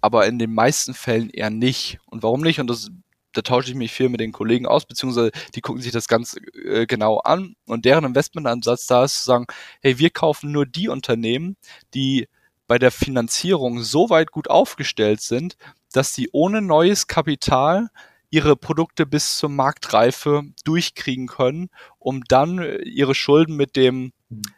aber 0.00 0.26
in 0.26 0.38
den 0.38 0.52
meisten 0.52 0.94
Fällen 0.94 1.30
eher 1.30 1.50
nicht. 1.50 1.98
Und 2.06 2.22
warum 2.22 2.42
nicht? 2.42 2.60
Und 2.60 2.68
das 2.68 2.90
da 3.32 3.42
tausche 3.42 3.70
ich 3.70 3.74
mich 3.74 3.92
viel 3.92 4.08
mit 4.08 4.20
den 4.20 4.32
Kollegen 4.32 4.66
aus, 4.66 4.84
beziehungsweise 4.86 5.30
die 5.54 5.60
gucken 5.60 5.82
sich 5.82 5.92
das 5.92 6.08
ganz 6.08 6.36
äh, 6.64 6.86
genau 6.86 7.18
an. 7.18 7.56
Und 7.66 7.84
deren 7.84 8.04
Investmentansatz 8.04 8.86
da 8.86 9.04
ist 9.04 9.18
zu 9.18 9.24
sagen, 9.24 9.46
hey, 9.80 9.98
wir 9.98 10.10
kaufen 10.10 10.52
nur 10.52 10.66
die 10.66 10.88
Unternehmen, 10.88 11.56
die 11.94 12.28
bei 12.66 12.78
der 12.78 12.90
Finanzierung 12.90 13.82
so 13.82 14.10
weit 14.10 14.30
gut 14.30 14.48
aufgestellt 14.48 15.20
sind, 15.20 15.56
dass 15.92 16.14
sie 16.14 16.28
ohne 16.32 16.62
neues 16.62 17.06
Kapital 17.06 17.88
ihre 18.30 18.56
Produkte 18.56 19.04
bis 19.04 19.36
zur 19.36 19.50
Marktreife 19.50 20.42
durchkriegen 20.64 21.26
können, 21.26 21.68
um 21.98 22.24
dann 22.24 22.58
äh, 22.58 22.76
ihre 22.78 23.14
Schulden 23.14 23.56
mit 23.56 23.76
dem 23.76 24.12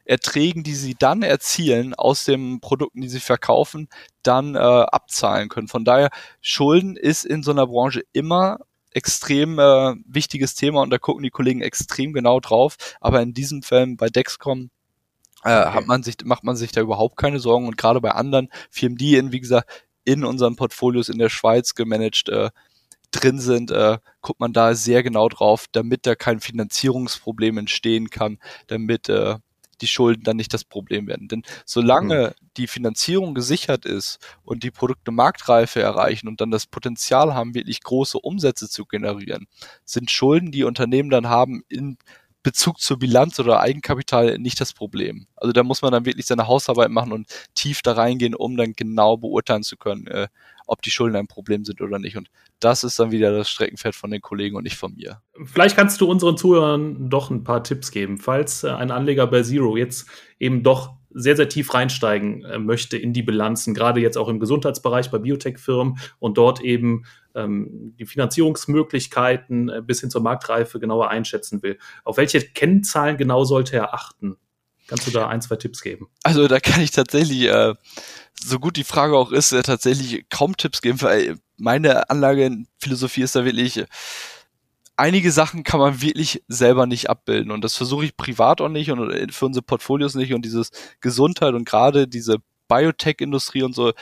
Erträgen, 0.04 0.62
die 0.62 0.74
sie 0.74 0.94
dann 0.98 1.22
erzielen 1.22 1.94
aus 1.94 2.24
den 2.24 2.60
Produkten, 2.60 3.00
die 3.00 3.08
sie 3.08 3.20
verkaufen, 3.20 3.88
dann 4.22 4.54
äh, 4.54 4.58
abzahlen 4.58 5.48
können. 5.48 5.68
Von 5.68 5.84
daher, 5.84 6.10
Schulden 6.40 6.96
ist 6.96 7.24
in 7.24 7.42
so 7.42 7.50
einer 7.50 7.66
Branche 7.66 8.02
immer 8.12 8.58
extrem 8.90 9.58
äh, 9.58 9.94
wichtiges 10.06 10.54
Thema 10.54 10.82
und 10.82 10.90
da 10.90 10.98
gucken 10.98 11.22
die 11.22 11.30
Kollegen 11.30 11.60
extrem 11.60 12.12
genau 12.12 12.40
drauf. 12.40 12.76
Aber 13.00 13.20
in 13.20 13.34
diesem 13.34 13.62
Fall 13.62 13.94
bei 13.96 14.08
Dexcom 14.08 14.70
äh, 15.42 15.60
okay. 15.60 15.74
hat 15.74 15.86
man 15.86 16.02
sich, 16.02 16.16
macht 16.24 16.44
man 16.44 16.56
sich 16.56 16.72
da 16.72 16.80
überhaupt 16.80 17.16
keine 17.16 17.40
Sorgen 17.40 17.66
und 17.66 17.76
gerade 17.76 18.00
bei 18.00 18.12
anderen 18.12 18.48
Firmen, 18.70 18.96
die 18.96 19.16
in, 19.16 19.32
wie 19.32 19.40
gesagt, 19.40 19.68
in 20.04 20.24
unseren 20.24 20.56
Portfolios 20.56 21.08
in 21.08 21.18
der 21.18 21.28
Schweiz 21.28 21.74
gemanagt 21.74 22.28
äh, 22.28 22.50
drin 23.10 23.40
sind, 23.40 23.70
äh, 23.70 23.98
guckt 24.20 24.40
man 24.40 24.52
da 24.52 24.74
sehr 24.74 25.02
genau 25.02 25.28
drauf, 25.28 25.66
damit 25.72 26.06
da 26.06 26.14
kein 26.14 26.40
Finanzierungsproblem 26.40 27.58
entstehen 27.58 28.10
kann, 28.10 28.38
damit 28.66 29.08
äh, 29.08 29.36
die 29.80 29.86
Schulden 29.86 30.22
dann 30.24 30.36
nicht 30.36 30.54
das 30.54 30.64
Problem 30.64 31.06
werden. 31.06 31.28
Denn 31.28 31.42
solange 31.64 32.28
mhm. 32.28 32.46
die 32.56 32.66
Finanzierung 32.66 33.34
gesichert 33.34 33.84
ist 33.84 34.18
und 34.42 34.62
die 34.62 34.70
Produkte 34.70 35.10
Marktreife 35.10 35.80
erreichen 35.80 36.28
und 36.28 36.40
dann 36.40 36.50
das 36.50 36.66
Potenzial 36.66 37.34
haben, 37.34 37.54
wirklich 37.54 37.82
große 37.82 38.18
Umsätze 38.18 38.68
zu 38.68 38.84
generieren, 38.84 39.46
sind 39.84 40.10
Schulden, 40.10 40.52
die 40.52 40.64
Unternehmen 40.64 41.10
dann 41.10 41.28
haben, 41.28 41.62
in 41.68 41.98
Bezug 42.44 42.78
zur 42.78 42.98
Bilanz 42.98 43.40
oder 43.40 43.60
Eigenkapital 43.60 44.38
nicht 44.38 44.60
das 44.60 44.72
Problem. 44.72 45.26
Also 45.34 45.52
da 45.52 45.64
muss 45.64 45.82
man 45.82 45.90
dann 45.90 46.04
wirklich 46.04 46.26
seine 46.26 46.46
Hausarbeit 46.46 46.90
machen 46.90 47.10
und 47.10 47.26
tief 47.54 47.82
da 47.82 47.92
reingehen, 47.92 48.34
um 48.34 48.56
dann 48.56 48.74
genau 48.74 49.16
beurteilen 49.16 49.64
zu 49.64 49.76
können, 49.76 50.06
äh, 50.06 50.28
ob 50.66 50.82
die 50.82 50.90
Schulden 50.90 51.16
ein 51.16 51.26
Problem 51.26 51.64
sind 51.64 51.80
oder 51.80 51.98
nicht. 51.98 52.16
Und 52.16 52.28
das 52.60 52.84
ist 52.84 52.98
dann 52.98 53.10
wieder 53.10 53.36
das 53.36 53.48
Streckenpferd 53.48 53.94
von 53.94 54.10
den 54.10 54.20
Kollegen 54.20 54.56
und 54.56 54.62
nicht 54.62 54.76
von 54.76 54.94
mir. 54.94 55.20
Vielleicht 55.44 55.74
kannst 55.74 56.00
du 56.00 56.08
unseren 56.08 56.36
Zuhörern 56.36 57.08
doch 57.10 57.30
ein 57.30 57.44
paar 57.44 57.64
Tipps 57.64 57.90
geben, 57.90 58.18
falls 58.18 58.62
äh, 58.62 58.70
ein 58.70 58.90
Anleger 58.90 59.26
bei 59.26 59.42
Zero 59.42 59.76
jetzt 59.76 60.06
eben 60.38 60.62
doch 60.62 60.94
sehr, 61.14 61.36
sehr 61.36 61.48
tief 61.48 61.72
reinsteigen 61.72 62.44
äh, 62.44 62.58
möchte 62.58 62.96
in 62.96 63.12
die 63.12 63.22
Bilanzen, 63.22 63.72
gerade 63.72 64.00
jetzt 64.00 64.18
auch 64.18 64.28
im 64.28 64.40
Gesundheitsbereich 64.40 65.10
bei 65.10 65.18
Biotech-Firmen 65.18 65.98
und 66.18 66.36
dort 66.36 66.60
eben 66.60 67.04
ähm, 67.34 67.94
die 67.98 68.06
Finanzierungsmöglichkeiten 68.06 69.68
äh, 69.68 69.82
bis 69.82 70.00
hin 70.00 70.10
zur 70.10 70.22
Marktreife 70.22 70.80
genauer 70.80 71.08
einschätzen 71.08 71.62
will. 71.62 71.78
Auf 72.04 72.16
welche 72.16 72.40
Kennzahlen 72.40 73.16
genau 73.16 73.44
sollte 73.44 73.76
er 73.76 73.94
achten? 73.94 74.36
Kannst 74.86 75.06
du 75.06 75.10
da 75.10 75.28
ein, 75.28 75.40
zwei 75.40 75.56
Tipps 75.56 75.80
geben? 75.80 76.08
Also 76.24 76.46
da 76.46 76.60
kann 76.60 76.82
ich 76.82 76.90
tatsächlich, 76.90 77.44
äh, 77.44 77.74
so 78.38 78.58
gut 78.58 78.76
die 78.76 78.84
Frage 78.84 79.16
auch 79.16 79.32
ist, 79.32 79.52
äh, 79.52 79.62
tatsächlich 79.62 80.26
kaum 80.28 80.56
Tipps 80.56 80.82
geben, 80.82 81.00
weil 81.00 81.36
meine 81.56 82.10
Anlagephilosophie 82.10 83.22
ist 83.22 83.36
da 83.36 83.44
wirklich, 83.44 83.84
einige 84.96 85.32
Sachen 85.32 85.64
kann 85.64 85.80
man 85.80 86.00
wirklich 86.00 86.42
selber 86.48 86.86
nicht 86.86 87.10
abbilden 87.10 87.50
und 87.50 87.62
das 87.62 87.76
versuche 87.76 88.04
ich 88.04 88.16
privat 88.16 88.60
auch 88.60 88.68
nicht 88.68 88.90
und 88.90 89.10
äh, 89.10 89.26
für 89.30 89.46
unsere 89.46 89.64
Portfolios 89.64 90.14
nicht 90.14 90.32
und 90.34 90.44
dieses 90.44 90.70
Gesundheit 91.00 91.54
und 91.54 91.64
gerade 91.64 92.06
diese 92.08 92.38
Biotech-Industrie 92.68 93.62
und 93.62 93.74
so, 93.74 93.92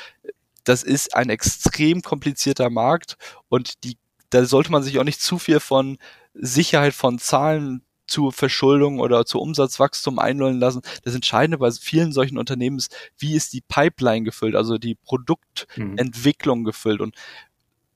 das 0.65 0.83
ist 0.83 1.15
ein 1.17 1.31
extrem 1.31 2.03
komplizierter 2.03 2.71
Markt 2.71 3.17
und 3.49 3.85
die, 3.85 3.97
da 4.31 4.45
sollte 4.45 4.71
man 4.71 4.83
sich 4.83 4.99
auch 4.99 5.05
nicht 5.05 5.21
zu 5.21 5.39
viel 5.39 5.61
von 5.61 5.99
Sicherheit 6.35 6.95
von 6.95 7.19
Zahlen 7.19 7.83
zu 8.07 8.31
Verschuldung 8.31 9.01
oder 9.01 9.25
zu 9.25 9.41
Umsatzwachstum 9.41 10.19
einlullen 10.19 10.59
lassen. 10.59 10.83
Das 11.03 11.15
Entscheidende 11.15 11.59
bei 11.59 11.71
vielen 11.71 12.13
solchen 12.13 12.37
Unternehmen 12.37 12.77
ist, 12.77 12.95
wie 13.17 13.35
ist 13.35 13.53
die 13.55 13.63
Pipeline 13.63 14.25
gefüllt, 14.25 14.55
also 14.55 14.77
die 14.77 14.97
Produktentwicklung 14.97 16.61
mhm. 16.61 16.65
gefüllt 16.65 17.01
und 17.01 17.15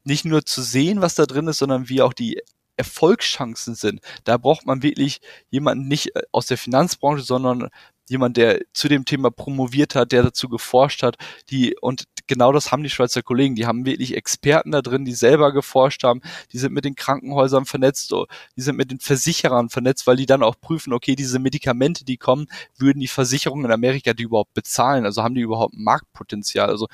nicht 0.05 0.24
nur 0.24 0.47
zu 0.47 0.62
sehen, 0.62 1.01
was 1.01 1.16
da 1.16 1.26
drin 1.26 1.49
ist, 1.49 1.59
sondern 1.59 1.88
wie 1.88 2.01
auch 2.01 2.12
die 2.12 2.40
Erfolgschancen 2.76 3.74
sind. 3.74 4.00
Da 4.24 4.36
braucht 4.36 4.66
man 4.66 4.82
wirklich 4.82 5.20
jemanden 5.50 5.88
nicht 5.88 6.14
äh, 6.16 6.22
aus 6.32 6.46
der 6.46 6.58
Finanzbranche, 6.58 7.22
sondern 7.22 7.68
jemand, 8.08 8.36
der 8.36 8.60
zu 8.72 8.88
dem 8.88 9.04
Thema 9.04 9.30
promoviert 9.30 9.94
hat, 9.94 10.12
der 10.12 10.22
dazu 10.22 10.48
geforscht 10.48 11.02
hat, 11.02 11.16
die 11.50 11.76
und 11.80 12.04
genau 12.26 12.52
das 12.52 12.72
haben 12.72 12.82
die 12.82 12.90
Schweizer 12.90 13.22
Kollegen. 13.22 13.54
Die 13.54 13.66
haben 13.66 13.84
wirklich 13.84 14.16
Experten 14.16 14.72
da 14.72 14.82
drin, 14.82 15.04
die 15.04 15.12
selber 15.12 15.52
geforscht 15.52 16.04
haben. 16.04 16.20
Die 16.52 16.58
sind 16.58 16.72
mit 16.72 16.84
den 16.84 16.94
Krankenhäusern 16.94 17.66
vernetzt, 17.66 18.12
die 18.56 18.60
sind 18.62 18.76
mit 18.76 18.90
den 18.90 19.00
Versicherern 19.00 19.68
vernetzt, 19.68 20.06
weil 20.06 20.16
die 20.16 20.26
dann 20.26 20.42
auch 20.42 20.56
prüfen, 20.60 20.92
okay, 20.92 21.16
diese 21.16 21.38
Medikamente, 21.38 22.04
die 22.04 22.16
kommen, 22.16 22.46
würden 22.76 23.00
die 23.00 23.08
Versicherungen 23.08 23.66
in 23.66 23.72
Amerika 23.72 24.12
die 24.12 24.24
überhaupt 24.24 24.54
bezahlen? 24.54 25.04
Also 25.04 25.22
haben 25.22 25.34
die 25.34 25.40
überhaupt 25.40 25.74
Marktpotenzial? 25.76 26.68
Also 26.68 26.88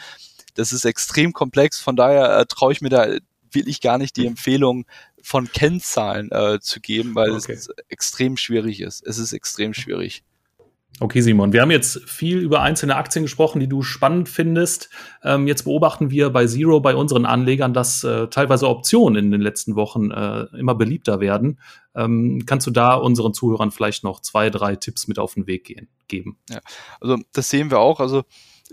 das 0.54 0.72
ist 0.72 0.84
extrem 0.84 1.32
komplex. 1.32 1.80
Von 1.80 1.96
daher 1.96 2.38
äh, 2.38 2.46
traue 2.46 2.72
ich 2.72 2.80
mir 2.80 2.90
da 2.90 3.06
wirklich 3.50 3.80
gar 3.80 3.98
nicht 3.98 4.16
die 4.16 4.26
Empfehlung 4.26 4.86
von 5.22 5.50
Kennzahlen 5.50 6.30
äh, 6.30 6.60
zu 6.60 6.80
geben, 6.80 7.14
weil 7.14 7.30
okay. 7.30 7.52
es 7.52 7.68
extrem 7.88 8.36
schwierig 8.36 8.80
ist. 8.80 9.06
Es 9.06 9.18
ist 9.18 9.32
extrem 9.32 9.74
schwierig. 9.74 10.24
Okay, 11.00 11.22
Simon, 11.22 11.52
wir 11.52 11.62
haben 11.62 11.70
jetzt 11.70 12.00
viel 12.08 12.38
über 12.38 12.60
einzelne 12.60 12.96
Aktien 12.96 13.24
gesprochen, 13.24 13.60
die 13.60 13.66
du 13.66 13.82
spannend 13.82 14.28
findest. 14.28 14.90
Ähm, 15.24 15.46
jetzt 15.46 15.64
beobachten 15.64 16.10
wir 16.10 16.30
bei 16.30 16.46
Zero, 16.46 16.80
bei 16.80 16.94
unseren 16.94 17.24
Anlegern, 17.24 17.72
dass 17.72 18.04
äh, 18.04 18.28
teilweise 18.28 18.68
Optionen 18.68 19.24
in 19.24 19.30
den 19.30 19.40
letzten 19.40 19.74
Wochen 19.74 20.10
äh, 20.10 20.46
immer 20.56 20.74
beliebter 20.74 21.18
werden. 21.18 21.58
Ähm, 21.94 22.44
kannst 22.46 22.66
du 22.66 22.70
da 22.70 22.94
unseren 22.94 23.32
Zuhörern 23.32 23.70
vielleicht 23.70 24.04
noch 24.04 24.20
zwei, 24.20 24.50
drei 24.50 24.76
Tipps 24.76 25.08
mit 25.08 25.18
auf 25.18 25.34
den 25.34 25.46
Weg 25.46 25.64
gehen, 25.64 25.88
geben? 26.08 26.36
Ja, 26.50 26.60
also 27.00 27.16
das 27.32 27.48
sehen 27.48 27.70
wir 27.70 27.78
auch. 27.78 27.98
Also 27.98 28.22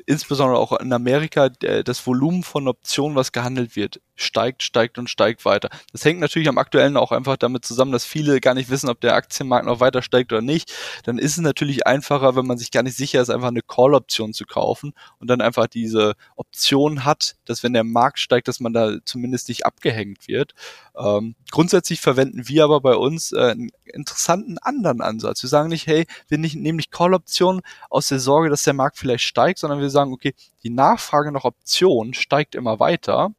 insbesondere 0.05 0.59
auch 0.59 0.77
in 0.79 0.91
Amerika, 0.91 1.49
das 1.49 2.05
Volumen 2.05 2.43
von 2.43 2.67
Optionen, 2.67 3.15
was 3.15 3.31
gehandelt 3.31 3.75
wird, 3.75 4.01
steigt, 4.21 4.63
steigt 4.63 4.97
und 4.97 5.09
steigt 5.09 5.45
weiter. 5.45 5.69
Das 5.91 6.05
hängt 6.05 6.19
natürlich 6.19 6.49
am 6.49 6.57
aktuellen 6.57 6.97
auch 6.97 7.11
einfach 7.11 7.37
damit 7.37 7.65
zusammen, 7.65 7.91
dass 7.91 8.05
viele 8.05 8.39
gar 8.39 8.53
nicht 8.53 8.69
wissen, 8.69 8.89
ob 8.89 9.01
der 9.01 9.15
Aktienmarkt 9.15 9.65
noch 9.65 9.79
weiter 9.79 10.01
steigt 10.01 10.31
oder 10.31 10.41
nicht. 10.41 10.73
Dann 11.03 11.17
ist 11.17 11.33
es 11.33 11.39
natürlich 11.39 11.87
einfacher, 11.87 12.35
wenn 12.35 12.45
man 12.45 12.57
sich 12.57 12.71
gar 12.71 12.83
nicht 12.83 12.97
sicher 12.97 13.21
ist, 13.21 13.29
einfach 13.29 13.47
eine 13.47 13.61
Call-Option 13.61 14.33
zu 14.33 14.45
kaufen 14.45 14.93
und 15.19 15.29
dann 15.29 15.41
einfach 15.41 15.67
diese 15.67 16.15
Option 16.35 17.05
hat, 17.05 17.35
dass 17.45 17.63
wenn 17.63 17.73
der 17.73 17.83
Markt 17.83 18.19
steigt, 18.19 18.47
dass 18.47 18.59
man 18.59 18.73
da 18.73 18.97
zumindest 19.05 19.49
nicht 19.49 19.65
abgehängt 19.65 20.27
wird. 20.27 20.53
Ähm, 20.97 21.35
grundsätzlich 21.51 22.01
verwenden 22.01 22.47
wir 22.47 22.63
aber 22.63 22.81
bei 22.81 22.95
uns 22.95 23.31
äh, 23.31 23.51
einen 23.51 23.71
interessanten 23.85 24.57
anderen 24.59 25.01
Ansatz. 25.01 25.41
Wir 25.43 25.49
sagen 25.49 25.69
nicht, 25.69 25.87
hey, 25.87 26.05
wir 26.27 26.37
nicht, 26.37 26.55
nehmen 26.55 26.77
nicht 26.77 26.91
Call-Optionen 26.91 27.61
aus 27.89 28.07
der 28.07 28.19
Sorge, 28.19 28.49
dass 28.49 28.63
der 28.63 28.73
Markt 28.73 28.97
vielleicht 28.97 29.23
steigt, 29.23 29.59
sondern 29.59 29.79
wir 29.79 29.89
sagen, 29.89 30.13
okay, 30.13 30.33
die 30.63 30.69
Nachfrage 30.69 31.31
nach 31.31 31.45
Optionen 31.45 32.13
steigt 32.13 32.55
immer 32.55 32.79
weiter 32.79 33.33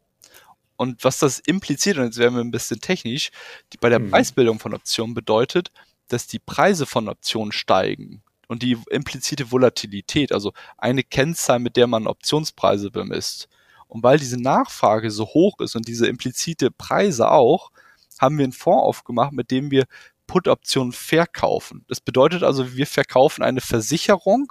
und 0.81 1.05
was 1.05 1.19
das 1.19 1.41
impliziert, 1.41 1.99
und 1.99 2.05
jetzt 2.05 2.17
werden 2.17 2.37
wir 2.37 2.41
ein 2.41 2.51
bisschen 2.51 2.81
technisch, 2.81 3.33
die, 3.71 3.77
bei 3.77 3.91
der 3.91 3.99
mhm. 3.99 4.11
Preisbildung 4.11 4.59
von 4.59 4.73
Optionen 4.73 5.13
bedeutet, 5.13 5.71
dass 6.09 6.27
die 6.27 6.39
Preise 6.39 6.87
von 6.87 7.07
Optionen 7.11 7.53
steigen. 7.53 8.23
und 8.49 8.63
die 8.63 8.79
implizite 8.89 9.53
Volatilität, 9.53 10.33
also 10.33 10.55
eine 10.79 11.03
Kennzahl, 11.03 11.59
mit 11.59 11.77
der 11.77 11.87
man 11.87 12.07
Optionspreise 12.07 12.91
bemisst. 12.91 13.47
Und 13.89 14.03
weil 14.03 14.19
diese 14.19 14.41
Nachfrage 14.41 15.11
so 15.11 15.27
hoch 15.27 15.61
ist 15.61 15.77
und 15.77 15.87
diese 15.87 16.07
implizite 16.07 16.71
Preise 16.71 17.31
auch, 17.31 17.73
haben 18.19 18.39
wir 18.39 18.45
einen 18.45 18.55
Fonds 18.55 18.83
aufgemacht, 18.83 19.33
mit 19.33 19.51
dem 19.51 19.71
wir 19.71 19.85
Put-Optionen 20.27 20.93
verkaufen. 20.93 21.85
Das 21.89 22.01
bedeutet 22.01 22.43
also, 22.43 22.75
wir 22.75 22.87
verkaufen 22.87 23.43
eine 23.43 23.61
Versicherung 23.61 24.51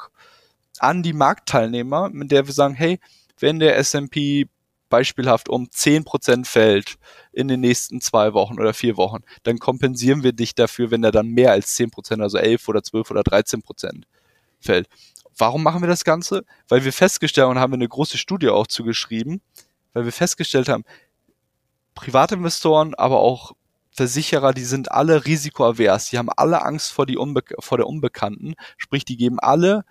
an 0.77 1.01
die 1.01 1.13
Marktteilnehmer, 1.13 2.09
mit 2.09 2.29
der 2.29 2.45
wir 2.45 2.53
sagen, 2.53 2.75
hey, 2.75 2.99
wenn 3.39 3.57
der 3.57 3.77
S&P 3.77 4.47
beispielhaft 4.89 5.49
um 5.49 5.65
10% 5.67 6.45
fällt 6.45 6.95
in 7.31 7.47
den 7.47 7.61
nächsten 7.61 8.01
zwei 8.01 8.33
Wochen 8.33 8.59
oder 8.59 8.73
vier 8.73 8.97
Wochen, 8.97 9.23
dann 9.43 9.59
kompensieren 9.59 10.23
wir 10.23 10.33
dich 10.33 10.55
dafür, 10.55 10.91
wenn 10.91 11.03
er 11.03 11.11
dann 11.11 11.27
mehr 11.27 11.51
als 11.51 11.77
10%, 11.77 12.21
also 12.21 12.37
11 12.37 12.67
oder 12.67 12.83
12 12.83 13.11
oder 13.11 13.21
13% 13.21 14.03
fällt. 14.59 14.87
Warum 15.37 15.63
machen 15.63 15.81
wir 15.81 15.87
das 15.87 16.03
Ganze? 16.03 16.43
Weil 16.67 16.83
wir 16.83 16.91
festgestellt 16.91 17.47
haben, 17.47 17.59
haben 17.59 17.71
wir 17.71 17.77
eine 17.77 17.87
große 17.87 18.17
Studie 18.17 18.49
auch 18.49 18.67
zugeschrieben, 18.67 19.41
weil 19.93 20.05
wir 20.05 20.11
festgestellt 20.11 20.67
haben, 20.67 20.83
Privatinvestoren, 21.95 22.93
aber 22.95 23.19
auch 23.19 23.53
Versicherer, 23.91 24.53
die 24.53 24.63
sind 24.63 24.91
alle 24.91 25.25
risikoavers, 25.25 26.09
die 26.09 26.17
haben 26.17 26.29
alle 26.35 26.61
Angst 26.61 26.91
vor, 26.91 27.05
die 27.05 27.17
Unbe 27.17 27.43
vor 27.59 27.77
der 27.77 27.87
Unbekannten, 27.87 28.55
sprich, 28.77 29.03
die 29.03 29.17
geben 29.17 29.39
alle 29.39 29.83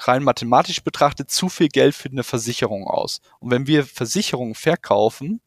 rein 0.00 0.22
mathematisch 0.22 0.82
betrachtet 0.82 1.30
zu 1.30 1.48
viel 1.48 1.68
Geld 1.68 1.94
für 1.94 2.08
eine 2.08 2.24
Versicherung 2.24 2.86
aus. 2.86 3.20
Und 3.38 3.50
wenn 3.50 3.66
wir 3.66 3.84
Versicherungen 3.84 4.54
verkaufen, 4.54 5.40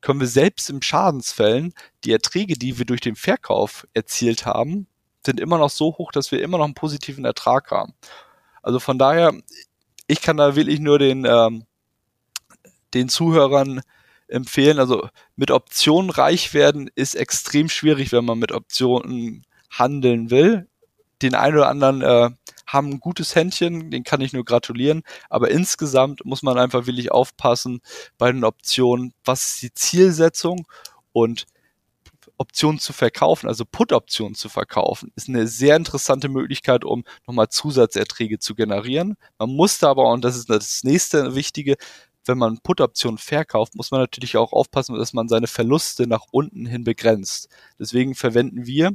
können 0.00 0.20
wir 0.20 0.26
selbst 0.26 0.68
im 0.68 0.82
Schadensfällen 0.82 1.72
die 2.04 2.12
Erträge, 2.12 2.54
die 2.54 2.78
wir 2.78 2.84
durch 2.84 3.00
den 3.00 3.16
Verkauf 3.16 3.86
erzielt 3.94 4.44
haben, 4.44 4.86
sind 5.24 5.40
immer 5.40 5.58
noch 5.58 5.70
so 5.70 5.96
hoch, 5.96 6.12
dass 6.12 6.30
wir 6.30 6.42
immer 6.42 6.58
noch 6.58 6.66
einen 6.66 6.74
positiven 6.74 7.24
Ertrag 7.24 7.70
haben. 7.70 7.94
Also 8.62 8.80
von 8.80 8.98
daher, 8.98 9.32
ich 10.06 10.20
kann 10.20 10.36
da 10.36 10.56
wirklich 10.56 10.80
nur 10.80 10.98
den, 10.98 11.24
ähm, 11.24 11.64
den 12.92 13.08
Zuhörern 13.08 13.80
empfehlen, 14.28 14.78
also 14.78 15.08
mit 15.36 15.50
Optionen 15.50 16.10
reich 16.10 16.54
werden 16.54 16.90
ist 16.94 17.14
extrem 17.14 17.68
schwierig, 17.68 18.12
wenn 18.12 18.24
man 18.24 18.38
mit 18.38 18.52
Optionen 18.52 19.46
handeln 19.70 20.30
will. 20.30 20.68
Den 21.22 21.34
einen 21.34 21.56
oder 21.56 21.68
anderen 21.68 22.02
äh, 22.02 22.30
haben 22.66 22.90
ein 22.90 23.00
gutes 23.00 23.34
Händchen, 23.34 23.90
den 23.90 24.04
kann 24.04 24.20
ich 24.20 24.32
nur 24.32 24.44
gratulieren. 24.44 25.02
Aber 25.30 25.50
insgesamt 25.50 26.24
muss 26.24 26.42
man 26.42 26.58
einfach 26.58 26.86
wirklich 26.86 27.12
aufpassen 27.12 27.80
bei 28.18 28.30
den 28.32 28.44
Optionen, 28.44 29.14
was 29.24 29.44
ist 29.54 29.62
die 29.62 29.74
Zielsetzung 29.74 30.66
und 31.12 31.46
Optionen 32.36 32.80
zu 32.80 32.92
verkaufen, 32.92 33.48
also 33.48 33.64
Put-Optionen 33.64 34.34
zu 34.34 34.48
verkaufen, 34.48 35.12
ist 35.14 35.28
eine 35.28 35.46
sehr 35.46 35.76
interessante 35.76 36.28
Möglichkeit, 36.28 36.84
um 36.84 37.04
nochmal 37.26 37.48
Zusatzerträge 37.48 38.38
zu 38.38 38.54
generieren. 38.54 39.16
Man 39.38 39.50
muss 39.50 39.78
da 39.78 39.90
aber, 39.90 40.10
und 40.10 40.24
das 40.24 40.36
ist 40.36 40.50
das 40.50 40.82
nächste 40.82 41.34
Wichtige, 41.34 41.76
wenn 42.26 42.38
man 42.38 42.58
Put-Optionen 42.58 43.18
verkauft, 43.18 43.74
muss 43.74 43.90
man 43.90 44.00
natürlich 44.00 44.36
auch 44.36 44.52
aufpassen, 44.52 44.96
dass 44.96 45.12
man 45.12 45.28
seine 45.28 45.46
Verluste 45.46 46.06
nach 46.06 46.24
unten 46.30 46.66
hin 46.66 46.84
begrenzt. 46.84 47.48
Deswegen 47.78 48.14
verwenden 48.14 48.66
wir 48.66 48.92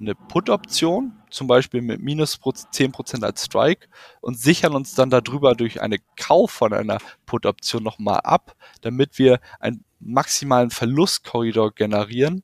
eine 0.00 0.14
Put-Option, 0.14 1.12
zum 1.30 1.46
Beispiel 1.46 1.82
mit 1.82 2.00
minus 2.00 2.40
10% 2.40 3.24
als 3.24 3.44
Strike 3.44 3.88
und 4.20 4.38
sichern 4.38 4.74
uns 4.74 4.94
dann 4.94 5.10
darüber 5.10 5.54
durch 5.54 5.80
einen 5.80 5.98
Kauf 6.16 6.50
von 6.50 6.72
einer 6.72 6.98
Put-Option 7.26 7.82
nochmal 7.82 8.20
ab, 8.20 8.54
damit 8.80 9.18
wir 9.18 9.40
einen 9.60 9.84
maximalen 10.00 10.70
Verlustkorridor 10.70 11.72
generieren, 11.74 12.42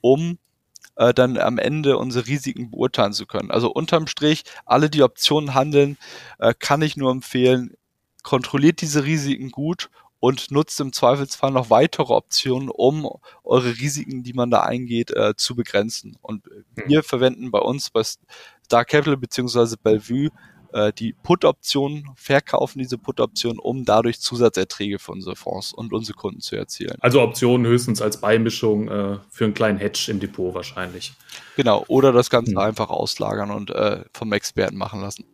um 0.00 0.38
äh, 0.96 1.12
dann 1.12 1.38
am 1.38 1.58
Ende 1.58 1.98
unsere 1.98 2.26
Risiken 2.26 2.70
beurteilen 2.70 3.12
zu 3.12 3.26
können. 3.26 3.50
Also 3.50 3.70
unterm 3.70 4.06
Strich, 4.06 4.44
alle 4.64 4.90
die 4.90 5.02
Optionen 5.02 5.54
handeln, 5.54 5.98
äh, 6.38 6.54
kann 6.58 6.82
ich 6.82 6.96
nur 6.96 7.10
empfehlen, 7.10 7.74
kontrolliert 8.22 8.80
diese 8.80 9.04
Risiken 9.04 9.50
gut 9.50 9.90
und 10.24 10.50
nutzt 10.50 10.80
im 10.80 10.94
Zweifelsfall 10.94 11.50
noch 11.50 11.68
weitere 11.68 12.14
Optionen, 12.14 12.70
um 12.70 13.06
eure 13.42 13.76
Risiken, 13.76 14.22
die 14.22 14.32
man 14.32 14.50
da 14.50 14.62
eingeht, 14.62 15.10
äh, 15.10 15.34
zu 15.36 15.54
begrenzen. 15.54 16.16
Und 16.22 16.48
wir 16.74 17.00
mhm. 17.00 17.02
verwenden 17.02 17.50
bei 17.50 17.58
uns 17.58 17.90
bei 17.90 18.02
Star 18.02 18.86
Capital 18.86 19.18
beziehungsweise 19.18 19.76
Bellevue 19.76 20.30
äh, 20.72 20.94
die 20.94 21.12
Put-Option, 21.12 22.08
verkaufen 22.16 22.78
diese 22.78 22.96
Put-Option, 22.96 23.58
um 23.58 23.84
dadurch 23.84 24.18
Zusatzerträge 24.18 24.98
für 24.98 25.12
unsere 25.12 25.36
Fonds 25.36 25.74
und 25.74 25.92
unsere 25.92 26.16
Kunden 26.16 26.40
zu 26.40 26.56
erzielen. 26.56 26.96
Also 27.00 27.20
Optionen 27.20 27.66
höchstens 27.66 28.00
als 28.00 28.18
Beimischung 28.18 28.88
äh, 28.88 29.18
für 29.28 29.44
einen 29.44 29.52
kleinen 29.52 29.76
Hedge 29.76 30.06
im 30.08 30.20
Depot 30.20 30.54
wahrscheinlich. 30.54 31.12
Genau, 31.56 31.84
oder 31.88 32.12
das 32.12 32.30
Ganze 32.30 32.52
hm. 32.52 32.58
einfach 32.58 32.88
auslagern 32.88 33.50
und 33.50 33.72
äh, 33.72 34.06
vom 34.14 34.32
Experten 34.32 34.78
machen 34.78 35.02
lassen. 35.02 35.26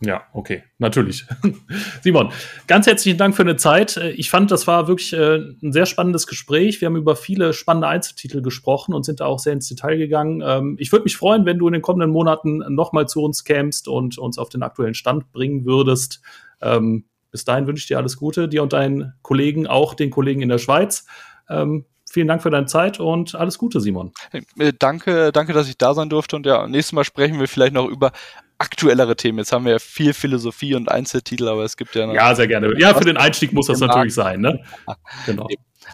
Ja, 0.00 0.24
okay, 0.34 0.62
natürlich. 0.78 1.24
Simon, 2.02 2.30
ganz 2.66 2.86
herzlichen 2.86 3.16
Dank 3.16 3.34
für 3.34 3.42
eine 3.42 3.56
Zeit. 3.56 3.96
Ich 3.96 4.28
fand, 4.28 4.50
das 4.50 4.66
war 4.66 4.88
wirklich 4.88 5.14
äh, 5.14 5.36
ein 5.62 5.72
sehr 5.72 5.86
spannendes 5.86 6.26
Gespräch. 6.26 6.80
Wir 6.80 6.86
haben 6.86 6.96
über 6.96 7.16
viele 7.16 7.54
spannende 7.54 7.88
Einzeltitel 7.88 8.42
gesprochen 8.42 8.94
und 8.94 9.04
sind 9.04 9.20
da 9.20 9.26
auch 9.26 9.38
sehr 9.38 9.54
ins 9.54 9.68
Detail 9.68 9.96
gegangen. 9.96 10.42
Ähm, 10.44 10.76
ich 10.78 10.92
würde 10.92 11.04
mich 11.04 11.16
freuen, 11.16 11.46
wenn 11.46 11.58
du 11.58 11.66
in 11.66 11.72
den 11.72 11.82
kommenden 11.82 12.10
Monaten 12.10 12.58
nochmal 12.68 13.08
zu 13.08 13.22
uns 13.22 13.44
kämst 13.44 13.88
und 13.88 14.18
uns 14.18 14.38
auf 14.38 14.50
den 14.50 14.62
aktuellen 14.62 14.94
Stand 14.94 15.32
bringen 15.32 15.64
würdest. 15.64 16.20
Ähm, 16.60 17.04
bis 17.30 17.44
dahin 17.44 17.66
wünsche 17.66 17.82
ich 17.82 17.88
dir 17.88 17.98
alles 17.98 18.16
Gute, 18.16 18.48
dir 18.48 18.62
und 18.62 18.72
deinen 18.74 19.14
Kollegen, 19.22 19.66
auch 19.66 19.94
den 19.94 20.10
Kollegen 20.10 20.42
in 20.42 20.48
der 20.48 20.58
Schweiz. 20.58 21.06
Ähm, 21.48 21.86
vielen 22.10 22.28
Dank 22.28 22.42
für 22.42 22.50
deine 22.50 22.66
Zeit 22.66 23.00
und 23.00 23.34
alles 23.34 23.58
Gute, 23.58 23.80
Simon. 23.80 24.12
Äh, 24.32 24.72
danke, 24.78 25.32
danke, 25.32 25.52
dass 25.52 25.68
ich 25.68 25.78
da 25.78 25.94
sein 25.94 26.08
durfte. 26.08 26.36
Und 26.36 26.46
ja, 26.46 26.66
nächstes 26.66 26.92
Mal 26.92 27.04
sprechen 27.04 27.38
wir 27.40 27.48
vielleicht 27.48 27.74
noch 27.74 27.88
über 27.88 28.12
aktuellere 28.58 29.16
Themen. 29.16 29.38
Jetzt 29.38 29.52
haben 29.52 29.64
wir 29.64 29.72
ja 29.72 29.78
viel 29.78 30.12
Philosophie 30.12 30.74
und 30.74 30.90
Einzeltitel, 30.90 31.48
aber 31.48 31.64
es 31.64 31.76
gibt 31.76 31.94
ja 31.94 32.06
noch. 32.06 32.14
Ja, 32.14 32.34
sehr 32.34 32.48
gerne. 32.48 32.72
Ja, 32.78 32.94
für 32.94 33.04
den 33.04 33.16
Einstieg 33.16 33.52
muss 33.52 33.66
das 33.66 33.80
natürlich 33.80 34.14
sein, 34.14 34.40
ne? 34.40 34.62
Genau. 35.26 35.46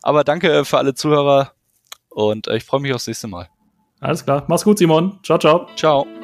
Aber 0.03 0.25
danke 0.25 0.65
für 0.65 0.79
alle 0.79 0.95
Zuhörer 0.95 1.53
und 2.09 2.47
äh, 2.49 2.57
ich 2.57 2.65
freue 2.65 2.81
mich 2.81 2.93
aufs 2.95 3.07
nächste 3.07 3.29
Mal. 3.29 3.49
Alles 4.01 4.25
klar. 4.25 4.45
Mach's 4.49 4.65
gut, 4.65 4.79
Simon. 4.79 5.19
Ciao, 5.23 5.39
ciao. 5.39 5.67
Ciao. 5.77 6.22